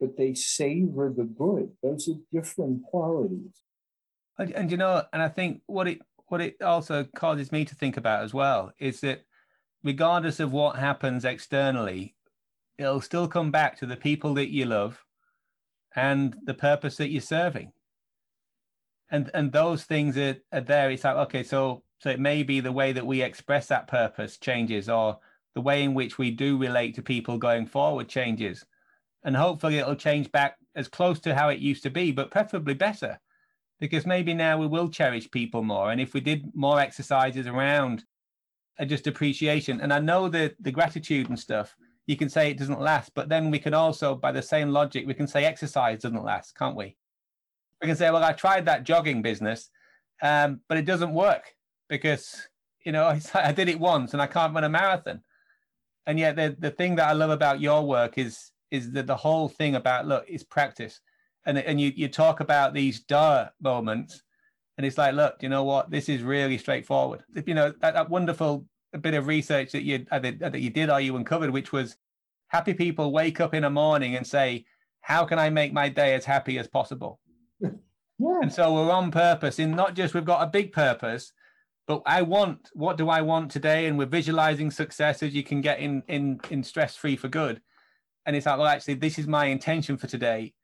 but 0.00 0.16
they 0.16 0.34
savor 0.34 1.12
the 1.16 1.24
good. 1.24 1.70
Those 1.82 2.08
are 2.08 2.18
different 2.32 2.82
qualities. 2.84 3.62
And, 4.38 4.52
and 4.52 4.70
you 4.70 4.76
know, 4.76 5.04
and 5.12 5.22
I 5.22 5.28
think 5.28 5.62
what 5.66 5.86
it 5.88 6.00
what 6.26 6.40
it 6.40 6.60
also 6.62 7.04
causes 7.14 7.52
me 7.52 7.64
to 7.64 7.74
think 7.74 7.96
about 7.96 8.24
as 8.24 8.34
well 8.34 8.72
is 8.78 9.00
that 9.00 9.24
regardless 9.82 10.40
of 10.40 10.52
what 10.52 10.76
happens 10.76 11.24
externally, 11.24 12.14
it'll 12.78 13.00
still 13.00 13.28
come 13.28 13.50
back 13.50 13.78
to 13.78 13.86
the 13.86 13.96
people 13.96 14.34
that 14.34 14.50
you 14.50 14.64
love 14.64 15.04
and 15.94 16.36
the 16.44 16.54
purpose 16.54 16.96
that 16.96 17.10
you're 17.10 17.20
serving. 17.20 17.72
And 19.10 19.30
and 19.34 19.52
those 19.52 19.84
things 19.84 20.16
are, 20.18 20.36
are 20.52 20.60
there. 20.60 20.90
It's 20.90 21.04
like, 21.04 21.16
okay, 21.28 21.42
so 21.42 21.82
so 21.98 22.10
it 22.10 22.18
may 22.20 22.42
be 22.42 22.60
the 22.60 22.72
way 22.72 22.92
that 22.92 23.06
we 23.06 23.22
express 23.22 23.68
that 23.68 23.86
purpose 23.86 24.38
changes 24.38 24.88
or 24.88 25.18
the 25.54 25.60
way 25.60 25.84
in 25.84 25.94
which 25.94 26.18
we 26.18 26.32
do 26.32 26.58
relate 26.58 26.94
to 26.96 27.02
people 27.02 27.38
going 27.38 27.66
forward 27.66 28.08
changes 28.08 28.64
and 29.24 29.36
hopefully 29.36 29.78
it'll 29.78 29.96
change 29.96 30.30
back 30.30 30.58
as 30.76 30.88
close 30.88 31.18
to 31.20 31.34
how 31.34 31.48
it 31.48 31.58
used 31.58 31.82
to 31.82 31.90
be, 31.90 32.12
but 32.12 32.30
preferably 32.30 32.74
better. 32.74 33.18
Because 33.80 34.06
maybe 34.06 34.34
now 34.34 34.58
we 34.58 34.66
will 34.66 34.88
cherish 34.88 35.30
people 35.30 35.62
more. 35.62 35.90
And 35.90 36.00
if 36.00 36.14
we 36.14 36.20
did 36.20 36.54
more 36.54 36.78
exercises 36.78 37.46
around 37.46 38.04
uh, 38.78 38.84
just 38.84 39.06
appreciation, 39.06 39.80
and 39.80 39.92
I 39.92 39.98
know 39.98 40.28
that 40.28 40.54
the 40.60 40.70
gratitude 40.70 41.28
and 41.28 41.38
stuff, 41.38 41.74
you 42.06 42.16
can 42.16 42.28
say 42.28 42.50
it 42.50 42.58
doesn't 42.58 42.80
last, 42.80 43.12
but 43.14 43.28
then 43.28 43.50
we 43.50 43.58
can 43.58 43.74
also, 43.74 44.14
by 44.14 44.30
the 44.30 44.42
same 44.42 44.70
logic, 44.70 45.06
we 45.06 45.14
can 45.14 45.26
say 45.26 45.44
exercise 45.44 46.02
doesn't 46.02 46.24
last, 46.24 46.56
can't 46.56 46.76
we? 46.76 46.96
We 47.80 47.88
can 47.88 47.96
say, 47.96 48.10
well, 48.10 48.24
I 48.24 48.32
tried 48.32 48.66
that 48.66 48.84
jogging 48.84 49.22
business, 49.22 49.70
um, 50.22 50.60
but 50.68 50.78
it 50.78 50.84
doesn't 50.84 51.14
work 51.14 51.54
because, 51.88 52.46
you 52.84 52.92
know, 52.92 53.18
I 53.34 53.52
did 53.52 53.68
it 53.68 53.80
once 53.80 54.12
and 54.12 54.20
I 54.20 54.26
can't 54.26 54.54
run 54.54 54.64
a 54.64 54.68
marathon. 54.68 55.22
And 56.06 56.18
yet 56.18 56.36
the, 56.36 56.54
the 56.58 56.70
thing 56.70 56.96
that 56.96 57.08
I 57.08 57.12
love 57.12 57.30
about 57.30 57.60
your 57.60 57.82
work 57.86 58.18
is 58.18 58.50
is 58.74 58.92
that 58.92 59.06
the 59.06 59.16
whole 59.16 59.48
thing 59.48 59.74
about 59.76 60.06
look 60.06 60.24
is 60.28 60.42
practice. 60.42 61.00
And 61.46 61.58
and 61.58 61.80
you 61.80 61.92
you 61.94 62.08
talk 62.08 62.40
about 62.40 62.74
these 62.74 63.00
duh 63.00 63.48
moments 63.60 64.22
and 64.76 64.86
it's 64.86 64.98
like 64.98 65.14
look 65.14 65.42
you 65.42 65.48
know 65.48 65.64
what? 65.64 65.90
This 65.90 66.08
is 66.08 66.22
really 66.22 66.58
straightforward. 66.58 67.22
You 67.46 67.54
know 67.54 67.72
that, 67.80 67.94
that 67.94 68.10
wonderful 68.10 68.66
bit 69.00 69.14
of 69.14 69.26
research 69.26 69.72
that 69.72 69.82
you 69.82 70.06
uh, 70.10 70.18
that 70.18 70.60
you 70.60 70.70
did 70.70 70.90
or 70.90 71.00
you 71.00 71.16
uncovered 71.16 71.50
which 71.50 71.72
was 71.72 71.96
happy 72.48 72.74
people 72.74 73.12
wake 73.12 73.40
up 73.40 73.54
in 73.54 73.64
a 73.64 73.70
morning 73.70 74.16
and 74.16 74.26
say 74.26 74.64
how 75.00 75.24
can 75.24 75.38
i 75.38 75.50
make 75.50 75.72
my 75.72 75.88
day 75.88 76.14
as 76.14 76.24
happy 76.24 76.58
as 76.58 76.68
possible? 76.68 77.20
Yeah. 78.20 78.38
and 78.42 78.52
so 78.52 78.72
we're 78.72 78.92
on 78.92 79.10
purpose 79.10 79.58
in 79.58 79.72
not 79.74 79.96
just 79.96 80.14
we've 80.14 80.24
got 80.24 80.46
a 80.46 80.50
big 80.58 80.72
purpose 80.72 81.32
but 81.88 82.00
i 82.06 82.22
want 82.22 82.70
what 82.72 82.96
do 82.96 83.08
i 83.08 83.20
want 83.20 83.50
today? 83.50 83.86
And 83.86 83.98
we're 83.98 84.06
visualizing 84.06 84.70
success 84.70 85.20
as 85.24 85.34
you 85.34 85.42
can 85.42 85.60
get 85.60 85.80
in 85.80 86.04
in 86.06 86.40
in 86.48 86.62
stress 86.62 86.94
free 86.94 87.16
for 87.16 87.26
good 87.26 87.60
and 88.26 88.34
it's 88.34 88.46
like, 88.46 88.58
well, 88.58 88.66
actually, 88.66 88.94
this 88.94 89.18
is 89.18 89.26
my 89.26 89.46
intention 89.46 89.96
for 89.96 90.06
today, 90.06 90.54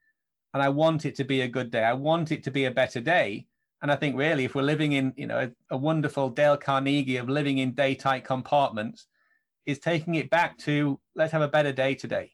and 0.54 0.62
I 0.62 0.68
want 0.68 1.04
it 1.06 1.14
to 1.16 1.24
be 1.24 1.42
a 1.42 1.48
good 1.48 1.70
day. 1.70 1.84
I 1.84 1.92
want 1.92 2.32
it 2.32 2.42
to 2.44 2.50
be 2.50 2.64
a 2.64 2.70
better 2.70 3.00
day. 3.00 3.46
And 3.82 3.90
I 3.90 3.96
think 3.96 4.16
really, 4.16 4.44
if 4.44 4.54
we're 4.54 4.62
living 4.62 4.92
in, 4.92 5.14
you 5.16 5.26
know, 5.26 5.38
a, 5.38 5.74
a 5.74 5.76
wonderful 5.76 6.28
Dale 6.28 6.56
Carnegie 6.56 7.16
of 7.16 7.30
living 7.30 7.58
in 7.58 7.72
day 7.72 7.94
tight 7.94 8.24
compartments, 8.24 9.06
is 9.66 9.78
taking 9.78 10.16
it 10.16 10.30
back 10.30 10.58
to 10.58 10.98
let's 11.14 11.32
have 11.32 11.42
a 11.42 11.48
better 11.48 11.72
day 11.72 11.94
today, 11.94 12.32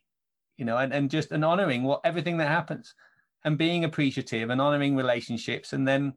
you 0.56 0.64
know, 0.64 0.78
and, 0.78 0.92
and 0.92 1.10
just 1.10 1.32
and 1.32 1.44
honoring 1.44 1.82
what 1.82 2.00
everything 2.04 2.36
that 2.38 2.48
happens 2.48 2.94
and 3.44 3.58
being 3.58 3.84
appreciative 3.84 4.50
and 4.50 4.60
honoring 4.60 4.96
relationships 4.96 5.72
and 5.72 5.86
then 5.86 6.14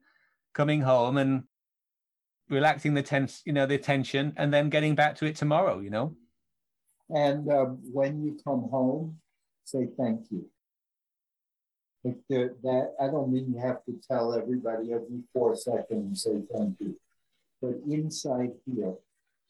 coming 0.53 0.81
home 0.81 1.17
and 1.17 1.43
relaxing 2.49 2.93
the 2.93 3.03
tense, 3.03 3.41
you 3.45 3.53
know, 3.53 3.65
the 3.65 3.77
tension 3.77 4.33
and 4.37 4.53
then 4.53 4.69
getting 4.69 4.95
back 4.95 5.15
to 5.15 5.25
it 5.25 5.35
tomorrow, 5.35 5.79
you 5.79 5.89
know. 5.89 6.15
And 7.09 7.49
uh, 7.49 7.65
when 7.91 8.23
you 8.23 8.37
come 8.43 8.69
home, 8.69 9.17
say 9.65 9.87
thank 9.97 10.25
you. 10.29 10.45
If 12.03 12.15
that 12.29 12.93
I 13.01 13.07
don't 13.07 13.31
mean 13.31 13.51
you 13.53 13.59
have 13.59 13.83
to 13.85 13.99
tell 14.07 14.33
everybody 14.33 14.93
every 14.93 15.21
four 15.33 15.55
seconds 15.55 15.91
and 15.91 16.17
say 16.17 16.41
thank 16.53 16.79
you, 16.79 16.95
but 17.61 17.75
inside 17.89 18.51
here, 18.65 18.93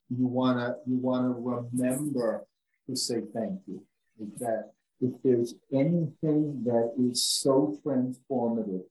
you 0.10 0.26
wanna 0.26 0.78
you 0.88 0.98
wanna 0.98 1.32
remember 1.32 2.46
to 2.88 2.96
say 2.96 3.22
thank 3.34 3.62
you. 3.68 3.84
Is 4.20 4.40
that 4.40 4.72
if 5.00 5.14
there's 5.24 5.56
anything 5.72 6.64
that 6.66 6.94
is 6.98 7.24
so 7.24 7.80
transformative, 7.86 8.84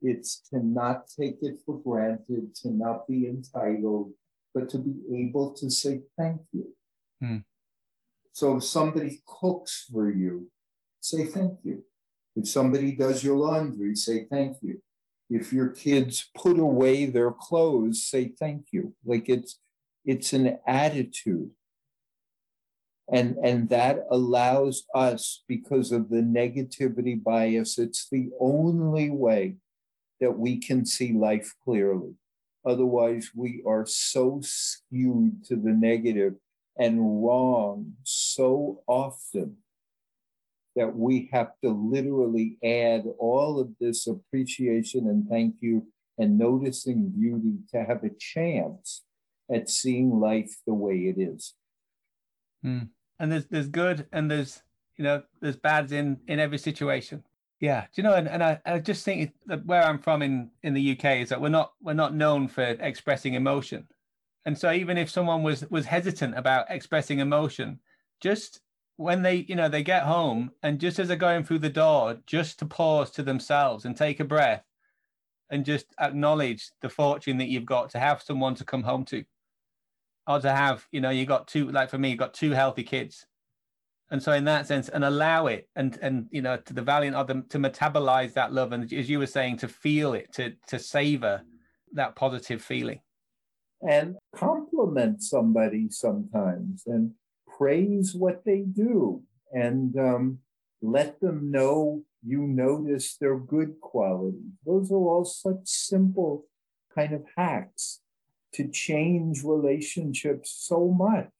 it's 0.00 0.40
to 0.50 0.58
not 0.64 1.06
take 1.08 1.36
it 1.42 1.58
for 1.64 1.78
granted, 1.78 2.54
to 2.62 2.70
not 2.70 3.06
be 3.06 3.28
entitled, 3.28 4.12
but 4.54 4.68
to 4.70 4.78
be 4.78 4.94
able 5.14 5.52
to 5.52 5.70
say 5.70 6.00
thank 6.18 6.40
you. 6.52 6.66
Hmm. 7.22 7.38
So 8.32 8.56
if 8.56 8.64
somebody 8.64 9.22
cooks 9.26 9.86
for 9.92 10.10
you, 10.10 10.50
say 11.00 11.24
thank 11.26 11.60
you. 11.62 11.84
If 12.34 12.48
somebody 12.48 12.92
does 12.92 13.22
your 13.22 13.36
laundry, 13.36 13.94
say 13.94 14.26
thank 14.28 14.56
you. 14.62 14.82
If 15.30 15.52
your 15.52 15.68
kids 15.68 16.28
put 16.36 16.58
away 16.58 17.06
their 17.06 17.30
clothes, 17.30 18.04
say 18.04 18.32
thank 18.40 18.66
you. 18.72 18.94
Like 19.04 19.28
it's 19.28 19.60
it's 20.04 20.32
an 20.32 20.58
attitude. 20.66 21.50
And, 23.12 23.36
and 23.44 23.68
that 23.68 24.06
allows 24.10 24.84
us, 24.94 25.44
because 25.46 25.92
of 25.92 26.08
the 26.08 26.22
negativity 26.22 27.22
bias, 27.22 27.78
it's 27.78 28.08
the 28.10 28.30
only 28.40 29.10
way 29.10 29.56
that 30.20 30.38
we 30.38 30.58
can 30.58 30.86
see 30.86 31.12
life 31.12 31.52
clearly. 31.62 32.14
Otherwise, 32.64 33.30
we 33.34 33.62
are 33.66 33.84
so 33.84 34.40
skewed 34.42 35.44
to 35.46 35.56
the 35.56 35.72
negative 35.72 36.34
and 36.78 37.24
wrong 37.24 37.92
so 38.02 38.82
often 38.86 39.56
that 40.74 40.96
we 40.96 41.28
have 41.32 41.52
to 41.62 41.70
literally 41.70 42.56
add 42.64 43.04
all 43.18 43.60
of 43.60 43.68
this 43.78 44.06
appreciation 44.06 45.06
and 45.08 45.28
thank 45.28 45.54
you 45.60 45.86
and 46.18 46.38
noticing 46.38 47.10
beauty 47.10 47.56
to 47.70 47.84
have 47.84 48.04
a 48.04 48.10
chance 48.18 49.02
at 49.52 49.68
seeing 49.68 50.18
life 50.18 50.56
the 50.66 50.74
way 50.74 50.94
it 50.94 51.20
is. 51.20 51.54
Mm. 52.64 52.88
And 53.18 53.32
there's 53.32 53.46
there's 53.46 53.68
good 53.68 54.06
and 54.12 54.30
there's 54.30 54.62
you 54.96 55.04
know 55.04 55.22
there's 55.40 55.56
bads 55.56 55.92
in 55.92 56.18
in 56.26 56.38
every 56.38 56.58
situation. 56.58 57.22
Yeah, 57.60 57.82
do 57.82 57.88
you 57.94 58.02
know? 58.02 58.14
And, 58.14 58.28
and 58.28 58.42
I, 58.42 58.60
I 58.66 58.80
just 58.80 59.04
think 59.04 59.32
that 59.46 59.64
where 59.64 59.84
I'm 59.84 59.98
from 59.98 60.22
in 60.22 60.50
in 60.62 60.74
the 60.74 60.92
UK 60.92 61.18
is 61.18 61.28
that 61.28 61.40
we're 61.40 61.48
not 61.48 61.72
we're 61.80 61.92
not 61.92 62.14
known 62.14 62.48
for 62.48 62.62
expressing 62.62 63.34
emotion, 63.34 63.86
and 64.44 64.58
so 64.58 64.72
even 64.72 64.98
if 64.98 65.10
someone 65.10 65.42
was 65.42 65.68
was 65.70 65.86
hesitant 65.86 66.36
about 66.36 66.66
expressing 66.68 67.20
emotion, 67.20 67.78
just 68.20 68.60
when 68.96 69.22
they 69.22 69.46
you 69.48 69.54
know 69.54 69.68
they 69.68 69.82
get 69.82 70.02
home 70.02 70.50
and 70.62 70.80
just 70.80 70.98
as 70.98 71.08
they're 71.08 71.16
going 71.16 71.44
through 71.44 71.60
the 71.60 71.68
door, 71.68 72.18
just 72.26 72.58
to 72.58 72.66
pause 72.66 73.10
to 73.12 73.22
themselves 73.22 73.84
and 73.84 73.96
take 73.96 74.20
a 74.20 74.24
breath, 74.24 74.64
and 75.50 75.64
just 75.64 75.86
acknowledge 76.00 76.70
the 76.80 76.88
fortune 76.88 77.38
that 77.38 77.48
you've 77.48 77.66
got 77.66 77.90
to 77.90 77.98
have 77.98 78.22
someone 78.22 78.54
to 78.56 78.64
come 78.64 78.82
home 78.82 79.04
to, 79.04 79.24
or 80.26 80.40
to 80.40 80.50
have 80.52 80.86
you 80.90 81.00
know 81.00 81.10
you 81.10 81.24
got 81.24 81.46
two 81.46 81.70
like 81.70 81.90
for 81.90 81.98
me 81.98 82.10
you 82.10 82.16
got 82.16 82.34
two 82.34 82.50
healthy 82.50 82.82
kids. 82.82 83.26
And 84.10 84.22
so 84.22 84.32
in 84.32 84.44
that 84.44 84.66
sense 84.66 84.90
and 84.90 85.04
allow 85.04 85.46
it 85.46 85.70
and 85.74 85.98
and 86.02 86.26
you 86.30 86.42
know 86.42 86.56
to 86.56 86.74
the 86.74 86.82
valiant 86.82 87.16
of 87.16 87.28
them 87.28 87.46
to 87.48 87.58
metabolize 87.58 88.34
that 88.34 88.52
love 88.52 88.72
and 88.72 88.92
as 88.92 89.08
you 89.08 89.18
were 89.18 89.26
saying 89.26 89.56
to 89.58 89.68
feel 89.68 90.12
it 90.12 90.32
to 90.34 90.52
to 90.66 90.78
savor 90.78 91.42
that 91.94 92.14
positive 92.14 92.60
feeling 92.60 93.00
and 93.88 94.16
compliment 94.34 95.22
somebody 95.22 95.88
sometimes 95.90 96.84
and 96.86 97.12
praise 97.58 98.14
what 98.14 98.44
they 98.44 98.60
do 98.60 99.22
and 99.52 99.98
um, 99.98 100.38
let 100.80 101.20
them 101.20 101.50
know 101.50 102.02
you 102.24 102.42
notice 102.42 103.16
their 103.16 103.38
good 103.38 103.80
qualities 103.80 104.52
those 104.64 104.90
are 104.90 104.96
all 104.96 105.24
such 105.24 105.60
simple 105.64 106.44
kind 106.94 107.12
of 107.12 107.22
hacks 107.36 108.00
to 108.52 108.68
change 108.68 109.42
relationships 109.42 110.54
so 110.66 110.88
much 110.88 111.30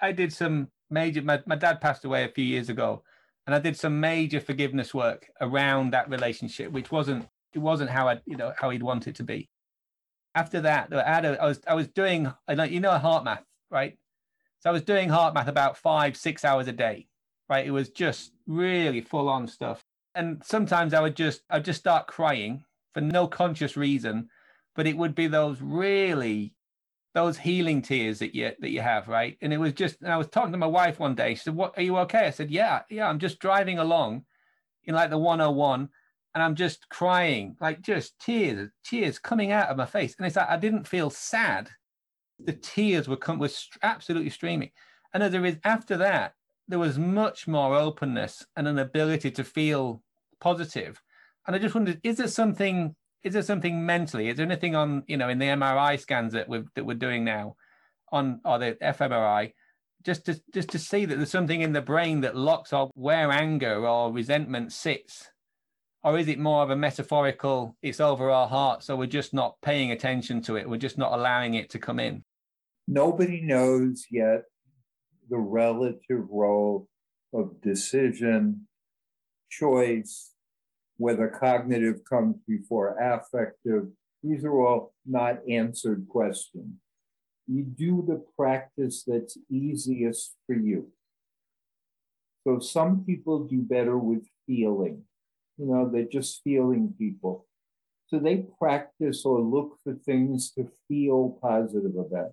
i 0.00 0.10
did 0.12 0.32
some 0.32 0.68
major. 0.90 1.22
My, 1.22 1.40
my 1.46 1.56
dad 1.56 1.80
passed 1.80 2.04
away 2.04 2.24
a 2.24 2.28
few 2.28 2.44
years 2.44 2.68
ago, 2.68 3.02
and 3.46 3.54
I 3.54 3.58
did 3.58 3.76
some 3.76 4.00
major 4.00 4.40
forgiveness 4.40 4.94
work 4.94 5.26
around 5.40 5.92
that 5.92 6.08
relationship, 6.10 6.72
which 6.72 6.90
wasn't 6.90 7.28
it 7.54 7.58
wasn't 7.58 7.90
how 7.90 8.08
I 8.08 8.20
you 8.26 8.36
know 8.36 8.52
how 8.56 8.70
he'd 8.70 8.82
want 8.82 9.06
it 9.06 9.14
to 9.16 9.22
be. 9.22 9.48
After 10.38 10.60
that, 10.60 10.92
I, 10.94 11.02
had 11.02 11.24
a, 11.24 11.42
I 11.42 11.46
was 11.46 11.60
I 11.66 11.74
was 11.74 11.88
doing 11.88 12.32
you 12.48 12.80
know 12.80 12.98
HeartMath, 12.98 13.42
right? 13.70 13.98
So 14.60 14.70
I 14.70 14.72
was 14.72 14.82
doing 14.82 15.08
HeartMath 15.08 15.48
about 15.48 15.76
five 15.76 16.16
six 16.16 16.44
hours 16.44 16.68
a 16.68 16.72
day, 16.72 17.08
right? 17.48 17.66
It 17.66 17.72
was 17.72 17.88
just 17.88 18.32
really 18.46 19.00
full 19.00 19.28
on 19.28 19.48
stuff, 19.48 19.84
and 20.14 20.40
sometimes 20.44 20.94
I 20.94 21.00
would 21.00 21.16
just 21.16 21.42
I'd 21.50 21.64
just 21.64 21.80
start 21.80 22.06
crying 22.06 22.64
for 22.94 23.00
no 23.00 23.26
conscious 23.26 23.76
reason, 23.76 24.28
but 24.76 24.86
it 24.86 24.96
would 24.96 25.14
be 25.14 25.26
those 25.26 25.60
really 25.60 26.54
those 27.14 27.38
healing 27.38 27.82
tears 27.82 28.20
that 28.20 28.34
you 28.34 28.52
that 28.60 28.70
you 28.70 28.80
have, 28.80 29.08
right? 29.08 29.36
And 29.42 29.52
it 29.52 29.58
was 29.58 29.72
just, 29.72 30.00
and 30.02 30.12
I 30.12 30.16
was 30.16 30.28
talking 30.28 30.52
to 30.52 30.58
my 30.58 30.66
wife 30.66 31.00
one 31.00 31.16
day. 31.16 31.34
She 31.34 31.42
said, 31.42 31.56
"What 31.56 31.76
are 31.76 31.82
you 31.82 31.98
okay?" 31.98 32.26
I 32.26 32.30
said, 32.30 32.50
"Yeah, 32.50 32.82
yeah. 32.90 33.08
I'm 33.08 33.18
just 33.18 33.40
driving 33.40 33.78
along 33.78 34.24
in 34.84 34.94
like 34.94 35.10
the 35.10 35.18
101, 35.18 35.88
and 36.34 36.42
I'm 36.42 36.54
just 36.54 36.88
crying, 36.88 37.56
like 37.60 37.82
just 37.82 38.18
tears, 38.18 38.70
tears 38.84 39.18
coming 39.18 39.52
out 39.52 39.68
of 39.68 39.76
my 39.76 39.86
face." 39.86 40.14
And 40.18 40.26
it's 40.26 40.36
like 40.36 40.48
I 40.48 40.56
didn't 40.56 40.88
feel 40.88 41.10
sad. 41.10 41.70
The 42.38 42.52
tears 42.52 43.08
were 43.08 43.16
come 43.16 43.38
was 43.38 43.68
absolutely 43.82 44.30
streaming. 44.30 44.70
And 45.12 45.22
as 45.22 45.32
there 45.32 45.44
is 45.44 45.56
after 45.64 45.96
that, 45.96 46.34
there 46.68 46.78
was 46.78 46.98
much 46.98 47.48
more 47.48 47.74
openness 47.74 48.46
and 48.56 48.68
an 48.68 48.78
ability 48.78 49.30
to 49.32 49.44
feel 49.44 50.02
positive. 50.40 51.02
And 51.46 51.56
I 51.56 51.58
just 51.58 51.74
wondered, 51.74 52.00
is 52.02 52.18
there 52.18 52.28
something 52.28 52.94
is 53.24 53.32
there 53.32 53.42
something 53.42 53.84
mentally? 53.84 54.28
Is 54.28 54.36
there 54.36 54.46
anything 54.46 54.76
on 54.76 55.02
you 55.06 55.16
know 55.16 55.28
in 55.28 55.38
the 55.38 55.46
MRI 55.46 55.98
scans 55.98 56.32
that 56.34 56.48
we're 56.48 56.64
that 56.74 56.84
we're 56.84 56.94
doing 56.94 57.24
now, 57.24 57.56
on 58.12 58.40
or 58.44 58.58
the 58.58 58.76
fMRI, 58.82 59.52
just 60.04 60.26
to 60.26 60.40
just 60.54 60.70
to 60.70 60.78
see 60.78 61.04
that 61.04 61.16
there's 61.16 61.30
something 61.30 61.60
in 61.60 61.72
the 61.72 61.82
brain 61.82 62.20
that 62.20 62.36
locks 62.36 62.72
up 62.72 62.90
where 62.94 63.30
anger 63.32 63.86
or 63.86 64.12
resentment 64.12 64.72
sits, 64.72 65.30
or 66.04 66.18
is 66.18 66.28
it 66.28 66.38
more 66.38 66.62
of 66.62 66.70
a 66.70 66.76
metaphorical? 66.76 67.76
It's 67.82 68.00
over 68.00 68.30
our 68.30 68.48
heart, 68.48 68.82
so 68.82 68.96
we're 68.96 69.06
just 69.06 69.34
not 69.34 69.56
paying 69.62 69.92
attention 69.92 70.40
to 70.42 70.56
it. 70.56 70.68
We're 70.68 70.76
just 70.76 70.98
not 70.98 71.12
allowing 71.12 71.54
it 71.54 71.70
to 71.70 71.78
come 71.78 71.98
in. 71.98 72.24
Nobody 72.86 73.40
knows 73.40 74.06
yet 74.10 74.44
the 75.28 75.38
relative 75.38 76.24
role 76.30 76.88
of 77.34 77.60
decision, 77.60 78.66
choice, 79.50 80.32
whether 80.96 81.28
cognitive 81.28 82.00
comes 82.08 82.36
before 82.46 82.96
affective. 82.98 83.88
These 84.22 84.44
are 84.44 84.60
all 84.60 84.94
not 85.06 85.38
answered 85.48 86.06
questions. 86.08 86.74
You 87.46 87.62
do 87.64 88.04
the 88.06 88.24
practice 88.36 89.04
that's 89.06 89.38
easiest 89.50 90.34
for 90.46 90.54
you. 90.54 90.88
So 92.44 92.58
some 92.58 93.04
people 93.04 93.44
do 93.44 93.60
better 93.60 93.98
with 93.98 94.24
feeling. 94.46 95.02
You 95.58 95.66
know, 95.66 95.90
they're 95.90 96.04
just 96.04 96.42
feeling 96.42 96.94
people. 96.98 97.46
So 98.06 98.18
they 98.18 98.46
practice 98.58 99.24
or 99.24 99.40
look 99.40 99.78
for 99.84 99.94
things 99.94 100.50
to 100.52 100.70
feel 100.88 101.38
positive 101.42 101.96
about. 101.96 102.32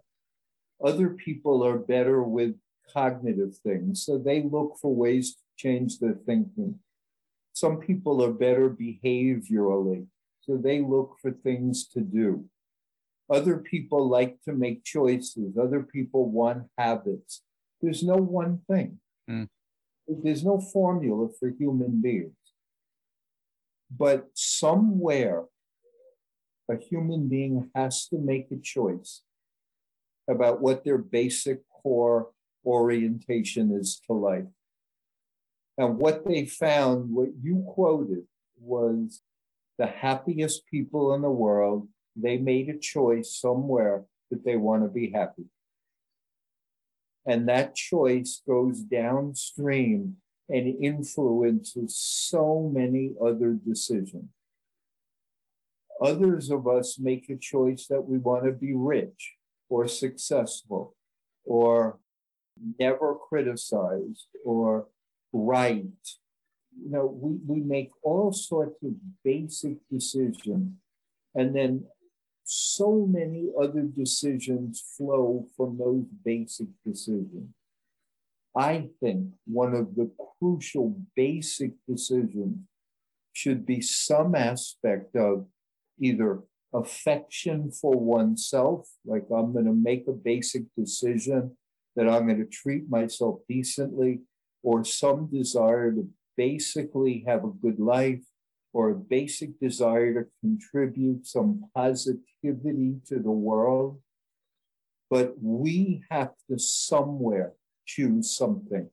Other 0.84 1.10
people 1.10 1.66
are 1.66 1.78
better 1.78 2.24
with 2.24 2.56
cognitive 2.94 3.58
things. 3.58 4.06
So 4.06 4.18
they 4.18 4.44
look 4.44 4.78
for 4.82 4.94
ways 4.94 5.34
to 5.34 5.42
change 5.58 6.00
their 6.00 6.18
thinking. 6.26 6.80
Some 7.54 7.78
people 7.80 8.24
are 8.24 8.32
better 8.32 8.70
behaviorally, 8.70 10.08
so 10.42 10.58
they 10.58 10.82
look 10.82 11.16
for 11.22 11.32
things 11.32 11.88
to 11.90 12.02
do. 12.02 12.46
Other 13.30 13.58
people 13.58 14.08
like 14.08 14.42
to 14.44 14.54
make 14.54 14.84
choices. 14.84 15.58
Other 15.58 15.82
people 15.82 16.30
want 16.30 16.68
habits. 16.78 17.42
There's 17.82 18.04
no 18.04 18.18
one 18.18 18.62
thing. 18.70 19.00
Mm. 19.30 19.48
There's 20.08 20.44
no 20.44 20.60
formula 20.60 21.30
for 21.40 21.50
human 21.50 22.02
beings. 22.02 22.36
But 23.98 24.28
somewhere, 24.34 25.46
a 26.70 26.78
human 26.78 27.28
being 27.28 27.70
has 27.76 28.08
to 28.08 28.18
make 28.18 28.52
a 28.52 28.58
choice 28.58 29.22
about 30.28 30.62
what 30.62 30.84
their 30.84 30.98
basic 30.98 31.62
core 31.70 32.32
orientation 32.66 33.72
is 33.72 34.02
to 34.08 34.14
life. 34.14 34.46
And 35.78 35.98
what 35.98 36.26
they 36.26 36.46
found, 36.46 37.12
what 37.12 37.30
you 37.41 37.64
quoted, 37.68 38.24
was 38.60 39.22
the 39.78 39.86
happiest 39.86 40.66
people 40.68 41.14
in 41.14 41.22
the 41.22 41.30
world. 41.30 41.88
They 42.16 42.38
made 42.38 42.70
a 42.70 42.78
choice 42.78 43.38
somewhere 43.39 44.06
that 44.32 44.43
they 44.43 44.56
want 44.56 44.84
to 44.84 44.89
be 44.89 45.12
happy. 45.12 45.46
And 47.28 47.50
that 47.50 47.76
choice 47.76 48.41
goes 48.48 48.80
downstream 48.80 50.18
and 50.50 50.84
influences 50.84 51.96
so 51.96 52.70
many 52.74 53.14
other 53.24 53.54
decisions. 53.54 54.30
Others 56.02 56.50
of 56.52 56.68
us 56.68 57.00
make 57.00 57.30
a 57.30 57.38
choice 57.38 57.88
that 57.88 58.02
we 58.02 58.18
want 58.18 58.46
to 58.46 58.52
be 58.52 58.74
rich 58.74 59.34
or 59.70 59.88
successful 59.88 60.96
or 61.46 62.00
never 62.80 63.16
criticized 63.16 64.28
or 64.43 64.88
right. 65.32 65.86
You 66.78 66.91
know, 66.91 67.06
we, 67.06 67.38
we 67.46 67.62
make 67.62 67.91
all 68.04 68.34
sorts 68.34 68.84
of 68.84 68.91
basic 69.24 69.78
decisions, 69.89 70.74
and 71.34 71.56
then 71.56 71.86
so 72.43 73.08
many 73.10 73.48
other 73.60 73.82
decisions 73.82 74.84
flow 74.98 75.48
from 75.56 75.78
those 75.78 76.04
basic 76.24 76.68
decisions. 76.86 77.50
I 78.58 78.89
think 79.01 79.34
one 79.45 79.76
of 79.76 79.95
the 79.95 80.10
crucial 80.39 80.95
basic 81.16 81.72
decisions 81.88 82.60
should 83.34 83.66
be 83.66 83.82
some 83.82 84.34
aspect 84.34 85.16
of 85.16 85.47
either 85.99 86.41
affection 86.74 87.72
for 87.72 87.97
oneself, 87.97 88.88
like 89.06 89.26
I'm 89.36 89.51
going 89.51 89.66
to 89.66 89.74
make 89.74 90.08
a 90.08 90.14
basic 90.14 90.64
decision 90.78 91.58
that 91.95 92.10
I'm 92.10 92.28
going 92.28 92.39
to 92.39 92.45
treat 92.45 92.89
myself 92.89 93.39
decently 93.49 94.22
or 94.64 94.84
some 94.84 95.30
desire 95.32 95.91
to 95.91 96.08
basically 96.38 97.24
have 97.28 97.43
a 97.43 97.51
good 97.62 97.80
life 97.80 98.24
or 98.74 98.89
a 98.89 98.95
basic 98.95 99.60
desire 99.60 100.14
to 100.14 100.30
contribute 100.41 101.28
some 101.28 101.66
positivity 101.76 102.95
to 103.08 103.20
the 103.20 103.32
world. 103.32 103.99
But 105.10 105.36
we 105.41 106.03
have 106.10 106.32
to 106.49 106.58
somewhere 106.58 107.53
choose 107.86 108.36
something. 108.36 108.90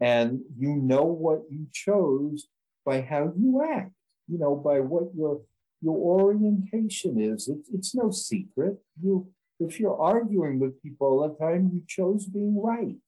And 0.00 0.40
you 0.58 0.76
know 0.76 1.04
what 1.04 1.42
you 1.50 1.66
chose 1.72 2.48
by 2.84 3.00
how 3.00 3.32
you 3.36 3.64
act, 3.70 3.92
you 4.28 4.38
know, 4.38 4.54
by 4.54 4.80
what 4.80 5.14
your 5.14 5.42
your 5.80 5.96
orientation 5.96 7.20
is. 7.20 7.48
It, 7.48 7.58
it's 7.72 7.94
no 7.94 8.10
secret. 8.10 8.78
You 9.02 9.28
if 9.58 9.80
you're 9.80 9.98
arguing 9.98 10.58
with 10.58 10.82
people 10.82 11.06
all 11.06 11.28
the 11.28 11.34
time, 11.34 11.70
you 11.72 11.82
chose 11.86 12.26
being 12.26 12.60
right. 12.60 12.96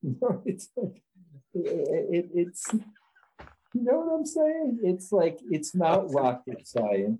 You 0.00 0.16
know, 0.22 0.42
it's 0.46 0.68
like 0.76 1.02
it, 1.54 2.06
it, 2.12 2.30
it's 2.32 2.72
you 2.72 3.82
know 3.82 3.98
what 3.98 4.14
I'm 4.14 4.26
saying? 4.26 4.78
It's 4.84 5.10
like 5.10 5.38
it's 5.50 5.74
not 5.74 6.12
rocket 6.12 6.68
science. 6.68 7.18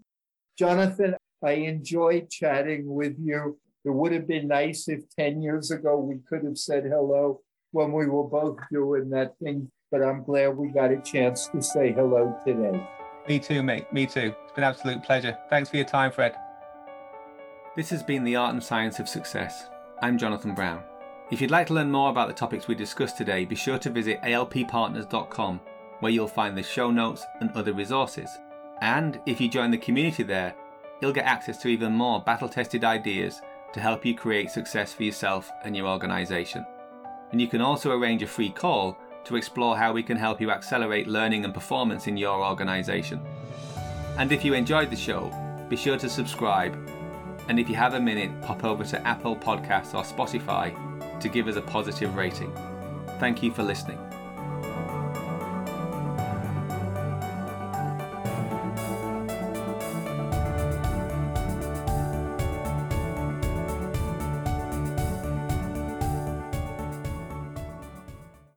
Jonathan, 0.56 1.16
I 1.42 1.52
enjoy 1.52 2.26
chatting 2.30 2.84
with 2.86 3.16
you. 3.18 3.58
It 3.84 3.90
would 3.90 4.12
have 4.12 4.26
been 4.26 4.48
nice 4.48 4.88
if 4.88 5.08
10 5.16 5.40
years 5.40 5.70
ago 5.70 5.98
we 5.98 6.18
could 6.28 6.44
have 6.44 6.58
said 6.58 6.84
hello 6.84 7.40
when 7.70 7.92
we 7.92 8.06
were 8.06 8.24
both 8.24 8.58
doing 8.72 9.08
that 9.10 9.38
thing, 9.38 9.70
but 9.90 10.02
I'm 10.02 10.24
glad 10.24 10.56
we 10.56 10.68
got 10.68 10.90
a 10.90 11.00
chance 11.00 11.46
to 11.48 11.62
say 11.62 11.92
hello 11.92 12.36
today. 12.44 12.84
Me 13.28 13.38
too, 13.38 13.62
mate. 13.62 13.92
Me 13.92 14.06
too. 14.06 14.34
It's 14.42 14.52
been 14.52 14.64
an 14.64 14.70
absolute 14.70 15.04
pleasure. 15.04 15.38
Thanks 15.48 15.70
for 15.70 15.76
your 15.76 15.86
time, 15.86 16.10
Fred. 16.10 16.34
This 17.76 17.90
has 17.90 18.02
been 18.02 18.24
The 18.24 18.36
Art 18.36 18.54
and 18.54 18.62
Science 18.62 18.98
of 18.98 19.08
Success. 19.08 19.68
I'm 20.02 20.18
Jonathan 20.18 20.54
Brown. 20.54 20.82
If 21.30 21.40
you'd 21.40 21.50
like 21.50 21.68
to 21.68 21.74
learn 21.74 21.90
more 21.90 22.10
about 22.10 22.26
the 22.26 22.34
topics 22.34 22.66
we 22.66 22.74
discussed 22.74 23.16
today, 23.16 23.44
be 23.44 23.54
sure 23.54 23.78
to 23.78 23.90
visit 23.90 24.20
alppartners.com, 24.22 25.60
where 26.00 26.10
you'll 26.10 26.26
find 26.26 26.56
the 26.56 26.62
show 26.62 26.90
notes 26.90 27.24
and 27.40 27.50
other 27.52 27.74
resources. 27.74 28.30
And 28.80 29.20
if 29.26 29.40
you 29.40 29.48
join 29.48 29.70
the 29.70 29.78
community 29.78 30.24
there, 30.24 30.54
you'll 31.00 31.12
get 31.12 31.26
access 31.26 31.58
to 31.58 31.68
even 31.68 31.92
more 31.92 32.20
battle 32.20 32.48
tested 32.48 32.82
ideas 32.82 33.40
to 33.72 33.80
help 33.80 34.04
you 34.04 34.14
create 34.14 34.50
success 34.50 34.92
for 34.92 35.02
yourself 35.02 35.50
and 35.64 35.76
your 35.76 35.86
organisation. 35.86 36.64
And 37.32 37.40
you 37.40 37.48
can 37.48 37.60
also 37.60 37.90
arrange 37.92 38.22
a 38.22 38.26
free 38.26 38.50
call 38.50 38.98
to 39.24 39.36
explore 39.36 39.76
how 39.76 39.92
we 39.92 40.02
can 40.02 40.16
help 40.16 40.40
you 40.40 40.50
accelerate 40.50 41.06
learning 41.06 41.44
and 41.44 41.52
performance 41.52 42.06
in 42.06 42.16
your 42.16 42.44
organisation. 42.44 43.20
And 44.16 44.32
if 44.32 44.44
you 44.44 44.54
enjoyed 44.54 44.90
the 44.90 44.96
show, 44.96 45.30
be 45.68 45.76
sure 45.76 45.98
to 45.98 46.08
subscribe. 46.08 46.76
And 47.48 47.60
if 47.60 47.68
you 47.68 47.76
have 47.76 47.94
a 47.94 48.00
minute, 48.00 48.30
pop 48.42 48.64
over 48.64 48.84
to 48.84 49.06
Apple 49.06 49.36
Podcasts 49.36 49.94
or 49.94 50.02
Spotify 50.02 50.74
to 51.20 51.28
give 51.28 51.48
us 51.48 51.56
a 51.56 51.62
positive 51.62 52.16
rating. 52.16 52.52
Thank 53.18 53.42
you 53.42 53.52
for 53.52 53.62
listening. 53.62 53.98